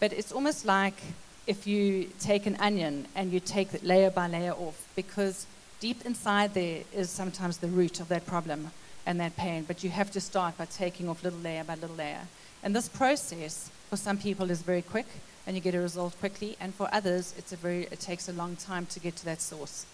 But 0.00 0.12
it's 0.12 0.32
almost 0.32 0.64
like 0.64 1.00
if 1.46 1.66
you 1.66 2.10
take 2.20 2.46
an 2.46 2.56
onion 2.60 3.06
and 3.14 3.32
you 3.32 3.40
take 3.40 3.74
it 3.74 3.84
layer 3.84 4.10
by 4.10 4.28
layer 4.28 4.52
off, 4.52 4.88
because 4.96 5.46
deep 5.80 6.04
inside 6.06 6.54
there 6.54 6.82
is 6.92 7.10
sometimes 7.10 7.58
the 7.58 7.68
root 7.68 8.00
of 8.00 8.08
that 8.08 8.26
problem 8.26 8.70
and 9.06 9.20
that 9.20 9.36
pain, 9.36 9.64
but 9.64 9.84
you 9.84 9.90
have 9.90 10.10
to 10.12 10.20
start 10.20 10.56
by 10.56 10.64
taking 10.64 11.08
off 11.08 11.22
little 11.22 11.38
layer 11.40 11.64
by 11.64 11.74
little 11.74 11.96
layer. 11.96 12.22
And 12.62 12.74
this 12.74 12.88
process, 12.88 13.70
for 13.90 13.96
some 13.96 14.16
people, 14.16 14.50
is 14.50 14.62
very 14.62 14.82
quick 14.82 15.06
and 15.46 15.54
you 15.54 15.60
get 15.60 15.74
a 15.74 15.80
result 15.80 16.18
quickly, 16.20 16.56
and 16.58 16.74
for 16.74 16.88
others, 16.90 17.34
it's 17.36 17.52
a 17.52 17.56
very, 17.56 17.82
it 17.90 18.00
takes 18.00 18.28
a 18.30 18.32
long 18.32 18.56
time 18.56 18.86
to 18.86 18.98
get 18.98 19.14
to 19.16 19.24
that 19.26 19.42
source. 19.42 19.84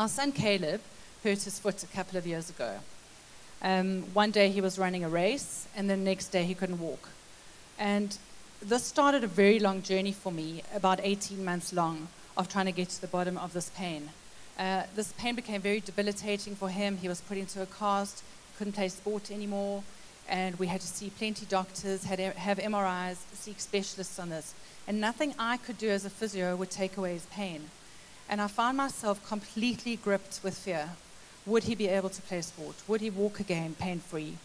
Our 0.00 0.08
son 0.08 0.32
Caleb 0.32 0.80
hurt 1.22 1.42
his 1.42 1.60
foot 1.60 1.82
a 1.84 1.86
couple 1.86 2.18
of 2.18 2.26
years 2.26 2.50
ago. 2.50 2.78
Um, 3.62 4.02
one 4.14 4.30
day 4.30 4.50
he 4.50 4.60
was 4.60 4.78
running 4.78 5.04
a 5.04 5.08
race, 5.08 5.66
and 5.76 5.88
the 5.88 5.96
next 5.96 6.28
day 6.28 6.44
he 6.44 6.54
couldn't 6.54 6.80
walk. 6.80 7.08
And 7.78 8.16
this 8.62 8.84
started 8.84 9.24
a 9.24 9.26
very 9.26 9.58
long 9.58 9.82
journey 9.82 10.12
for 10.12 10.32
me, 10.32 10.62
about 10.74 11.00
18 11.02 11.44
months 11.44 11.72
long, 11.72 12.08
of 12.36 12.48
trying 12.48 12.66
to 12.66 12.72
get 12.72 12.88
to 12.90 13.00
the 13.00 13.06
bottom 13.06 13.36
of 13.36 13.52
this 13.52 13.70
pain. 13.74 14.10
Uh, 14.58 14.82
this 14.94 15.12
pain 15.12 15.34
became 15.34 15.60
very 15.60 15.80
debilitating 15.80 16.54
for 16.54 16.68
him. 16.68 16.98
He 16.98 17.08
was 17.08 17.20
put 17.20 17.38
into 17.38 17.62
a 17.62 17.66
cast, 17.66 18.22
couldn't 18.58 18.74
play 18.74 18.88
sport 18.88 19.30
anymore, 19.30 19.82
and 20.28 20.58
we 20.58 20.66
had 20.66 20.80
to 20.80 20.86
see 20.86 21.10
plenty 21.10 21.46
doctors, 21.46 22.04
had 22.04 22.18
have 22.18 22.58
MRIs, 22.58 23.16
seek 23.34 23.58
specialists 23.60 24.18
on 24.18 24.28
this. 24.28 24.54
And 24.86 25.00
nothing 25.00 25.34
I 25.38 25.56
could 25.56 25.78
do 25.78 25.88
as 25.90 26.04
a 26.04 26.10
physio 26.10 26.56
would 26.56 26.70
take 26.70 26.96
away 26.96 27.14
his 27.14 27.26
pain. 27.26 27.70
And 28.28 28.40
I 28.40 28.46
found 28.46 28.76
myself 28.76 29.26
completely 29.26 29.96
gripped 29.96 30.40
with 30.42 30.56
fear. 30.56 30.90
Would 31.46 31.64
he 31.64 31.74
be 31.74 31.88
able 31.88 32.10
to 32.10 32.22
play 32.22 32.42
sport? 32.42 32.76
Would 32.86 33.00
he 33.00 33.10
walk 33.10 33.40
again 33.40 33.74
pain 33.78 34.00
free? 34.00 34.36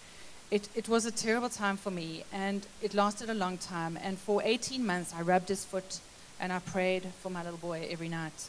It, 0.51 0.69
it 0.75 0.87
was 0.87 1.05
a 1.05 1.11
terrible 1.11 1.49
time 1.49 1.75
for 1.75 1.91
me, 1.91 2.23
and 2.31 2.65
it 2.81 2.93
lasted 2.93 3.29
a 3.29 3.33
long 3.33 3.57
time. 3.57 3.97
And 4.01 4.17
for 4.17 4.41
18 4.43 4.85
months, 4.85 5.13
I 5.13 5.21
rubbed 5.21 5.49
his 5.49 5.65
foot 5.65 5.99
and 6.39 6.51
I 6.51 6.59
prayed 6.59 7.07
for 7.21 7.29
my 7.29 7.43
little 7.43 7.57
boy 7.57 7.87
every 7.89 8.09
night. 8.09 8.47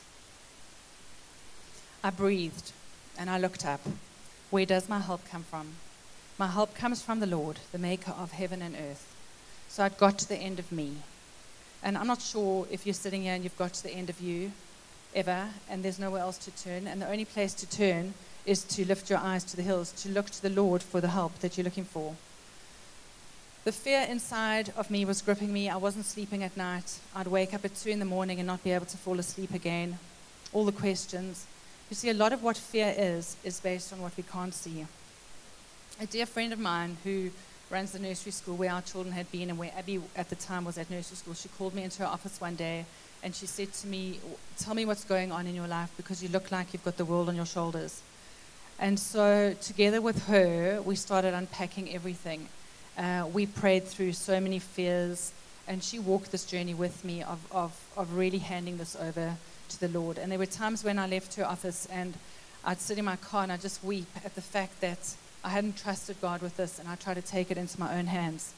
I 2.02 2.10
breathed 2.10 2.72
and 3.18 3.30
I 3.30 3.38
looked 3.38 3.64
up. 3.64 3.80
Where 4.50 4.66
does 4.66 4.88
my 4.88 5.00
help 5.00 5.26
come 5.28 5.42
from? 5.42 5.72
My 6.38 6.48
help 6.48 6.74
comes 6.74 7.02
from 7.02 7.20
the 7.20 7.26
Lord, 7.26 7.58
the 7.72 7.78
maker 7.78 8.12
of 8.12 8.32
heaven 8.32 8.62
and 8.62 8.74
earth. 8.74 9.14
So 9.68 9.82
I'd 9.82 9.98
got 9.98 10.18
to 10.18 10.28
the 10.28 10.36
end 10.36 10.58
of 10.58 10.70
me. 10.70 10.96
And 11.82 11.96
I'm 11.96 12.06
not 12.06 12.20
sure 12.20 12.66
if 12.70 12.86
you're 12.86 12.94
sitting 12.94 13.22
here 13.22 13.34
and 13.34 13.44
you've 13.44 13.56
got 13.56 13.74
to 13.74 13.82
the 13.82 13.92
end 13.92 14.10
of 14.10 14.20
you, 14.20 14.52
ever, 15.14 15.48
and 15.68 15.82
there's 15.82 15.98
nowhere 15.98 16.22
else 16.22 16.38
to 16.38 16.50
turn. 16.50 16.86
And 16.86 17.00
the 17.00 17.08
only 17.08 17.24
place 17.24 17.54
to 17.54 17.68
turn 17.68 18.14
is 18.46 18.62
to 18.62 18.86
lift 18.86 19.10
your 19.10 19.18
eyes 19.18 19.44
to 19.44 19.56
the 19.56 19.62
hills, 19.62 19.90
to 20.02 20.08
look 20.08 20.30
to 20.30 20.40
the 20.40 20.50
Lord 20.50 20.82
for 20.82 21.00
the 21.00 21.08
help 21.08 21.38
that 21.40 21.58
you're 21.58 21.64
looking 21.64 21.84
for. 21.84 22.14
The 23.64 23.72
fear 23.72 24.06
inside 24.08 24.72
of 24.76 24.90
me 24.90 25.04
was 25.04 25.20
gripping 25.20 25.52
me. 25.52 25.68
I 25.68 25.76
wasn't 25.76 26.04
sleeping 26.04 26.44
at 26.44 26.56
night. 26.56 27.00
I'd 27.16 27.26
wake 27.26 27.52
up 27.52 27.64
at 27.64 27.74
2 27.74 27.90
in 27.90 27.98
the 27.98 28.04
morning 28.04 28.38
and 28.38 28.46
not 28.46 28.62
be 28.62 28.70
able 28.70 28.86
to 28.86 28.96
fall 28.96 29.18
asleep 29.18 29.52
again. 29.52 29.98
All 30.52 30.64
the 30.64 30.70
questions. 30.70 31.46
You 31.90 31.96
see, 31.96 32.10
a 32.10 32.14
lot 32.14 32.32
of 32.32 32.44
what 32.44 32.56
fear 32.56 32.94
is, 32.96 33.36
is 33.42 33.58
based 33.58 33.92
on 33.92 34.00
what 34.00 34.16
we 34.16 34.22
can't 34.22 34.54
see. 34.54 34.86
A 36.00 36.06
dear 36.06 36.26
friend 36.26 36.52
of 36.52 36.60
mine 36.60 36.96
who 37.02 37.30
runs 37.68 37.90
the 37.90 37.98
nursery 37.98 38.30
school 38.30 38.56
where 38.56 38.70
our 38.70 38.82
children 38.82 39.12
had 39.12 39.30
been 39.32 39.50
and 39.50 39.58
where 39.58 39.72
Abby 39.76 40.00
at 40.14 40.30
the 40.30 40.36
time 40.36 40.64
was 40.64 40.78
at 40.78 40.88
nursery 40.88 41.16
school, 41.16 41.34
she 41.34 41.48
called 41.48 41.74
me 41.74 41.82
into 41.82 42.02
her 42.02 42.08
office 42.08 42.40
one 42.40 42.54
day 42.54 42.84
and 43.24 43.34
she 43.34 43.46
said 43.46 43.72
to 43.72 43.88
me, 43.88 44.20
Tell 44.58 44.74
me 44.74 44.84
what's 44.84 45.04
going 45.04 45.32
on 45.32 45.48
in 45.48 45.56
your 45.56 45.66
life 45.66 45.90
because 45.96 46.22
you 46.22 46.28
look 46.28 46.52
like 46.52 46.72
you've 46.72 46.84
got 46.84 46.96
the 46.96 47.04
world 47.04 47.28
on 47.28 47.34
your 47.34 47.46
shoulders. 47.46 48.02
And 48.78 48.98
so, 48.98 49.54
together 49.62 50.00
with 50.00 50.26
her, 50.26 50.82
we 50.82 50.96
started 50.96 51.32
unpacking 51.32 51.94
everything. 51.94 52.48
Uh, 52.98 53.26
we 53.32 53.46
prayed 53.46 53.84
through 53.84 54.12
so 54.12 54.38
many 54.40 54.58
fears, 54.58 55.32
and 55.66 55.82
she 55.82 55.98
walked 55.98 56.30
this 56.30 56.44
journey 56.44 56.74
with 56.74 57.04
me 57.04 57.22
of, 57.22 57.40
of, 57.50 57.72
of 57.96 58.14
really 58.14 58.38
handing 58.38 58.76
this 58.76 58.94
over 58.96 59.36
to 59.70 59.80
the 59.80 59.88
Lord. 59.88 60.18
And 60.18 60.30
there 60.30 60.38
were 60.38 60.46
times 60.46 60.84
when 60.84 60.98
I 60.98 61.06
left 61.06 61.34
her 61.34 61.44
office 61.44 61.86
and 61.90 62.14
I'd 62.64 62.80
sit 62.80 62.98
in 62.98 63.04
my 63.04 63.16
car 63.16 63.44
and 63.44 63.52
I'd 63.52 63.60
just 63.60 63.82
weep 63.84 64.08
at 64.24 64.34
the 64.34 64.42
fact 64.42 64.80
that 64.80 65.14
I 65.44 65.50
hadn't 65.50 65.76
trusted 65.76 66.20
God 66.20 66.42
with 66.42 66.56
this, 66.56 66.78
and 66.78 66.88
I 66.88 66.96
tried 66.96 67.14
to 67.14 67.22
take 67.22 67.50
it 67.50 67.58
into 67.58 67.78
my 67.78 67.96
own 67.96 68.06
hands. 68.06 68.52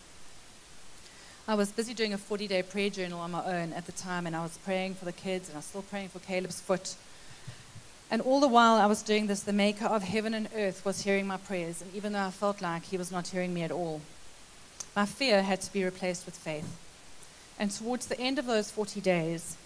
I 1.46 1.54
was 1.54 1.70
busy 1.70 1.94
doing 1.94 2.12
a 2.12 2.18
40 2.18 2.48
day 2.48 2.62
prayer 2.62 2.90
journal 2.90 3.20
on 3.20 3.30
my 3.30 3.44
own 3.44 3.72
at 3.72 3.86
the 3.86 3.92
time, 3.92 4.26
and 4.26 4.34
I 4.34 4.42
was 4.42 4.58
praying 4.64 4.94
for 4.94 5.04
the 5.04 5.12
kids, 5.12 5.48
and 5.48 5.56
I 5.56 5.58
was 5.58 5.66
still 5.66 5.82
praying 5.82 6.08
for 6.08 6.18
Caleb's 6.20 6.60
foot. 6.60 6.94
And 8.10 8.22
all 8.22 8.40
the 8.40 8.48
while 8.48 8.76
I 8.76 8.86
was 8.86 9.02
doing 9.02 9.26
this, 9.26 9.42
the 9.42 9.52
maker 9.52 9.84
of 9.84 10.02
heaven 10.02 10.32
and 10.32 10.48
earth 10.56 10.84
was 10.84 11.02
hearing 11.02 11.26
my 11.26 11.36
prayers, 11.36 11.82
and 11.82 11.94
even 11.94 12.14
though 12.14 12.24
I 12.24 12.30
felt 12.30 12.62
like 12.62 12.84
he 12.84 12.96
was 12.96 13.12
not 13.12 13.28
hearing 13.28 13.52
me 13.52 13.62
at 13.62 13.70
all, 13.70 14.00
my 14.96 15.04
fear 15.04 15.42
had 15.42 15.60
to 15.60 15.72
be 15.72 15.84
replaced 15.84 16.24
with 16.24 16.36
faith. 16.36 16.76
And 17.58 17.70
towards 17.70 18.06
the 18.06 18.18
end 18.18 18.38
of 18.38 18.46
those 18.46 18.70
40 18.70 19.00
days, 19.00 19.56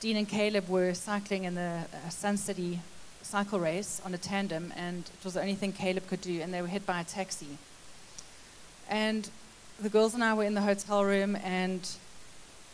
Dean 0.00 0.16
and 0.16 0.28
Caleb 0.28 0.68
were 0.68 0.94
cycling 0.94 1.44
in 1.44 1.56
the 1.56 1.82
uh, 1.92 2.08
Sun 2.08 2.38
City 2.38 2.80
cycle 3.22 3.60
race 3.60 4.00
on 4.02 4.14
a 4.14 4.18
tandem, 4.18 4.72
and 4.76 5.00
it 5.00 5.24
was 5.24 5.34
the 5.34 5.40
only 5.40 5.54
thing 5.54 5.72
Caleb 5.72 6.06
could 6.06 6.22
do, 6.22 6.40
and 6.40 6.54
they 6.54 6.62
were 6.62 6.68
hit 6.68 6.86
by 6.86 7.00
a 7.00 7.04
taxi. 7.04 7.58
And 8.88 9.28
the 9.78 9.90
girls 9.90 10.14
and 10.14 10.24
I 10.24 10.32
were 10.32 10.44
in 10.44 10.54
the 10.54 10.62
hotel 10.62 11.04
room, 11.04 11.36
and 11.36 11.86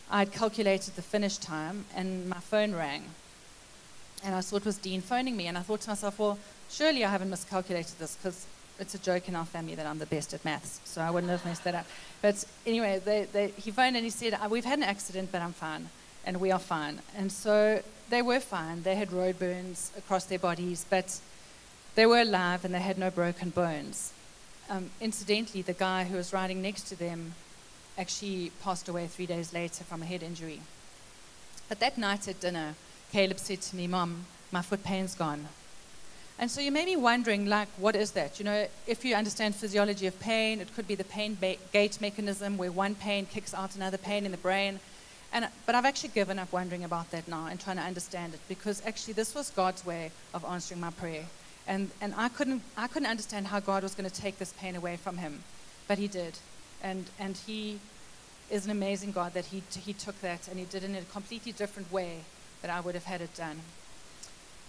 I'd 0.08 0.30
calculated 0.30 0.94
the 0.94 1.02
finish 1.02 1.36
time, 1.36 1.84
and 1.96 2.28
my 2.28 2.38
phone 2.38 2.74
rang. 2.74 3.06
And 4.26 4.34
I 4.34 4.40
saw 4.40 4.56
it 4.56 4.64
was 4.64 4.76
Dean 4.76 5.02
phoning 5.02 5.36
me, 5.36 5.46
and 5.46 5.56
I 5.56 5.62
thought 5.62 5.82
to 5.82 5.90
myself, 5.90 6.18
well, 6.18 6.36
surely 6.68 7.04
I 7.04 7.10
haven't 7.10 7.30
miscalculated 7.30 7.96
this 8.00 8.16
because 8.16 8.44
it's 8.80 8.92
a 8.92 8.98
joke 8.98 9.28
in 9.28 9.36
our 9.36 9.44
family 9.44 9.76
that 9.76 9.86
I'm 9.86 10.00
the 10.00 10.06
best 10.06 10.34
at 10.34 10.44
maths, 10.44 10.80
so 10.84 11.00
I 11.00 11.10
wouldn't 11.10 11.30
have 11.30 11.44
messed 11.44 11.62
that 11.62 11.76
up. 11.76 11.86
But 12.20 12.44
anyway, 12.66 13.00
they, 13.02 13.28
they, 13.32 13.48
he 13.50 13.70
phoned 13.70 13.94
and 13.94 14.04
he 14.04 14.10
said, 14.10 14.36
We've 14.50 14.64
had 14.64 14.80
an 14.80 14.84
accident, 14.84 15.30
but 15.30 15.42
I'm 15.42 15.52
fine, 15.52 15.90
and 16.24 16.40
we 16.40 16.50
are 16.50 16.58
fine. 16.58 16.98
And 17.16 17.30
so 17.30 17.80
they 18.10 18.20
were 18.20 18.40
fine. 18.40 18.82
They 18.82 18.96
had 18.96 19.12
road 19.12 19.38
burns 19.38 19.92
across 19.96 20.24
their 20.24 20.40
bodies, 20.40 20.84
but 20.90 21.20
they 21.94 22.04
were 22.04 22.22
alive 22.22 22.64
and 22.64 22.74
they 22.74 22.80
had 22.80 22.98
no 22.98 23.10
broken 23.10 23.50
bones. 23.50 24.12
Um, 24.68 24.90
incidentally, 25.00 25.62
the 25.62 25.72
guy 25.72 26.02
who 26.02 26.16
was 26.16 26.32
riding 26.32 26.60
next 26.60 26.88
to 26.88 26.96
them 26.96 27.34
actually 27.96 28.50
passed 28.60 28.88
away 28.88 29.06
three 29.06 29.26
days 29.26 29.52
later 29.52 29.84
from 29.84 30.02
a 30.02 30.04
head 30.04 30.24
injury. 30.24 30.62
But 31.68 31.78
that 31.78 31.96
night 31.96 32.26
at 32.26 32.40
dinner, 32.40 32.74
Caleb 33.16 33.38
said 33.38 33.62
to 33.62 33.76
me, 33.76 33.86
Mom, 33.86 34.26
my 34.52 34.60
foot 34.60 34.84
pain's 34.84 35.14
gone. 35.14 35.48
And 36.38 36.50
so 36.50 36.60
you 36.60 36.70
may 36.70 36.84
be 36.84 36.96
wondering, 36.96 37.46
like, 37.46 37.68
what 37.78 37.96
is 37.96 38.10
that? 38.10 38.38
You 38.38 38.44
know, 38.44 38.66
if 38.86 39.06
you 39.06 39.14
understand 39.14 39.54
physiology 39.54 40.06
of 40.06 40.20
pain, 40.20 40.60
it 40.60 40.74
could 40.74 40.86
be 40.86 40.96
the 40.96 41.04
pain 41.04 41.34
ba- 41.40 41.56
gate 41.72 41.98
mechanism 41.98 42.58
where 42.58 42.70
one 42.70 42.94
pain 42.94 43.24
kicks 43.24 43.54
out 43.54 43.74
another 43.74 43.96
pain 43.96 44.26
in 44.26 44.32
the 44.32 44.36
brain. 44.36 44.80
And, 45.32 45.48
but 45.64 45.74
I've 45.74 45.86
actually 45.86 46.10
given 46.10 46.38
up 46.38 46.52
wondering 46.52 46.84
about 46.84 47.10
that 47.12 47.26
now 47.26 47.46
and 47.46 47.58
trying 47.58 47.76
to 47.78 47.82
understand 47.82 48.34
it 48.34 48.40
because 48.50 48.82
actually 48.84 49.14
this 49.14 49.34
was 49.34 49.48
God's 49.48 49.86
way 49.86 50.10
of 50.34 50.44
answering 50.44 50.82
my 50.82 50.90
prayer. 50.90 51.24
And, 51.66 51.90
and 52.02 52.12
I, 52.18 52.28
couldn't, 52.28 52.60
I 52.76 52.86
couldn't 52.86 53.08
understand 53.08 53.46
how 53.46 53.60
God 53.60 53.82
was 53.82 53.94
going 53.94 54.10
to 54.10 54.14
take 54.14 54.38
this 54.38 54.52
pain 54.58 54.76
away 54.76 54.96
from 54.96 55.16
him, 55.16 55.42
but 55.88 55.96
he 55.96 56.06
did. 56.06 56.34
And, 56.82 57.06
and 57.18 57.34
he 57.34 57.78
is 58.50 58.66
an 58.66 58.70
amazing 58.72 59.12
God 59.12 59.32
that 59.32 59.46
he, 59.46 59.62
he 59.74 59.94
took 59.94 60.20
that 60.20 60.48
and 60.48 60.58
he 60.58 60.66
did 60.66 60.84
it 60.84 60.90
in 60.90 60.96
a 60.96 61.02
completely 61.04 61.52
different 61.52 61.90
way 61.90 62.20
that 62.66 62.76
I 62.76 62.80
would 62.80 62.94
have 62.94 63.04
had 63.04 63.20
it 63.20 63.32
done. 63.34 63.60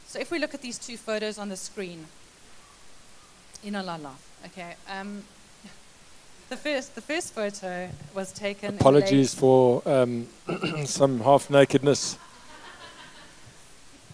So 0.05 0.19
if 0.19 0.29
we 0.29 0.37
look 0.37 0.53
at 0.53 0.61
these 0.61 0.77
two 0.77 0.97
photos 0.97 1.39
on 1.39 1.49
the 1.49 1.57
screen, 1.57 2.05
in 3.63 3.73
a 3.75 3.81
la 3.81 3.95
la, 3.95 4.11
okay. 4.45 4.75
Um, 4.87 5.23
the 6.49 6.57
first, 6.57 6.93
the 6.93 7.01
first 7.01 7.33
photo 7.33 7.89
was 8.13 8.31
taken. 8.31 8.75
Apologies 8.75 9.33
for 9.33 9.81
um, 9.87 10.27
some 10.85 11.19
half 11.21 11.49
nakedness. 11.49 12.19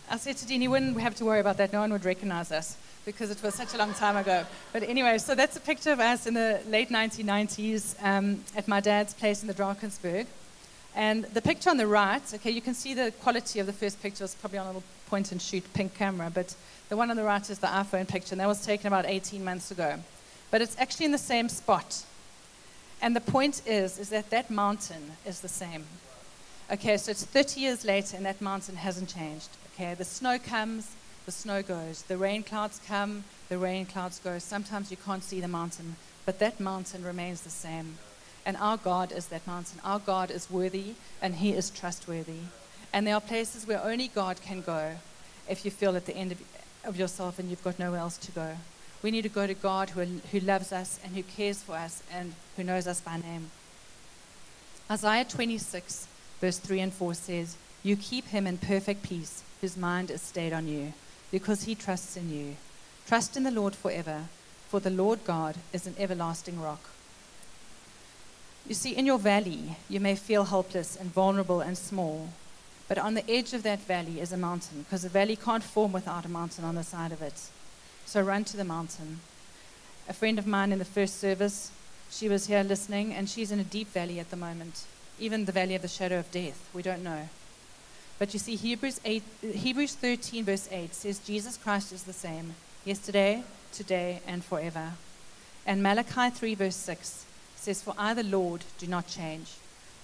I 0.10 0.18
said 0.18 0.38
to 0.38 0.46
Dean, 0.46 0.62
you 0.62 0.72
wouldn't 0.72 1.00
have 1.02 1.16
to 1.16 1.26
worry 1.26 1.42
about 1.42 1.58
that. 1.58 1.74
No 1.74 1.82
one 1.82 1.92
would 1.92 2.06
recognize 2.06 2.52
us 2.52 2.78
because 3.04 3.32
it 3.32 3.44
was 3.44 3.54
such 3.54 3.74
a 3.74 3.78
long 3.78 3.94
time 3.94 4.16
ago. 4.16 4.46
But 4.72 4.84
anyway, 4.84 5.18
so 5.18 5.36
that's 5.36 5.58
a 5.58 5.62
picture 5.62 5.92
of 5.92 6.00
us 6.00 6.26
in 6.26 6.36
the 6.36 6.62
late 6.70 6.90
1990s 6.90 8.02
um, 8.02 8.46
at 8.56 8.68
my 8.68 8.80
dad's 8.80 9.14
place 9.14 9.42
in 9.42 9.48
the 9.48 9.54
Drakensberg. 9.54 10.28
And 10.96 11.26
the 11.26 11.42
picture 11.42 11.70
on 11.70 11.78
the 11.78 11.88
right, 11.88 12.22
okay, 12.36 12.52
you 12.52 12.62
can 12.62 12.74
see 12.74 12.94
the 12.94 13.12
quality 13.22 13.60
of 13.60 13.66
the 13.66 13.74
first 13.74 14.02
picture 14.02 14.24
is 14.24 14.36
probably 14.36 14.60
on 14.60 14.66
a 14.66 14.70
little 14.70 14.84
point 15.10 15.32
and 15.32 15.42
shoot 15.42 15.64
pink 15.74 15.96
camera, 15.96 16.32
but 16.34 16.56
the 16.90 16.98
one 16.98 17.10
on 17.10 17.18
the 17.18 17.24
right 17.24 17.50
is 17.50 17.60
the 17.60 17.68
iPhone 17.68 18.08
picture, 18.08 18.34
and 18.34 18.40
that 18.40 18.48
was 18.48 18.64
taken 18.66 18.88
about 18.88 19.06
18 19.06 19.44
months 19.44 19.72
ago. 19.72 20.00
But 20.52 20.62
it's 20.62 20.78
actually 20.78 21.08
in 21.08 21.12
the 21.12 21.18
same 21.18 21.50
spot. 21.50 22.04
And 23.02 23.16
the 23.16 23.22
point 23.22 23.64
is, 23.66 23.98
is 23.98 24.10
that 24.10 24.30
that 24.30 24.50
mountain 24.50 25.12
is 25.26 25.42
the 25.42 25.48
same. 25.48 25.86
Okay, 26.72 26.96
so 26.98 27.12
it's 27.12 27.26
30 27.26 27.60
years 27.60 27.84
later 27.84 28.16
and 28.16 28.26
that 28.26 28.40
mountain 28.40 28.76
hasn't 28.76 29.14
changed. 29.14 29.50
Okay, 29.74 29.94
the 29.94 30.06
snow 30.06 30.40
comes, 30.40 30.92
the 31.26 31.32
snow 31.32 31.62
goes. 31.62 32.04
The 32.04 32.18
rain 32.18 32.44
clouds 32.44 32.80
come, 32.88 33.26
the 33.50 33.58
rain 33.58 33.86
clouds 33.86 34.20
go. 34.20 34.40
Sometimes 34.40 34.90
you 34.90 34.98
can't 34.98 35.24
see 35.24 35.42
the 35.42 35.48
mountain, 35.48 35.98
but 36.26 36.40
that 36.40 36.60
mountain 36.60 37.04
remains 37.04 37.42
the 37.42 37.50
same. 37.50 37.98
And 38.46 38.58
our 38.58 38.78
God 38.78 39.12
is 39.12 39.28
that 39.28 39.48
mountain. 39.48 39.80
Our 39.84 40.00
God 40.00 40.30
is 40.30 40.50
worthy 40.50 40.96
and 41.22 41.36
He 41.36 41.52
is 41.52 41.70
trustworthy. 41.70 42.42
And 42.92 43.08
there 43.08 43.16
are 43.16 43.22
places 43.22 43.66
where 43.66 43.84
only 43.84 44.08
God 44.08 44.42
can 44.42 44.62
go 44.62 44.98
if 45.50 45.66
you 45.66 45.72
feel 45.72 45.96
at 45.96 46.06
the 46.06 46.16
end 46.16 46.32
of, 46.32 46.42
of 46.84 46.98
yourself 46.98 47.40
and 47.40 47.50
you've 47.50 47.64
got 47.64 47.80
nowhere 47.80 48.00
else 48.00 48.18
to 48.18 48.32
go. 48.32 48.58
We 49.02 49.12
need 49.12 49.24
to 49.24 49.30
go 49.30 49.48
to 49.48 49.54
God 49.54 49.92
who, 49.92 50.06
who 50.32 50.40
loves 50.40 50.72
us 50.72 51.00
and 51.04 51.16
who 51.16 51.24
cares 51.24 51.62
for 51.62 51.76
us 51.76 52.04
and 52.12 52.34
who 52.56 52.64
knows 52.64 52.88
us 52.88 53.02
by 53.02 53.18
name. 53.18 53.52
Isaiah 54.90 55.26
26, 55.26 56.08
verse 56.40 56.58
3 56.58 56.80
and 56.80 56.94
4 56.94 57.14
says, 57.14 57.58
You 57.84 57.96
keep 57.96 58.28
him 58.28 58.48
in 58.48 58.58
perfect 58.58 59.04
peace, 59.04 59.44
whose 59.60 59.76
mind 59.76 60.12
is 60.12 60.22
stayed 60.22 60.54
on 60.54 60.68
you, 60.68 60.94
because 61.32 61.64
he 61.64 61.76
trusts 61.76 62.16
in 62.16 62.30
you. 62.30 62.56
Trust 63.08 63.36
in 63.36 63.44
the 63.44 63.52
Lord 63.52 63.76
forever, 63.76 64.26
for 64.70 64.80
the 64.80 64.90
Lord 64.90 65.26
God 65.26 65.56
is 65.74 65.88
an 65.88 65.96
everlasting 65.98 66.62
rock. 66.62 66.90
You 68.66 68.76
see, 68.76 68.96
in 68.96 69.06
your 69.06 69.20
valley, 69.20 69.76
you 69.90 70.00
may 70.00 70.16
feel 70.16 70.46
helpless 70.46 70.96
and 70.96 71.14
vulnerable 71.14 71.60
and 71.60 71.78
small, 71.78 72.30
but 72.88 72.98
on 72.98 73.14
the 73.14 73.30
edge 73.30 73.54
of 73.54 73.64
that 73.64 73.82
valley 73.82 74.22
is 74.22 74.32
a 74.32 74.38
mountain, 74.38 74.84
because 74.84 75.04
a 75.04 75.10
valley 75.10 75.36
can't 75.36 75.64
form 75.64 75.92
without 75.92 76.26
a 76.26 76.30
mountain 76.30 76.64
on 76.64 76.76
the 76.76 76.84
side 76.84 77.12
of 77.12 77.22
it. 77.22 77.50
So 78.06 78.22
run 78.22 78.46
to 78.46 78.58
the 78.58 78.64
mountain. 78.64 79.20
A 80.08 80.14
friend 80.14 80.40
of 80.40 80.48
mine 80.48 80.72
in 80.72 80.80
the 80.80 80.86
first 80.86 81.20
service, 81.20 81.72
she 82.10 82.30
was 82.30 82.48
here 82.48 82.64
listening, 82.64 83.14
and 83.14 83.30
she's 83.30 83.52
in 83.52 83.60
a 83.60 83.66
deep 83.66 83.90
valley 83.90 84.20
at 84.20 84.30
the 84.30 84.38
moment, 84.38 84.86
even 85.20 85.44
the 85.44 85.52
valley 85.52 85.76
of 85.76 85.82
the 85.82 85.88
shadow 85.90 86.20
of 86.20 86.32
death. 86.32 86.70
We 86.74 86.82
don't 86.82 87.04
know. 87.04 87.28
But 88.18 88.34
you 88.34 88.40
see, 88.40 88.56
Hebrews, 88.56 89.02
8, 89.04 89.24
Hebrews 89.42 89.96
13, 89.96 90.46
verse 90.46 90.70
8 90.72 90.96
says 90.96 91.20
Jesus 91.20 91.58
Christ 91.58 91.92
is 91.92 92.04
the 92.04 92.14
same 92.14 92.56
yesterday, 92.86 93.44
today, 93.74 94.22
and 94.26 94.44
forever. 94.44 94.94
And 95.66 95.84
Malachi 95.84 96.30
3, 96.30 96.56
verse 96.56 96.76
6 96.78 97.26
says, 97.64 97.82
For 97.82 97.96
I, 97.98 98.14
the 98.14 98.24
Lord, 98.24 98.64
do 98.78 98.88
not 98.88 99.08
change. 99.08 99.52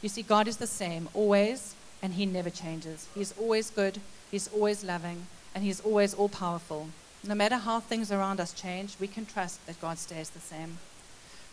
You 0.01 0.09
see, 0.09 0.21
God 0.21 0.47
is 0.47 0.57
the 0.57 0.67
same 0.67 1.09
always, 1.13 1.75
and 2.01 2.13
He 2.13 2.25
never 2.25 2.49
changes. 2.49 3.07
He's 3.13 3.33
always 3.37 3.69
good, 3.69 3.99
He's 4.31 4.47
always 4.47 4.83
loving, 4.83 5.27
and 5.53 5.63
He's 5.63 5.81
always 5.81 6.13
all 6.13 6.29
powerful. 6.29 6.89
No 7.23 7.35
matter 7.35 7.57
how 7.57 7.81
things 7.81 8.11
around 8.11 8.39
us 8.39 8.53
change, 8.53 8.95
we 8.99 9.07
can 9.07 9.25
trust 9.25 9.65
that 9.67 9.81
God 9.81 9.97
stays 9.97 10.29
the 10.29 10.39
same. 10.39 10.77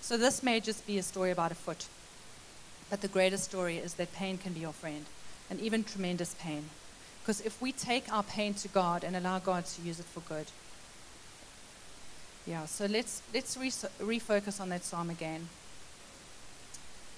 So 0.00 0.16
this 0.16 0.42
may 0.42 0.60
just 0.60 0.86
be 0.86 0.98
a 0.98 1.02
story 1.02 1.32
about 1.32 1.50
a 1.50 1.56
foot, 1.56 1.86
but 2.88 3.00
the 3.00 3.08
greatest 3.08 3.44
story 3.44 3.78
is 3.78 3.94
that 3.94 4.14
pain 4.14 4.38
can 4.38 4.52
be 4.52 4.60
your 4.60 4.72
friend, 4.72 5.06
and 5.50 5.58
even 5.60 5.82
tremendous 5.82 6.36
pain. 6.38 6.66
Because 7.22 7.40
if 7.40 7.60
we 7.60 7.72
take 7.72 8.12
our 8.12 8.22
pain 8.22 8.54
to 8.54 8.68
God 8.68 9.02
and 9.02 9.16
allow 9.16 9.40
God 9.40 9.66
to 9.66 9.82
use 9.82 9.98
it 9.98 10.06
for 10.06 10.20
good, 10.20 10.46
yeah, 12.46 12.66
so 12.66 12.86
let's, 12.86 13.22
let's 13.34 13.56
re- 13.56 13.70
refocus 13.70 14.60
on 14.60 14.68
that 14.68 14.84
psalm 14.84 15.10
again. 15.10 15.48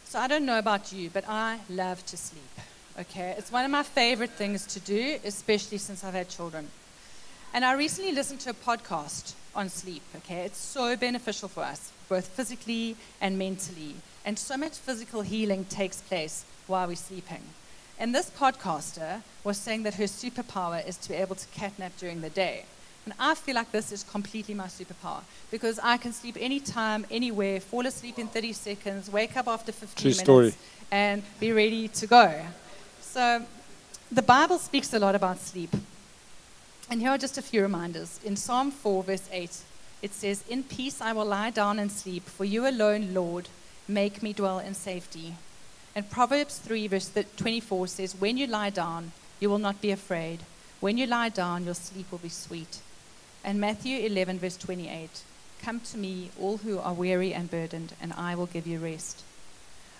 So 0.08 0.18
I 0.18 0.26
don't 0.26 0.46
know 0.46 0.58
about 0.58 0.90
you, 0.90 1.10
but 1.10 1.28
I 1.28 1.58
love 1.68 2.04
to 2.06 2.16
sleep. 2.16 2.42
Okay, 2.98 3.34
it's 3.36 3.52
one 3.52 3.66
of 3.66 3.70
my 3.70 3.82
favorite 3.82 4.30
things 4.30 4.64
to 4.68 4.80
do, 4.80 5.18
especially 5.22 5.76
since 5.76 6.02
I've 6.02 6.14
had 6.14 6.30
children. 6.30 6.68
And 7.52 7.62
I 7.62 7.74
recently 7.74 8.12
listened 8.12 8.40
to 8.40 8.50
a 8.50 8.54
podcast 8.54 9.34
on 9.54 9.68
sleep. 9.68 10.00
Okay, 10.16 10.46
it's 10.46 10.56
so 10.56 10.96
beneficial 10.96 11.46
for 11.46 11.62
us, 11.62 11.92
both 12.08 12.26
physically 12.26 12.96
and 13.20 13.38
mentally. 13.38 13.96
And 14.24 14.38
so 14.38 14.56
much 14.56 14.78
physical 14.78 15.20
healing 15.20 15.66
takes 15.66 16.00
place 16.00 16.46
while 16.66 16.88
we're 16.88 16.96
sleeping. 16.96 17.42
And 17.98 18.14
this 18.14 18.30
podcaster 18.30 19.20
was 19.44 19.58
saying 19.58 19.82
that 19.82 19.96
her 19.96 20.04
superpower 20.04 20.88
is 20.88 20.96
to 20.96 21.10
be 21.10 21.16
able 21.16 21.36
to 21.36 21.46
catnap 21.48 21.98
during 21.98 22.22
the 22.22 22.30
day. 22.30 22.64
And 23.08 23.14
I 23.18 23.34
feel 23.34 23.54
like 23.54 23.72
this 23.72 23.90
is 23.90 24.02
completely 24.02 24.52
my 24.52 24.66
superpower 24.66 25.22
because 25.50 25.78
I 25.82 25.96
can 25.96 26.12
sleep 26.12 26.36
anytime, 26.38 27.06
anywhere, 27.10 27.58
fall 27.58 27.86
asleep 27.86 28.18
in 28.18 28.26
30 28.26 28.52
seconds, 28.52 29.10
wake 29.10 29.34
up 29.34 29.48
after 29.48 29.72
15 29.72 29.96
True 29.96 30.10
minutes, 30.10 30.20
story. 30.20 30.54
and 30.90 31.22
be 31.40 31.50
ready 31.52 31.88
to 31.88 32.06
go. 32.06 32.34
So 33.00 33.46
the 34.12 34.20
Bible 34.20 34.58
speaks 34.58 34.92
a 34.92 34.98
lot 34.98 35.14
about 35.14 35.38
sleep. 35.38 35.74
And 36.90 37.00
here 37.00 37.08
are 37.08 37.16
just 37.16 37.38
a 37.38 37.42
few 37.42 37.62
reminders. 37.62 38.20
In 38.22 38.36
Psalm 38.36 38.70
4, 38.70 39.02
verse 39.02 39.26
8, 39.32 39.56
it 40.02 40.12
says, 40.12 40.44
In 40.50 40.62
peace 40.62 41.00
I 41.00 41.14
will 41.14 41.24
lie 41.24 41.48
down 41.48 41.78
and 41.78 41.90
sleep, 41.90 42.24
for 42.24 42.44
you 42.44 42.68
alone, 42.68 43.14
Lord, 43.14 43.48
make 43.88 44.22
me 44.22 44.34
dwell 44.34 44.58
in 44.58 44.74
safety. 44.74 45.34
And 45.96 46.10
Proverbs 46.10 46.58
3, 46.58 46.86
verse 46.88 47.10
24 47.38 47.86
says, 47.86 48.14
When 48.14 48.36
you 48.36 48.46
lie 48.46 48.68
down, 48.68 49.12
you 49.40 49.48
will 49.48 49.58
not 49.58 49.80
be 49.80 49.92
afraid. 49.92 50.40
When 50.80 50.98
you 50.98 51.06
lie 51.06 51.30
down, 51.30 51.64
your 51.64 51.74
sleep 51.74 52.12
will 52.12 52.18
be 52.18 52.28
sweet. 52.28 52.80
And 53.48 53.62
Matthew 53.62 54.00
11, 54.00 54.40
verse 54.40 54.58
28, 54.58 55.08
Come 55.62 55.80
to 55.80 55.96
me, 55.96 56.30
all 56.38 56.58
who 56.58 56.78
are 56.80 56.92
weary 56.92 57.32
and 57.32 57.50
burdened, 57.50 57.94
and 57.98 58.12
I 58.12 58.34
will 58.34 58.44
give 58.44 58.66
you 58.66 58.78
rest. 58.78 59.22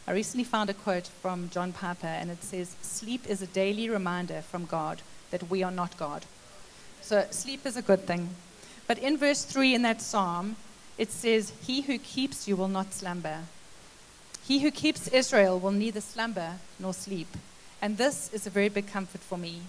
I 0.06 0.12
recently 0.12 0.44
found 0.44 0.68
a 0.68 0.74
quote 0.74 1.06
from 1.06 1.48
John 1.48 1.72
Piper, 1.72 2.08
and 2.08 2.30
it 2.30 2.44
says, 2.44 2.76
Sleep 2.82 3.26
is 3.26 3.40
a 3.40 3.46
daily 3.46 3.88
reminder 3.88 4.42
from 4.42 4.66
God 4.66 5.00
that 5.30 5.48
we 5.48 5.62
are 5.62 5.70
not 5.70 5.96
God. 5.96 6.26
So 7.00 7.24
sleep 7.30 7.64
is 7.64 7.78
a 7.78 7.80
good 7.80 8.00
thing. 8.00 8.28
But 8.86 8.98
in 8.98 9.16
verse 9.16 9.44
3 9.44 9.76
in 9.76 9.80
that 9.80 10.02
psalm, 10.02 10.56
it 10.98 11.10
says, 11.10 11.54
He 11.62 11.80
who 11.80 11.96
keeps 11.96 12.48
you 12.48 12.54
will 12.54 12.68
not 12.68 12.92
slumber. 12.92 13.44
He 14.46 14.58
who 14.58 14.70
keeps 14.70 15.08
Israel 15.08 15.58
will 15.58 15.72
neither 15.72 16.02
slumber 16.02 16.56
nor 16.78 16.92
sleep. 16.92 17.34
And 17.80 17.96
this 17.96 18.30
is 18.34 18.46
a 18.46 18.50
very 18.50 18.68
big 18.68 18.88
comfort 18.88 19.22
for 19.22 19.38
me, 19.38 19.62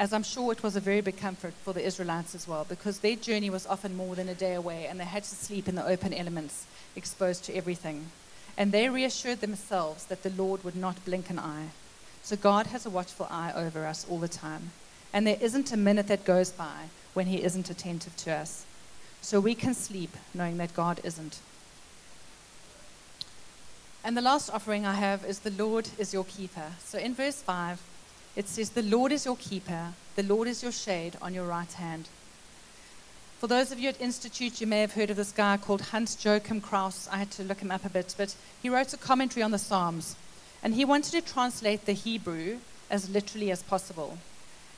as 0.00 0.14
I'm 0.14 0.22
sure 0.22 0.50
it 0.50 0.62
was 0.62 0.76
a 0.76 0.80
very 0.80 1.02
big 1.02 1.18
comfort 1.18 1.52
for 1.62 1.74
the 1.74 1.84
Israelites 1.84 2.34
as 2.34 2.48
well, 2.48 2.64
because 2.66 3.00
their 3.00 3.16
journey 3.16 3.50
was 3.50 3.66
often 3.66 3.94
more 3.94 4.14
than 4.14 4.30
a 4.30 4.34
day 4.34 4.54
away, 4.54 4.86
and 4.86 4.98
they 4.98 5.04
had 5.04 5.24
to 5.24 5.28
sleep 5.28 5.68
in 5.68 5.74
the 5.74 5.86
open 5.86 6.14
elements, 6.14 6.64
exposed 6.96 7.44
to 7.44 7.54
everything. 7.54 8.06
And 8.56 8.72
they 8.72 8.88
reassured 8.88 9.42
themselves 9.42 10.06
that 10.06 10.22
the 10.22 10.30
Lord 10.30 10.64
would 10.64 10.74
not 10.74 11.04
blink 11.04 11.28
an 11.28 11.38
eye. 11.38 11.68
So 12.22 12.34
God 12.34 12.68
has 12.68 12.86
a 12.86 12.90
watchful 12.90 13.26
eye 13.30 13.52
over 13.54 13.84
us 13.84 14.06
all 14.08 14.18
the 14.18 14.26
time. 14.26 14.70
And 15.12 15.26
there 15.26 15.36
isn't 15.38 15.70
a 15.70 15.76
minute 15.76 16.08
that 16.08 16.24
goes 16.24 16.50
by 16.50 16.88
when 17.12 17.26
He 17.26 17.44
isn't 17.44 17.68
attentive 17.68 18.16
to 18.18 18.32
us. 18.32 18.64
So 19.20 19.38
we 19.38 19.54
can 19.54 19.74
sleep 19.74 20.16
knowing 20.32 20.56
that 20.56 20.72
God 20.72 21.00
isn't. 21.04 21.40
And 24.02 24.16
the 24.16 24.22
last 24.22 24.48
offering 24.48 24.86
I 24.86 24.94
have 24.94 25.26
is 25.26 25.40
the 25.40 25.50
Lord 25.50 25.90
is 25.98 26.14
your 26.14 26.24
keeper. 26.24 26.72
So 26.78 26.98
in 26.98 27.14
verse 27.14 27.42
5, 27.42 27.82
it 28.36 28.48
says, 28.48 28.70
The 28.70 28.82
Lord 28.82 29.12
is 29.12 29.24
your 29.24 29.36
keeper, 29.36 29.92
the 30.16 30.22
Lord 30.22 30.48
is 30.48 30.62
your 30.62 30.72
shade 30.72 31.16
on 31.20 31.34
your 31.34 31.46
right 31.46 31.72
hand. 31.72 32.08
For 33.38 33.46
those 33.46 33.72
of 33.72 33.78
you 33.78 33.88
at 33.88 34.00
Institute, 34.00 34.60
you 34.60 34.66
may 34.66 34.82
have 34.82 34.92
heard 34.92 35.08
of 35.08 35.16
this 35.16 35.32
guy 35.32 35.56
called 35.56 35.80
Hans 35.80 36.22
Joachim 36.22 36.60
Kraus. 36.60 37.08
I 37.10 37.16
had 37.16 37.30
to 37.32 37.42
look 37.42 37.60
him 37.60 37.70
up 37.70 37.86
a 37.86 37.88
bit, 37.88 38.14
but 38.18 38.34
he 38.62 38.68
wrote 38.68 38.92
a 38.92 38.98
commentary 38.98 39.42
on 39.42 39.50
the 39.50 39.58
Psalms. 39.58 40.14
And 40.62 40.74
he 40.74 40.84
wanted 40.84 41.12
to 41.12 41.22
translate 41.22 41.86
the 41.86 41.94
Hebrew 41.94 42.58
as 42.90 43.08
literally 43.08 43.50
as 43.50 43.62
possible. 43.62 44.18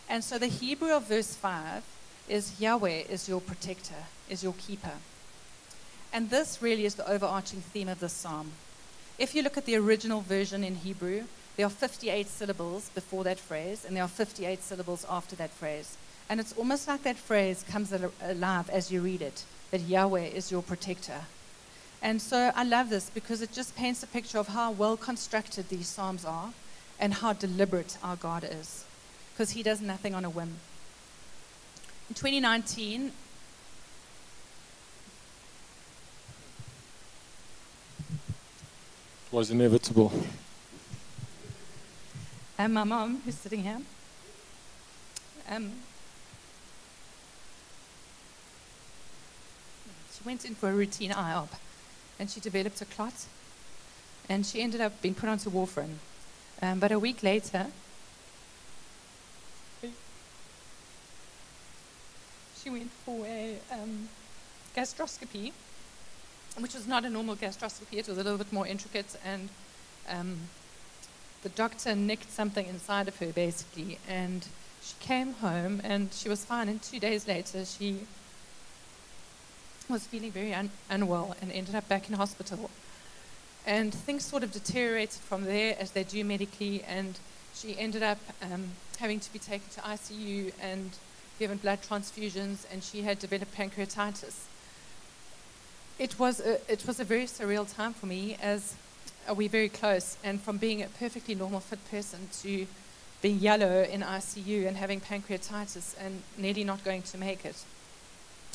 And 0.08 0.22
so 0.22 0.38
the 0.38 0.46
Hebrew 0.46 0.92
of 0.92 1.08
verse 1.08 1.34
5 1.34 1.82
is 2.28 2.60
Yahweh 2.60 3.02
is 3.08 3.28
your 3.28 3.40
protector, 3.40 4.06
is 4.28 4.44
your 4.44 4.54
keeper. 4.54 4.92
And 6.12 6.30
this 6.30 6.62
really 6.62 6.84
is 6.84 6.94
the 6.94 7.10
overarching 7.10 7.62
theme 7.62 7.88
of 7.88 7.98
this 7.98 8.12
psalm. 8.12 8.52
If 9.18 9.34
you 9.34 9.42
look 9.42 9.56
at 9.56 9.66
the 9.66 9.76
original 9.76 10.20
version 10.20 10.62
in 10.62 10.76
Hebrew, 10.76 11.24
there 11.56 11.66
are 11.66 11.70
58 11.70 12.28
syllables 12.28 12.90
before 12.94 13.24
that 13.24 13.38
phrase, 13.38 13.84
and 13.84 13.96
there 13.96 14.04
are 14.04 14.08
58 14.08 14.62
syllables 14.62 15.04
after 15.08 15.36
that 15.36 15.50
phrase. 15.50 15.96
And 16.28 16.40
it's 16.40 16.52
almost 16.54 16.88
like 16.88 17.02
that 17.02 17.16
phrase 17.16 17.64
comes 17.68 17.92
alive 17.92 18.70
as 18.70 18.90
you 18.90 19.02
read 19.02 19.22
it 19.22 19.44
that 19.70 19.80
Yahweh 19.80 20.26
is 20.26 20.50
your 20.50 20.62
protector. 20.62 21.22
And 22.02 22.20
so 22.20 22.52
I 22.54 22.64
love 22.64 22.90
this 22.90 23.10
because 23.10 23.42
it 23.42 23.52
just 23.52 23.76
paints 23.76 24.02
a 24.02 24.06
picture 24.06 24.38
of 24.38 24.48
how 24.48 24.70
well 24.70 24.96
constructed 24.96 25.68
these 25.68 25.86
Psalms 25.86 26.24
are 26.24 26.52
and 26.98 27.14
how 27.14 27.32
deliberate 27.32 27.96
our 28.02 28.16
God 28.16 28.44
is 28.44 28.84
because 29.32 29.50
He 29.50 29.62
does 29.62 29.80
nothing 29.80 30.14
on 30.14 30.24
a 30.24 30.30
whim. 30.30 30.56
In 32.08 32.14
2019, 32.14 33.12
was 39.30 39.50
inevitable. 39.50 40.12
And 42.58 42.74
my 42.74 42.84
mom, 42.84 43.22
who's 43.24 43.34
sitting 43.34 43.62
here, 43.62 43.80
um, 45.48 45.72
she 50.12 50.22
went 50.24 50.44
in 50.44 50.54
for 50.54 50.68
a 50.68 50.72
routine 50.72 51.10
IOP 51.10 51.48
and 52.18 52.30
she 52.30 52.40
developed 52.40 52.80
a 52.80 52.84
clot 52.84 53.26
and 54.28 54.46
she 54.46 54.62
ended 54.62 54.80
up 54.80 55.00
being 55.02 55.14
put 55.14 55.28
onto 55.28 55.50
warfarin. 55.50 55.96
Um, 56.60 56.78
but 56.78 56.92
a 56.92 56.98
week 56.98 57.22
later, 57.22 57.66
she 62.62 62.70
went 62.70 62.90
for 63.04 63.26
a 63.26 63.58
um, 63.72 64.08
gastroscopy 64.76 65.52
which 66.58 66.74
was 66.74 66.86
not 66.86 67.04
a 67.04 67.10
normal 67.10 67.36
gastroscopy. 67.36 67.98
It 67.98 68.08
was 68.08 68.18
a 68.18 68.22
little 68.22 68.38
bit 68.38 68.52
more 68.52 68.66
intricate, 68.66 69.16
and 69.24 69.48
um, 70.08 70.38
the 71.42 71.48
doctor 71.50 71.94
nicked 71.94 72.30
something 72.30 72.66
inside 72.66 73.08
of 73.08 73.16
her, 73.18 73.26
basically. 73.26 73.98
And 74.08 74.46
she 74.82 74.94
came 75.00 75.34
home, 75.34 75.80
and 75.84 76.12
she 76.12 76.28
was 76.28 76.44
fine. 76.44 76.68
And 76.68 76.80
two 76.80 77.00
days 77.00 77.26
later, 77.26 77.64
she 77.64 78.00
was 79.88 80.06
feeling 80.06 80.30
very 80.30 80.54
un- 80.54 80.70
unwell 80.88 81.36
and 81.40 81.52
ended 81.52 81.74
up 81.74 81.88
back 81.88 82.08
in 82.08 82.14
hospital. 82.14 82.70
And 83.66 83.92
things 83.92 84.24
sort 84.24 84.42
of 84.42 84.52
deteriorated 84.52 85.20
from 85.20 85.44
there, 85.44 85.76
as 85.78 85.92
they 85.92 86.04
do 86.04 86.24
medically, 86.24 86.82
and 86.84 87.18
she 87.54 87.78
ended 87.78 88.02
up 88.02 88.18
um, 88.40 88.70
having 88.98 89.20
to 89.20 89.32
be 89.32 89.38
taken 89.38 89.68
to 89.74 89.80
ICU 89.80 90.52
and 90.60 90.90
given 91.38 91.58
blood 91.58 91.80
transfusions, 91.82 92.66
and 92.72 92.82
she 92.82 93.02
had 93.02 93.18
developed 93.18 93.54
pancreatitis. 93.54 94.44
It 95.98 96.18
was 96.18 96.40
a, 96.40 96.60
it 96.70 96.86
was 96.86 96.98
a 96.98 97.04
very 97.04 97.24
surreal 97.26 97.72
time 97.72 97.92
for 97.92 98.06
me, 98.06 98.36
as 98.40 98.74
uh, 99.28 99.34
we're 99.34 99.48
very 99.48 99.68
close, 99.68 100.16
and 100.24 100.40
from 100.40 100.58
being 100.58 100.82
a 100.82 100.88
perfectly 100.88 101.34
normal 101.34 101.60
fit 101.60 101.78
person 101.90 102.28
to 102.42 102.66
being 103.20 103.38
yellow 103.38 103.82
in 103.82 104.00
ICU 104.00 104.66
and 104.66 104.76
having 104.76 105.00
pancreatitis 105.00 105.94
and 106.00 106.22
nearly 106.36 106.64
not 106.64 106.84
going 106.84 107.02
to 107.02 107.18
make 107.18 107.44
it. 107.44 107.56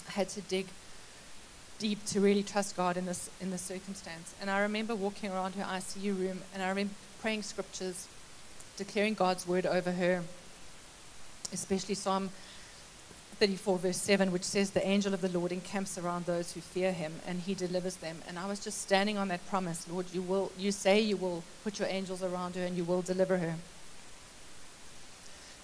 I 0.08 0.12
had 0.12 0.30
to 0.30 0.42
dig 0.42 0.68
deep 1.80 2.04
to 2.08 2.20
really 2.20 2.44
trust 2.44 2.76
God 2.76 2.98
in 2.98 3.06
this 3.06 3.30
in 3.40 3.50
this 3.50 3.62
circumstance. 3.62 4.36
And 4.42 4.50
I 4.50 4.60
remember 4.60 4.96
walking 4.96 5.32
around 5.32 5.56
her 5.56 5.64
ICU 5.64 6.18
room 6.18 6.42
and 6.54 6.62
I 6.62 6.70
remember 6.70 6.94
praying 7.22 7.44
scriptures, 7.44 8.08
declaring 8.76 9.14
God's 9.14 9.48
word 9.48 9.66
over 9.66 9.92
her, 9.92 10.24
especially 11.54 11.96
Psalm 11.96 12.30
34 13.40 13.78
verse 13.78 13.98
7 13.98 14.32
which 14.32 14.44
says 14.44 14.72
the 14.72 14.86
angel 14.86 15.14
of 15.14 15.22
the 15.22 15.30
lord 15.30 15.52
encamps 15.52 15.98
around 15.98 16.26
those 16.26 16.54
who 16.54 16.62
fear 16.62 16.92
him 16.92 17.14
and 17.28 17.42
he 17.42 17.54
delivers 17.54 17.98
them. 17.98 18.18
And 18.28 18.40
i 18.40 18.48
was 18.48 18.60
just 18.60 18.82
standing 18.82 19.18
on 19.18 19.28
that 19.28 19.48
promise 19.48 19.88
lord 19.90 20.08
you 20.12 20.24
will 20.24 20.52
you 20.58 20.72
say 20.72 21.00
you 21.00 21.18
will 21.18 21.44
put 21.64 21.78
your 21.78 21.88
angels 21.88 22.24
around 22.24 22.56
her 22.56 22.64
and 22.64 22.76
you 22.76 22.84
will 22.84 23.04
deliver 23.04 23.38
her. 23.38 23.56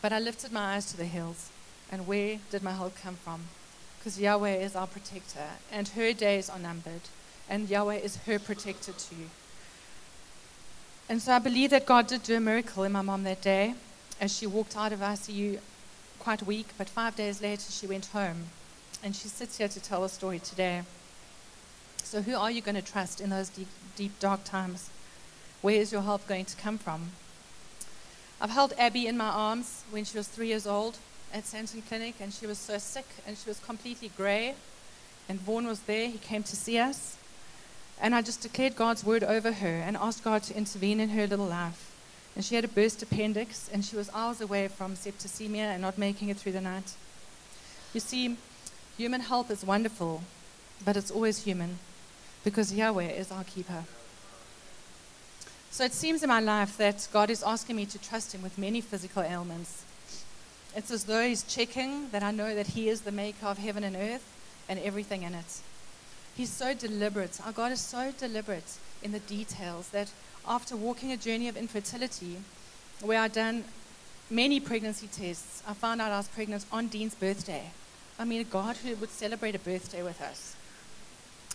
But 0.01 0.13
i 0.13 0.19
lifted 0.19 0.51
my 0.51 0.75
eyes 0.75 0.85
to 0.91 0.97
the 0.97 1.05
hills 1.05 1.49
and 1.91 2.05
where 2.05 2.39
did 2.51 2.61
my 2.63 2.73
help 2.73 2.95
come 3.01 3.15
from? 3.15 3.41
Because 3.97 4.19
yahweh 4.19 4.55
is 4.55 4.75
our 4.75 4.87
protector 4.87 5.49
and 5.71 5.87
her 5.89 6.13
days 6.13 6.49
are 6.49 6.59
numbered 6.59 7.09
and 7.49 7.69
yahweh 7.69 7.95
is 7.95 8.17
her 8.27 8.37
protector 8.37 8.91
too. 8.91 9.29
And 11.09 11.19
so 11.19 11.33
i 11.33 11.39
believe 11.39 11.71
that 11.71 11.87
god 11.87 12.05
did 12.05 12.21
do 12.21 12.35
a 12.35 12.39
miracle 12.39 12.83
in 12.83 12.91
my 12.91 13.01
mom 13.01 13.23
that 13.23 13.41
day 13.41 13.73
as 14.21 14.37
she 14.37 14.45
walked 14.45 14.77
out 14.77 14.93
of 14.93 14.99
icu 14.99 15.59
quite 16.23 16.43
weak, 16.43 16.67
but 16.77 16.87
five 16.87 17.15
days 17.15 17.41
later 17.41 17.69
she 17.69 17.85
went 17.85 18.07
home. 18.07 18.45
And 19.03 19.15
she 19.15 19.27
sits 19.27 19.57
here 19.57 19.67
to 19.67 19.79
tell 19.81 20.03
a 20.03 20.09
story 20.09 20.39
today. 20.39 20.83
So, 22.03 22.21
who 22.21 22.35
are 22.35 22.51
you 22.51 22.61
going 22.61 22.75
to 22.75 22.81
trust 22.81 23.19
in 23.19 23.29
those 23.29 23.49
deep, 23.49 23.67
deep, 23.95 24.17
dark 24.19 24.43
times? 24.43 24.89
Where 25.61 25.75
is 25.75 25.91
your 25.91 26.01
help 26.01 26.27
going 26.27 26.45
to 26.45 26.55
come 26.55 26.77
from? 26.77 27.11
I've 28.39 28.49
held 28.49 28.73
Abby 28.77 29.07
in 29.07 29.17
my 29.17 29.29
arms 29.29 29.83
when 29.91 30.05
she 30.05 30.17
was 30.17 30.27
three 30.27 30.47
years 30.47 30.67
old 30.67 30.97
at 31.33 31.43
Sandton 31.43 31.85
Clinic, 31.87 32.15
and 32.19 32.33
she 32.33 32.47
was 32.47 32.57
so 32.57 32.77
sick 32.77 33.07
and 33.25 33.37
she 33.37 33.49
was 33.49 33.59
completely 33.59 34.11
grey. 34.15 34.55
And 35.27 35.39
Vaughan 35.39 35.67
was 35.67 35.81
there, 35.81 36.09
he 36.09 36.17
came 36.17 36.43
to 36.43 36.55
see 36.55 36.77
us. 36.77 37.17
And 38.01 38.13
I 38.13 38.21
just 38.21 38.41
declared 38.41 38.75
God's 38.75 39.03
word 39.03 39.23
over 39.23 39.51
her 39.51 39.75
and 39.85 39.95
asked 39.95 40.23
God 40.23 40.43
to 40.43 40.57
intervene 40.57 40.99
in 40.99 41.09
her 41.09 41.25
little 41.25 41.45
life. 41.45 41.92
And 42.35 42.43
she 42.43 42.55
had 42.55 42.65
a 42.65 42.67
burst 42.67 43.03
appendix, 43.03 43.69
and 43.71 43.85
she 43.85 43.95
was 43.95 44.09
hours 44.13 44.41
away 44.41 44.67
from 44.67 44.95
septicemia 44.95 45.73
and 45.73 45.81
not 45.81 45.97
making 45.97 46.29
it 46.29 46.37
through 46.37 46.53
the 46.53 46.61
night. 46.61 46.93
You 47.93 47.99
see, 47.99 48.37
human 48.97 49.21
help 49.21 49.51
is 49.51 49.63
wonderful, 49.63 50.23
but 50.83 50.97
it's 50.97 51.11
always 51.11 51.43
human 51.43 51.77
because 52.43 52.73
Yahweh 52.73 53.09
is 53.09 53.31
our 53.31 53.43
keeper. 53.43 53.83
So 55.69 55.83
it 55.83 55.93
seems 55.93 56.21
in 56.21 56.29
my 56.29 56.39
life 56.39 56.77
that 56.77 57.07
God 57.11 57.29
is 57.29 57.41
asking 57.41 57.75
me 57.75 57.85
to 57.87 57.97
trust 57.97 58.33
Him 58.33 58.41
with 58.41 58.57
many 58.57 58.81
physical 58.81 59.23
ailments. 59.23 59.83
It's 60.75 60.91
as 60.91 61.05
though 61.05 61.27
He's 61.27 61.43
checking 61.43 62.09
that 62.09 62.23
I 62.23 62.31
know 62.31 62.53
that 62.53 62.67
He 62.67 62.89
is 62.89 63.01
the 63.01 63.11
maker 63.11 63.47
of 63.47 63.57
heaven 63.57 63.83
and 63.83 63.95
earth 63.95 64.23
and 64.69 64.79
everything 64.79 65.23
in 65.23 65.33
it. 65.33 65.61
He's 66.35 66.51
so 66.51 66.73
deliberate. 66.73 67.39
Our 67.45 67.51
God 67.51 67.71
is 67.71 67.81
so 67.81 68.11
deliberate 68.11 68.77
in 69.01 69.11
the 69.11 69.19
details 69.19 69.89
that 69.89 70.11
after 70.47 70.75
walking 70.75 71.11
a 71.11 71.17
journey 71.17 71.47
of 71.47 71.57
infertility, 71.57 72.37
where 73.01 73.19
I'd 73.19 73.33
done 73.33 73.63
many 74.29 74.59
pregnancy 74.59 75.07
tests, 75.07 75.63
I 75.67 75.73
found 75.73 76.01
out 76.01 76.11
I 76.11 76.17
was 76.17 76.27
pregnant 76.27 76.65
on 76.71 76.87
Dean's 76.87 77.15
birthday. 77.15 77.63
I 78.19 78.25
mean, 78.25 78.41
a 78.41 78.45
God 78.45 78.77
who 78.77 78.95
would 78.95 79.09
celebrate 79.09 79.55
a 79.55 79.59
birthday 79.59 80.03
with 80.03 80.21
us. 80.21 80.55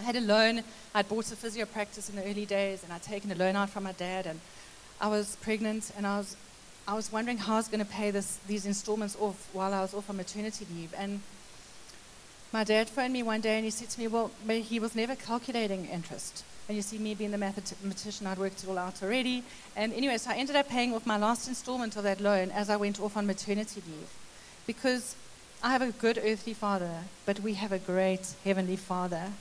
I 0.01 0.05
had 0.05 0.17
a 0.17 0.21
loan. 0.21 0.63
I'd 0.95 1.09
bought 1.09 1.31
a 1.33 1.37
physio 1.37 1.67
practice 1.67 2.09
in 2.09 2.17
the 2.17 2.25
early 2.25 2.47
days, 2.47 2.83
and 2.85 2.93
I'd 2.93 3.03
taken 3.03 3.31
a 3.33 3.35
loan 3.35 3.57
out 3.57 3.71
from 3.71 3.85
my 3.85 3.93
dad, 3.93 4.27
and 4.27 4.41
I 5.01 5.09
was 5.09 5.37
pregnant, 5.37 5.91
and 5.97 6.07
I 6.07 6.19
was, 6.19 6.37
I 6.87 6.95
was 6.95 7.13
wondering 7.13 7.39
how 7.39 7.55
I 7.55 7.57
was 7.57 7.69
going 7.69 7.85
to 7.85 7.91
pay 7.91 8.11
this, 8.11 8.39
these 8.47 8.67
installments 8.67 9.17
off 9.21 9.49
while 9.53 9.75
I 9.75 9.81
was 9.81 9.95
off 9.95 10.11
on 10.11 10.17
maternity 10.17 10.67
leave. 10.75 10.95
And 10.97 11.21
my 12.53 12.65
dad 12.65 12.89
phoned 12.89 13.13
me 13.13 13.23
one 13.23 13.41
day, 13.41 13.57
and 13.57 13.65
he 13.65 13.71
said 13.71 13.91
to 13.91 14.01
me, 14.01 14.09
well, 14.09 14.31
he 14.49 14.81
was 14.81 14.95
never 14.95 15.15
calculating 15.15 15.87
interest. 15.87 16.45
And 16.69 16.77
you 16.77 16.83
see 16.83 16.99
me 16.99 17.15
being 17.15 17.31
the 17.31 17.39
mathematician, 17.39 18.27
I'd 18.27 18.39
worked 18.39 18.63
it 18.63 18.69
all 18.69 18.77
out 18.77 19.03
already. 19.03 19.43
And 19.75 19.91
anyway, 19.95 20.19
so 20.19 20.31
I 20.31 20.35
ended 20.35 20.55
up 20.55 20.69
paying 20.69 20.95
off 20.95 21.07
my 21.07 21.17
last 21.17 21.49
installment 21.49 21.97
of 21.97 22.03
that 22.03 22.21
loan 22.21 22.51
as 22.51 22.69
I 22.69 22.77
went 22.77 23.01
off 23.01 23.17
on 23.17 23.27
maternity 23.27 23.83
leave. 23.87 24.11
Because 24.67 25.17
I 25.63 25.73
have 25.73 25.81
a 25.81 25.93
good 25.93 26.21
earthly 26.23 26.53
father, 26.53 27.05
but 27.25 27.41
we 27.41 27.55
have 27.55 27.73
a 27.73 27.79
great 27.79 28.35
heavenly 28.45 28.77
father. 28.77 29.33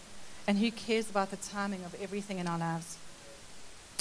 And 0.47 0.57
who 0.57 0.71
cares 0.71 1.09
about 1.09 1.29
the 1.29 1.37
timing 1.37 1.83
of 1.83 2.01
everything 2.01 2.39
in 2.39 2.47
our 2.47 2.57
lives? 2.57 2.97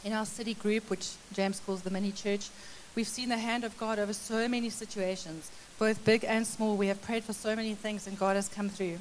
In 0.05 0.12
our 0.12 0.24
city 0.24 0.55
group, 0.55 0.89
which 0.89 1.11
James 1.33 1.59
calls 1.59 1.83
the 1.83 1.91
mini 1.91 2.12
church, 2.12 2.49
we've 2.95 3.09
seen 3.09 3.29
the 3.29 3.39
hand 3.39 3.64
of 3.64 3.77
God 3.77 3.99
over 3.99 4.12
so 4.12 4.47
many 4.47 4.70
situations, 4.70 5.51
both 5.81 6.05
big 6.05 6.24
and 6.24 6.47
small. 6.47 6.77
We 6.77 6.87
have 6.87 7.03
prayed 7.03 7.24
for 7.24 7.33
so 7.33 7.57
many 7.57 7.74
things, 7.74 8.07
and 8.07 8.16
God 8.16 8.37
has 8.37 8.49
come 8.49 8.68
through. 8.68 8.99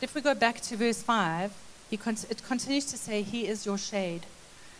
If 0.00 0.14
we 0.14 0.22
go 0.22 0.34
back 0.34 0.62
to 0.62 0.76
verse 0.78 1.02
5, 1.02 1.52
con- 1.96 2.16
it 2.28 2.42
continues 2.46 2.86
to 2.86 2.96
say, 2.96 3.22
He 3.22 3.46
is 3.46 3.66
your 3.66 3.78
shade. 3.78 4.26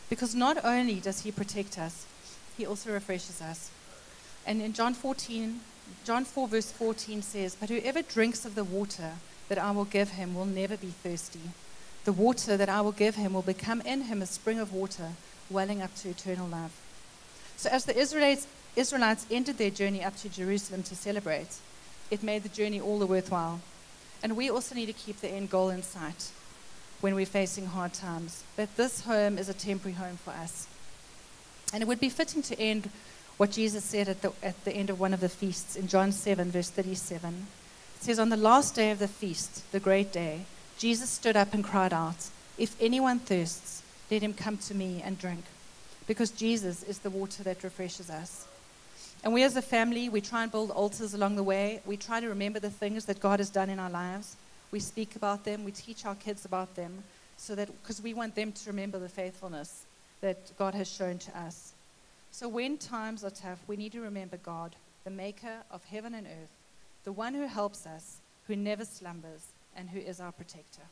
Because 0.08 0.34
not 0.34 0.64
only 0.64 0.94
does 1.00 1.20
He 1.22 1.32
protect 1.32 1.78
us, 1.78 2.06
He 2.56 2.66
also 2.66 2.92
refreshes 2.92 3.40
us. 3.40 3.70
And 4.46 4.62
in 4.62 4.72
John 4.72 4.94
14, 4.94 5.60
John 6.04 6.24
4, 6.24 6.48
verse 6.48 6.70
14 6.72 7.22
says, 7.22 7.56
But 7.58 7.68
whoever 7.68 8.02
drinks 8.02 8.44
of 8.44 8.54
the 8.54 8.64
water 8.64 9.12
that 9.48 9.58
I 9.58 9.70
will 9.72 9.84
give 9.84 10.10
him 10.10 10.34
will 10.34 10.46
never 10.46 10.76
be 10.76 10.88
thirsty. 10.88 11.40
The 12.04 12.12
water 12.12 12.56
that 12.56 12.68
I 12.68 12.80
will 12.80 12.92
give 12.92 13.16
him 13.16 13.34
will 13.34 13.42
become 13.42 13.80
in 13.82 14.02
him 14.02 14.22
a 14.22 14.26
spring 14.26 14.58
of 14.58 14.72
water, 14.72 15.10
welling 15.50 15.82
up 15.82 15.94
to 15.96 16.10
eternal 16.10 16.48
life. 16.48 16.80
So, 17.56 17.68
as 17.68 17.84
the 17.84 17.96
Israelites, 17.96 18.46
Israelites 18.76 19.26
entered 19.30 19.58
their 19.58 19.70
journey 19.70 20.02
up 20.02 20.16
to 20.18 20.28
Jerusalem 20.28 20.82
to 20.84 20.96
celebrate, 20.96 21.56
it 22.10 22.22
made 22.22 22.42
the 22.42 22.48
journey 22.48 22.80
all 22.80 22.98
the 22.98 23.06
worthwhile. 23.06 23.60
And 24.22 24.36
we 24.36 24.50
also 24.50 24.74
need 24.74 24.86
to 24.86 24.92
keep 24.92 25.20
the 25.20 25.28
end 25.28 25.50
goal 25.50 25.70
in 25.70 25.82
sight 25.82 26.30
when 27.00 27.14
we're 27.14 27.26
facing 27.26 27.66
hard 27.66 27.92
times, 27.92 28.42
that 28.56 28.76
this 28.76 29.02
home 29.02 29.38
is 29.38 29.48
a 29.48 29.54
temporary 29.54 29.94
home 29.94 30.16
for 30.16 30.30
us. 30.30 30.66
And 31.72 31.82
it 31.82 31.86
would 31.86 32.00
be 32.00 32.08
fitting 32.08 32.42
to 32.42 32.58
end 32.58 32.90
what 33.36 33.52
Jesus 33.52 33.84
said 33.84 34.08
at 34.08 34.22
the, 34.22 34.32
at 34.42 34.64
the 34.64 34.72
end 34.72 34.90
of 34.90 35.00
one 35.00 35.14
of 35.14 35.20
the 35.20 35.28
feasts 35.28 35.76
in 35.76 35.88
John 35.88 36.12
7, 36.12 36.50
verse 36.50 36.68
37. 36.68 37.46
It 37.96 38.02
says, 38.02 38.18
On 38.18 38.28
the 38.28 38.36
last 38.36 38.74
day 38.74 38.90
of 38.90 38.98
the 38.98 39.08
feast, 39.08 39.70
the 39.72 39.80
great 39.80 40.12
day, 40.12 40.42
Jesus 40.78 41.08
stood 41.10 41.36
up 41.36 41.54
and 41.54 41.64
cried 41.64 41.92
out, 41.92 42.28
If 42.58 42.76
anyone 42.80 43.18
thirsts, 43.18 43.82
let 44.10 44.22
him 44.22 44.34
come 44.34 44.58
to 44.58 44.74
me 44.74 45.00
and 45.02 45.18
drink. 45.18 45.44
Because 46.06 46.30
Jesus 46.30 46.82
is 46.82 46.98
the 46.98 47.10
water 47.10 47.42
that 47.44 47.62
refreshes 47.62 48.10
us. 48.10 48.46
And 49.22 49.32
we 49.32 49.42
as 49.42 49.56
a 49.56 49.62
family, 49.62 50.08
we 50.08 50.20
try 50.20 50.42
and 50.42 50.50
build 50.50 50.70
altars 50.70 51.14
along 51.14 51.36
the 51.36 51.42
way. 51.42 51.80
We 51.84 51.96
try 51.96 52.20
to 52.20 52.28
remember 52.28 52.58
the 52.58 52.70
things 52.70 53.04
that 53.04 53.20
God 53.20 53.38
has 53.38 53.50
done 53.50 53.70
in 53.70 53.78
our 53.78 53.90
lives. 53.90 54.36
We 54.70 54.80
speak 54.80 55.16
about 55.16 55.44
them, 55.44 55.64
we 55.64 55.72
teach 55.72 56.06
our 56.06 56.14
kids 56.14 56.44
about 56.44 56.74
them, 56.74 57.02
so 57.36 57.54
that 57.54 57.68
because 57.82 58.00
we 58.00 58.14
want 58.14 58.34
them 58.34 58.52
to 58.52 58.70
remember 58.70 58.98
the 58.98 59.08
faithfulness 59.08 59.84
that 60.20 60.52
God 60.58 60.74
has 60.74 60.90
shown 60.90 61.18
to 61.18 61.38
us. 61.38 61.72
So 62.30 62.48
when 62.48 62.78
times 62.78 63.24
are 63.24 63.30
tough, 63.30 63.58
we 63.66 63.76
need 63.76 63.92
to 63.92 64.00
remember 64.00 64.36
God, 64.36 64.76
the 65.04 65.10
maker 65.10 65.58
of 65.70 65.82
heaven 65.84 66.14
and 66.14 66.26
earth, 66.26 66.54
the 67.04 67.12
one 67.12 67.34
who 67.34 67.46
helps 67.46 67.86
us, 67.86 68.18
who 68.46 68.54
never 68.54 68.84
slumbers, 68.84 69.46
and 69.76 69.88
who 69.88 69.98
is 69.98 70.20
our 70.20 70.32
protector. 70.32 70.82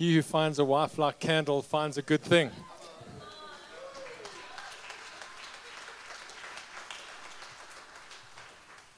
He 0.00 0.14
who 0.14 0.22
finds 0.22 0.58
a 0.58 0.64
wife 0.64 0.96
like 0.96 1.20
Candice 1.20 1.66
finds 1.66 1.98
a 1.98 2.02
good 2.02 2.22
thing. 2.22 2.50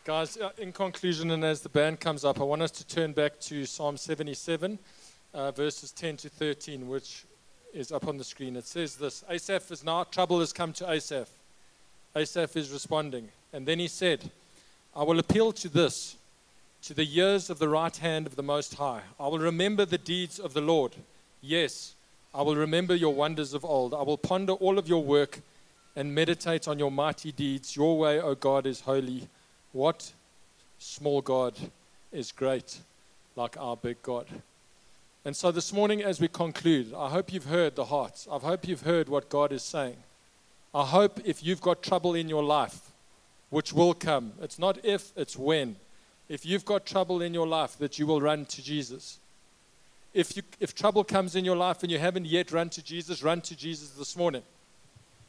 Guys, 0.05 0.37
uh, 0.37 0.51
in 0.59 0.71
conclusion, 0.71 1.33
and 1.33 1.43
as 1.43 1.61
the 1.61 1.69
band 1.69 1.99
comes 1.99 2.25
up, 2.25 2.41
I 2.41 2.45
want 2.45 2.63
us 2.63 2.71
to 2.71 2.87
turn 2.87 3.11
back 3.11 3.41
to 3.41 3.67
Psalm 3.67 3.97
77, 3.97 4.79
uh, 5.35 5.51
verses 5.51 5.91
10 5.91 6.19
to 6.19 6.29
13, 6.29 6.87
which 6.87 7.25
is 7.75 7.91
up 7.91 8.07
on 8.07 8.17
the 8.17 8.23
screen. 8.23 8.55
It 8.55 8.69
says 8.69 8.95
this 8.95 9.25
Asaph 9.29 9.73
is 9.73 9.83
now, 9.83 10.05
trouble 10.05 10.39
has 10.39 10.53
come 10.53 10.73
to 10.75 10.89
Asaph. 10.89 11.31
Asaph 12.15 12.57
is 12.57 12.71
responding. 12.71 13.29
And 13.53 13.67
then 13.67 13.81
he 13.81 13.89
said, 13.89 14.31
I 14.95 15.03
will 15.03 15.19
appeal 15.19 15.51
to 15.51 15.69
this, 15.69 16.15
to 16.83 16.95
the 16.95 17.05
years 17.05 17.49
of 17.49 17.61
the 17.61 17.69
right 17.69 17.97
hand 17.97 18.27
of 18.27 18.35
the 18.35 18.43
Most 18.43 18.75
High. 18.75 19.03
I 19.21 19.29
will 19.29 19.39
remember 19.39 19.85
the 19.85 19.99
deeds 19.99 20.41
of 20.41 20.53
the 20.53 20.61
Lord. 20.61 20.97
Yes, 21.41 21.95
I 22.35 22.43
will 22.43 22.57
remember 22.57 22.95
your 22.95 23.15
wonders 23.15 23.55
of 23.55 23.65
old. 23.65 23.95
I 23.95 24.03
will 24.03 24.19
ponder 24.19 24.55
all 24.55 24.79
of 24.79 24.89
your 24.89 25.05
work 25.05 25.41
and 25.95 26.13
meditate 26.13 26.67
on 26.67 26.81
your 26.81 26.91
mighty 26.91 27.31
deeds. 27.31 27.77
Your 27.77 27.97
way, 27.97 28.21
O 28.21 28.35
God, 28.35 28.67
is 28.67 28.81
holy. 28.81 29.29
What 29.71 30.11
small 30.81 31.21
God 31.21 31.55
is 32.11 32.33
great 32.33 32.79
like 33.37 33.57
our 33.61 33.77
big 33.77 34.03
God? 34.03 34.27
And 35.25 35.37
so 35.37 35.53
this 35.53 35.73
morning, 35.73 36.03
as 36.03 36.21
we 36.21 36.27
conclude, 36.27 36.93
I 36.95 37.11
hope 37.11 37.33
you've 37.33 37.45
heard 37.47 37.77
the 37.77 37.85
hearts. 37.85 38.27
I 38.31 38.39
hope 38.39 38.67
you've 38.67 38.83
heard 38.83 39.09
what 39.09 39.29
God 39.29 39.53
is 39.53 39.63
saying. 39.63 39.99
I 40.75 40.85
hope 40.85 41.21
if 41.25 41.45
you've 41.45 41.61
got 41.61 41.81
trouble 41.81 42.15
in 42.17 42.29
your 42.29 42.43
life, 42.43 42.91
which 43.51 43.73
will 43.73 43.95
come, 43.95 44.33
it's 44.43 44.59
not 44.59 44.85
if, 44.85 45.13
it's 45.17 45.37
when. 45.37 45.77
If 46.29 46.47
you've 46.47 46.65
got 46.65 46.87
trouble 46.87 47.23
in 47.23 47.35
your 47.35 47.47
life, 47.47 47.77
that 47.79 47.99
you 47.99 48.07
will 48.07 48.21
run 48.21 48.45
to 48.47 48.63
Jesus. 48.63 49.19
If, 50.15 50.37
you, 50.37 50.43
if 50.61 50.75
trouble 50.75 51.05
comes 51.05 51.37
in 51.37 51.45
your 51.45 51.57
life 51.57 51.83
and 51.83 51.91
you 51.91 51.99
haven't 51.99 52.27
yet 52.27 52.53
run 52.53 52.69
to 52.71 52.83
Jesus, 52.83 53.23
run 53.23 53.41
to 53.43 53.57
Jesus 53.57 53.91
this 53.91 54.17
morning. 54.17 54.43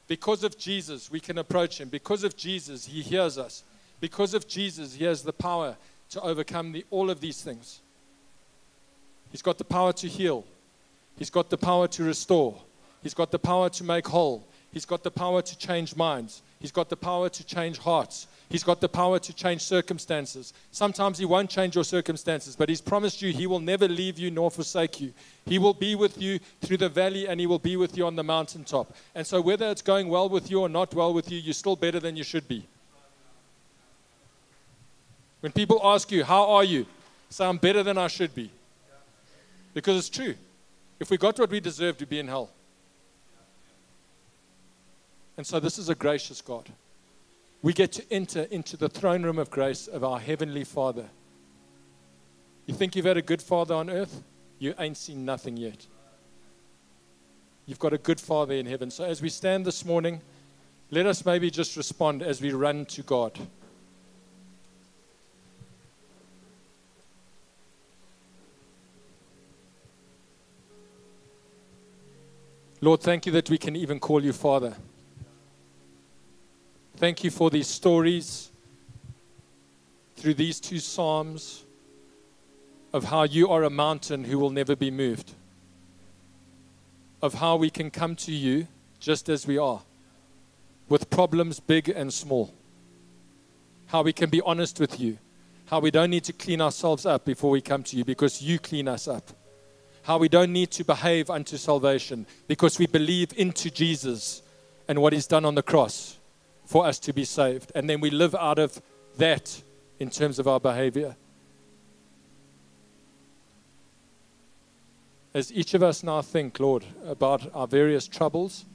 Because 0.07 0.43
of 0.43 0.57
Jesus, 0.57 1.09
we 1.09 1.19
can 1.19 1.37
approach 1.37 1.79
him. 1.79 1.89
Because 1.89 2.23
of 2.23 2.35
Jesus, 2.35 2.85
he 2.85 3.01
hears 3.01 3.37
us. 3.37 3.63
Because 3.99 4.33
of 4.33 4.47
Jesus, 4.47 4.93
he 4.93 5.05
has 5.05 5.23
the 5.23 5.33
power 5.33 5.77
to 6.09 6.21
overcome 6.21 6.73
the, 6.73 6.85
all 6.89 7.09
of 7.09 7.21
these 7.21 7.41
things. 7.41 7.81
He's 9.31 9.41
got 9.41 9.57
the 9.57 9.63
power 9.63 9.93
to 9.93 10.07
heal. 10.07 10.45
He's 11.17 11.29
got 11.29 11.49
the 11.49 11.57
power 11.57 11.87
to 11.87 12.03
restore. 12.03 12.55
He's 13.01 13.13
got 13.13 13.31
the 13.31 13.39
power 13.39 13.69
to 13.69 13.83
make 13.83 14.07
whole. 14.07 14.45
He's 14.71 14.85
got 14.85 15.03
the 15.03 15.11
power 15.11 15.41
to 15.41 15.57
change 15.57 15.95
minds. 15.95 16.41
He's 16.59 16.71
got 16.71 16.89
the 16.89 16.97
power 16.97 17.29
to 17.29 17.43
change 17.43 17.77
hearts. 17.77 18.27
He's 18.53 18.63
got 18.63 18.81
the 18.81 18.87
power 18.87 19.17
to 19.17 19.33
change 19.33 19.61
circumstances. 19.61 20.53
Sometimes 20.69 21.17
He 21.17 21.25
won't 21.25 21.49
change 21.49 21.73
your 21.73 21.83
circumstances, 21.83 22.55
but 22.55 22.69
He's 22.69 22.81
promised 22.81 23.19
you 23.19 23.33
He 23.33 23.47
will 23.47 23.59
never 23.59 23.87
leave 23.87 24.19
you 24.19 24.29
nor 24.29 24.51
forsake 24.51 25.01
you. 25.01 25.11
He 25.47 25.57
will 25.57 25.73
be 25.73 25.95
with 25.95 26.21
you 26.21 26.37
through 26.61 26.77
the 26.77 26.87
valley 26.87 27.27
and 27.27 27.39
He 27.39 27.47
will 27.47 27.57
be 27.57 27.77
with 27.77 27.97
you 27.97 28.05
on 28.05 28.15
the 28.15 28.23
mountaintop. 28.23 28.95
And 29.15 29.25
so, 29.25 29.41
whether 29.41 29.67
it's 29.71 29.81
going 29.81 30.07
well 30.07 30.29
with 30.29 30.51
you 30.51 30.61
or 30.61 30.69
not 30.69 30.93
well 30.93 31.15
with 31.15 31.31
you, 31.31 31.39
you're 31.39 31.55
still 31.55 31.75
better 31.75 31.99
than 31.99 32.15
you 32.15 32.23
should 32.23 32.47
be. 32.47 32.63
When 35.39 35.51
people 35.51 35.81
ask 35.83 36.11
you, 36.11 36.23
How 36.23 36.47
are 36.51 36.63
you? 36.63 36.85
say, 37.31 37.47
I'm 37.47 37.57
better 37.57 37.81
than 37.81 37.97
I 37.97 38.05
should 38.05 38.35
be. 38.35 38.51
Because 39.73 39.97
it's 39.97 40.15
true. 40.15 40.35
If 40.99 41.09
we 41.09 41.17
got 41.17 41.39
what 41.39 41.49
we 41.49 41.59
deserve 41.59 41.97
to 41.97 42.05
be 42.05 42.19
in 42.19 42.27
hell. 42.27 42.51
And 45.37 45.47
so 45.47 45.59
this 45.59 45.79
is 45.79 45.89
a 45.89 45.95
gracious 45.95 46.39
God. 46.39 46.69
We 47.63 47.71
get 47.71 47.93
to 47.93 48.13
enter 48.13 48.41
into 48.51 48.75
the 48.75 48.89
throne 48.89 49.23
room 49.23 49.39
of 49.39 49.49
grace 49.49 49.87
of 49.87 50.03
our 50.03 50.19
Heavenly 50.19 50.65
Father. 50.65 51.05
You 52.65 52.73
think 52.73 52.93
you've 52.95 53.05
had 53.05 53.15
a 53.15 53.21
good 53.21 53.41
Father 53.41 53.73
on 53.73 53.89
earth? 53.89 54.21
You 54.59 54.75
ain't 54.77 54.97
seen 54.97 55.23
nothing 55.23 55.55
yet. 55.55 55.87
You've 57.65 57.79
got 57.79 57.93
a 57.93 57.97
good 57.97 58.19
Father 58.19 58.53
in 58.53 58.65
heaven. 58.65 58.91
So 58.91 59.05
as 59.05 59.21
we 59.21 59.29
stand 59.29 59.65
this 59.65 59.85
morning, 59.85 60.21
let 60.91 61.05
us 61.05 61.25
maybe 61.25 61.49
just 61.49 61.77
respond 61.77 62.21
as 62.21 62.41
we 62.41 62.51
run 62.51 62.85
to 62.87 63.01
God. 63.01 63.39
Lord, 72.81 72.99
thank 72.99 73.25
you 73.25 73.31
that 73.31 73.49
we 73.49 73.57
can 73.57 73.77
even 73.77 74.01
call 74.01 74.21
you 74.21 74.33
Father. 74.33 74.75
Thank 77.03 77.25
you 77.25 77.31
for 77.31 77.49
these 77.49 77.67
stories 77.67 78.49
through 80.15 80.35
these 80.35 80.61
two 80.61 80.79
Psalms 80.79 81.65
of 82.93 83.03
how 83.03 83.23
you 83.23 83.49
are 83.49 83.63
a 83.63 83.69
mountain 83.69 84.23
who 84.23 84.39
will 84.39 84.51
never 84.51 84.73
be 84.73 84.89
moved, 84.89 85.33
of 87.21 87.33
how 87.33 87.57
we 87.57 87.69
can 87.69 87.91
come 87.91 88.15
to 88.15 88.31
you 88.31 88.69
just 89.01 89.27
as 89.27 89.45
we 89.45 89.57
are, 89.57 89.81
with 90.87 91.09
problems 91.09 91.59
big 91.59 91.89
and 91.89 92.13
small, 92.13 92.53
how 93.87 94.01
we 94.01 94.13
can 94.13 94.29
be 94.29 94.39
honest 94.39 94.79
with 94.79 94.97
you, 94.97 95.17
how 95.65 95.81
we 95.81 95.91
don't 95.91 96.09
need 96.09 96.23
to 96.23 96.31
clean 96.31 96.61
ourselves 96.61 97.05
up 97.05 97.25
before 97.25 97.51
we 97.51 97.59
come 97.59 97.83
to 97.83 97.97
you 97.97 98.05
because 98.05 98.41
you 98.41 98.57
clean 98.59 98.87
us 98.87 99.09
up 99.09 99.29
how 100.03 100.17
we 100.17 100.29
don't 100.29 100.53
need 100.53 100.71
to 100.71 100.85
behave 100.85 101.29
unto 101.29 101.57
salvation 101.57 102.25
because 102.47 102.79
we 102.79 102.87
believe 102.87 103.33
into 103.37 103.69
Jesus 103.69 104.41
and 104.87 105.01
what 105.01 105.11
he's 105.11 105.27
done 105.27 105.43
on 105.43 105.55
the 105.55 105.63
cross 105.63 106.17
for 106.73 106.87
us 106.87 106.97
to 106.97 107.13
be 107.13 107.23
saved. 107.23 107.71
And 107.75 107.87
then 107.87 108.01
we 108.01 108.09
live 108.09 108.33
out 108.33 108.57
of 108.57 108.81
that 109.17 109.61
in 109.99 110.09
terms 110.09 110.39
of 110.39 110.47
our 110.47 110.59
behavior. 110.59 111.15
As 115.35 115.53
each 115.53 115.75
of 115.75 115.83
us 115.83 116.01
now 116.01 116.23
think, 116.23 116.59
Lord, 116.59 116.83
about 117.05 117.47
our 117.53 117.67
various 117.67 118.07
troubles, 118.07 118.65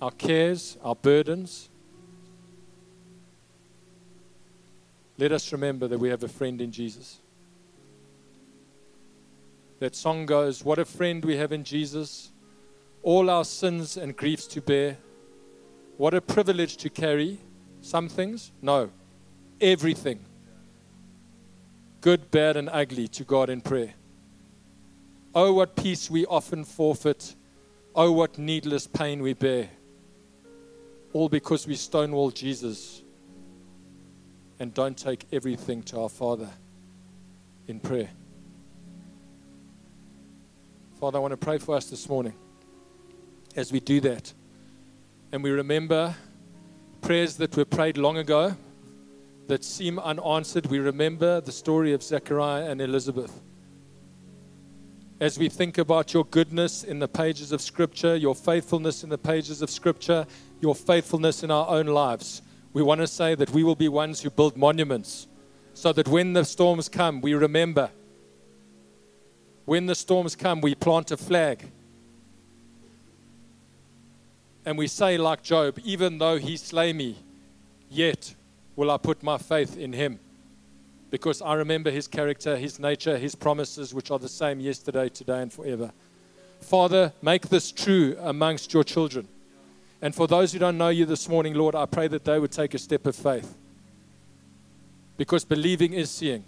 our 0.00 0.12
cares, 0.12 0.78
our 0.84 0.94
burdens, 0.94 1.68
let 5.18 5.32
us 5.32 5.50
remember 5.50 5.88
that 5.88 5.98
we 5.98 6.10
have 6.10 6.22
a 6.22 6.28
friend 6.28 6.60
in 6.60 6.70
Jesus. 6.70 7.18
That 9.80 9.96
song 9.96 10.26
goes, 10.26 10.64
What 10.64 10.78
a 10.78 10.84
friend 10.84 11.24
we 11.24 11.38
have 11.38 11.50
in 11.50 11.64
Jesus, 11.64 12.30
all 13.02 13.30
our 13.30 13.44
sins 13.44 13.96
and 13.96 14.16
griefs 14.16 14.46
to 14.46 14.60
bear. 14.60 14.98
What 15.96 16.12
a 16.12 16.20
privilege 16.20 16.76
to 16.78 16.90
carry 16.90 17.38
some 17.80 18.08
things, 18.08 18.52
no, 18.60 18.90
everything, 19.60 20.20
good, 22.00 22.30
bad, 22.30 22.56
and 22.56 22.68
ugly, 22.70 23.08
to 23.08 23.24
God 23.24 23.48
in 23.48 23.60
prayer. 23.60 23.94
Oh, 25.34 25.52
what 25.52 25.76
peace 25.76 26.10
we 26.10 26.26
often 26.26 26.64
forfeit. 26.64 27.34
Oh, 27.94 28.12
what 28.12 28.38
needless 28.38 28.86
pain 28.86 29.22
we 29.22 29.32
bear. 29.32 29.68
All 31.12 31.28
because 31.28 31.66
we 31.66 31.76
stonewall 31.76 32.30
Jesus 32.30 33.02
and 34.58 34.72
don't 34.72 34.96
take 34.96 35.26
everything 35.32 35.82
to 35.84 36.00
our 36.00 36.08
Father 36.08 36.48
in 37.66 37.80
prayer. 37.80 38.10
Father, 40.98 41.18
I 41.18 41.20
want 41.20 41.32
to 41.32 41.36
pray 41.36 41.58
for 41.58 41.74
us 41.74 41.90
this 41.90 42.08
morning 42.08 42.34
as 43.54 43.72
we 43.72 43.80
do 43.80 44.00
that. 44.00 44.32
And 45.32 45.42
we 45.42 45.50
remember 45.50 46.14
prayers 47.00 47.36
that 47.36 47.56
were 47.56 47.64
prayed 47.64 47.98
long 47.98 48.18
ago 48.18 48.56
that 49.48 49.64
seem 49.64 49.98
unanswered. 49.98 50.66
We 50.66 50.78
remember 50.78 51.40
the 51.40 51.52
story 51.52 51.92
of 51.92 52.02
Zechariah 52.02 52.70
and 52.70 52.80
Elizabeth. 52.80 53.40
As 55.20 55.38
we 55.38 55.48
think 55.48 55.78
about 55.78 56.12
your 56.12 56.24
goodness 56.24 56.84
in 56.84 56.98
the 56.98 57.08
pages 57.08 57.52
of 57.52 57.60
Scripture, 57.60 58.16
your 58.16 58.34
faithfulness 58.34 59.02
in 59.02 59.08
the 59.08 59.18
pages 59.18 59.62
of 59.62 59.70
Scripture, 59.70 60.26
your 60.60 60.74
faithfulness 60.74 61.42
in 61.42 61.50
our 61.50 61.68
own 61.68 61.86
lives, 61.86 62.42
we 62.72 62.82
want 62.82 63.00
to 63.00 63.06
say 63.06 63.34
that 63.34 63.50
we 63.50 63.64
will 63.64 63.76
be 63.76 63.88
ones 63.88 64.20
who 64.20 64.30
build 64.30 64.56
monuments 64.56 65.26
so 65.74 65.92
that 65.92 66.08
when 66.08 66.32
the 66.32 66.44
storms 66.44 66.88
come, 66.88 67.20
we 67.20 67.34
remember 67.34 67.90
when 69.66 69.86
the 69.86 69.96
storms 69.96 70.36
come, 70.36 70.60
we 70.60 70.76
plant 70.76 71.10
a 71.10 71.16
flag. 71.16 71.72
And 74.66 74.76
we 74.76 74.88
say, 74.88 75.16
like 75.16 75.44
Job, 75.44 75.78
even 75.84 76.18
though 76.18 76.38
he 76.38 76.56
slay 76.56 76.92
me, 76.92 77.16
yet 77.88 78.34
will 78.74 78.90
I 78.90 78.96
put 78.96 79.22
my 79.22 79.38
faith 79.38 79.76
in 79.78 79.92
him. 79.92 80.18
Because 81.08 81.40
I 81.40 81.54
remember 81.54 81.88
his 81.88 82.08
character, 82.08 82.56
his 82.56 82.80
nature, 82.80 83.16
his 83.16 83.36
promises, 83.36 83.94
which 83.94 84.10
are 84.10 84.18
the 84.18 84.28
same 84.28 84.58
yesterday, 84.58 85.08
today, 85.08 85.40
and 85.40 85.52
forever. 85.52 85.92
Father, 86.60 87.12
make 87.22 87.48
this 87.48 87.70
true 87.70 88.16
amongst 88.20 88.74
your 88.74 88.82
children. 88.82 89.28
And 90.02 90.12
for 90.12 90.26
those 90.26 90.52
who 90.52 90.58
don't 90.58 90.76
know 90.76 90.88
you 90.88 91.06
this 91.06 91.28
morning, 91.28 91.54
Lord, 91.54 91.76
I 91.76 91.86
pray 91.86 92.08
that 92.08 92.24
they 92.24 92.40
would 92.40 92.50
take 92.50 92.74
a 92.74 92.78
step 92.78 93.06
of 93.06 93.14
faith. 93.14 93.56
Because 95.16 95.44
believing 95.44 95.92
is 95.92 96.10
seeing. 96.10 96.44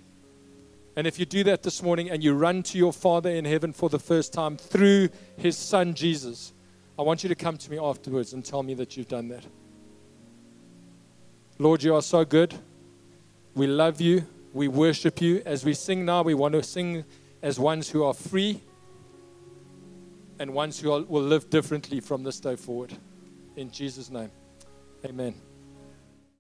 And 0.97 1.07
if 1.07 1.21
you 1.21 1.25
do 1.25 1.45
that 1.45 1.63
this 1.63 1.85
morning 1.85 2.11
and 2.11 2.25
you 2.25 2.35
run 2.35 2.65
to 2.65 2.79
your 2.79 2.93
Father 2.93 3.31
in 3.31 3.45
heaven 3.45 3.73
for 3.73 3.89
the 3.89 4.01
first 4.01 4.33
time 4.33 4.57
through 4.57 5.11
his 5.37 5.57
Son 5.57 5.95
Jesus, 5.95 6.53
I 6.99 7.03
want 7.03 7.23
you 7.23 7.29
to 7.29 7.35
come 7.35 7.57
to 7.57 7.71
me 7.71 7.79
afterwards 7.79 8.33
and 8.33 8.45
tell 8.45 8.63
me 8.63 8.75
that 8.75 8.97
you've 8.97 9.09
done 9.09 9.29
that. 9.29 9.45
Lord, 11.59 11.83
you 11.83 11.95
are 11.95 12.03
so 12.03 12.25
good. 12.25 12.55
We 13.55 13.67
love 13.69 14.01
you. 14.01 14.27
We 14.53 14.67
worship 14.69 15.21
you. 15.21 15.43
As 15.47 15.65
we 15.65 15.75
sing 15.75 16.05
now, 16.05 16.23
we 16.23 16.35
want 16.35 16.55
to 16.55 16.63
sing 16.63 17.05
as 17.43 17.59
ones 17.59 17.89
who 17.89 18.05
are 18.05 18.15
free 18.15 18.61
and 20.41 20.53
ones 20.53 20.81
who 20.81 20.93
are, 20.93 21.03
will 21.03 21.23
live 21.23 21.51
differently 21.51 22.01
from 22.01 22.23
this 22.23 22.41
day 22.41 22.57
forward. 22.57 22.93
In 23.57 23.71
Jesus' 23.71 24.11
name, 24.11 24.31
amen. 25.05 25.35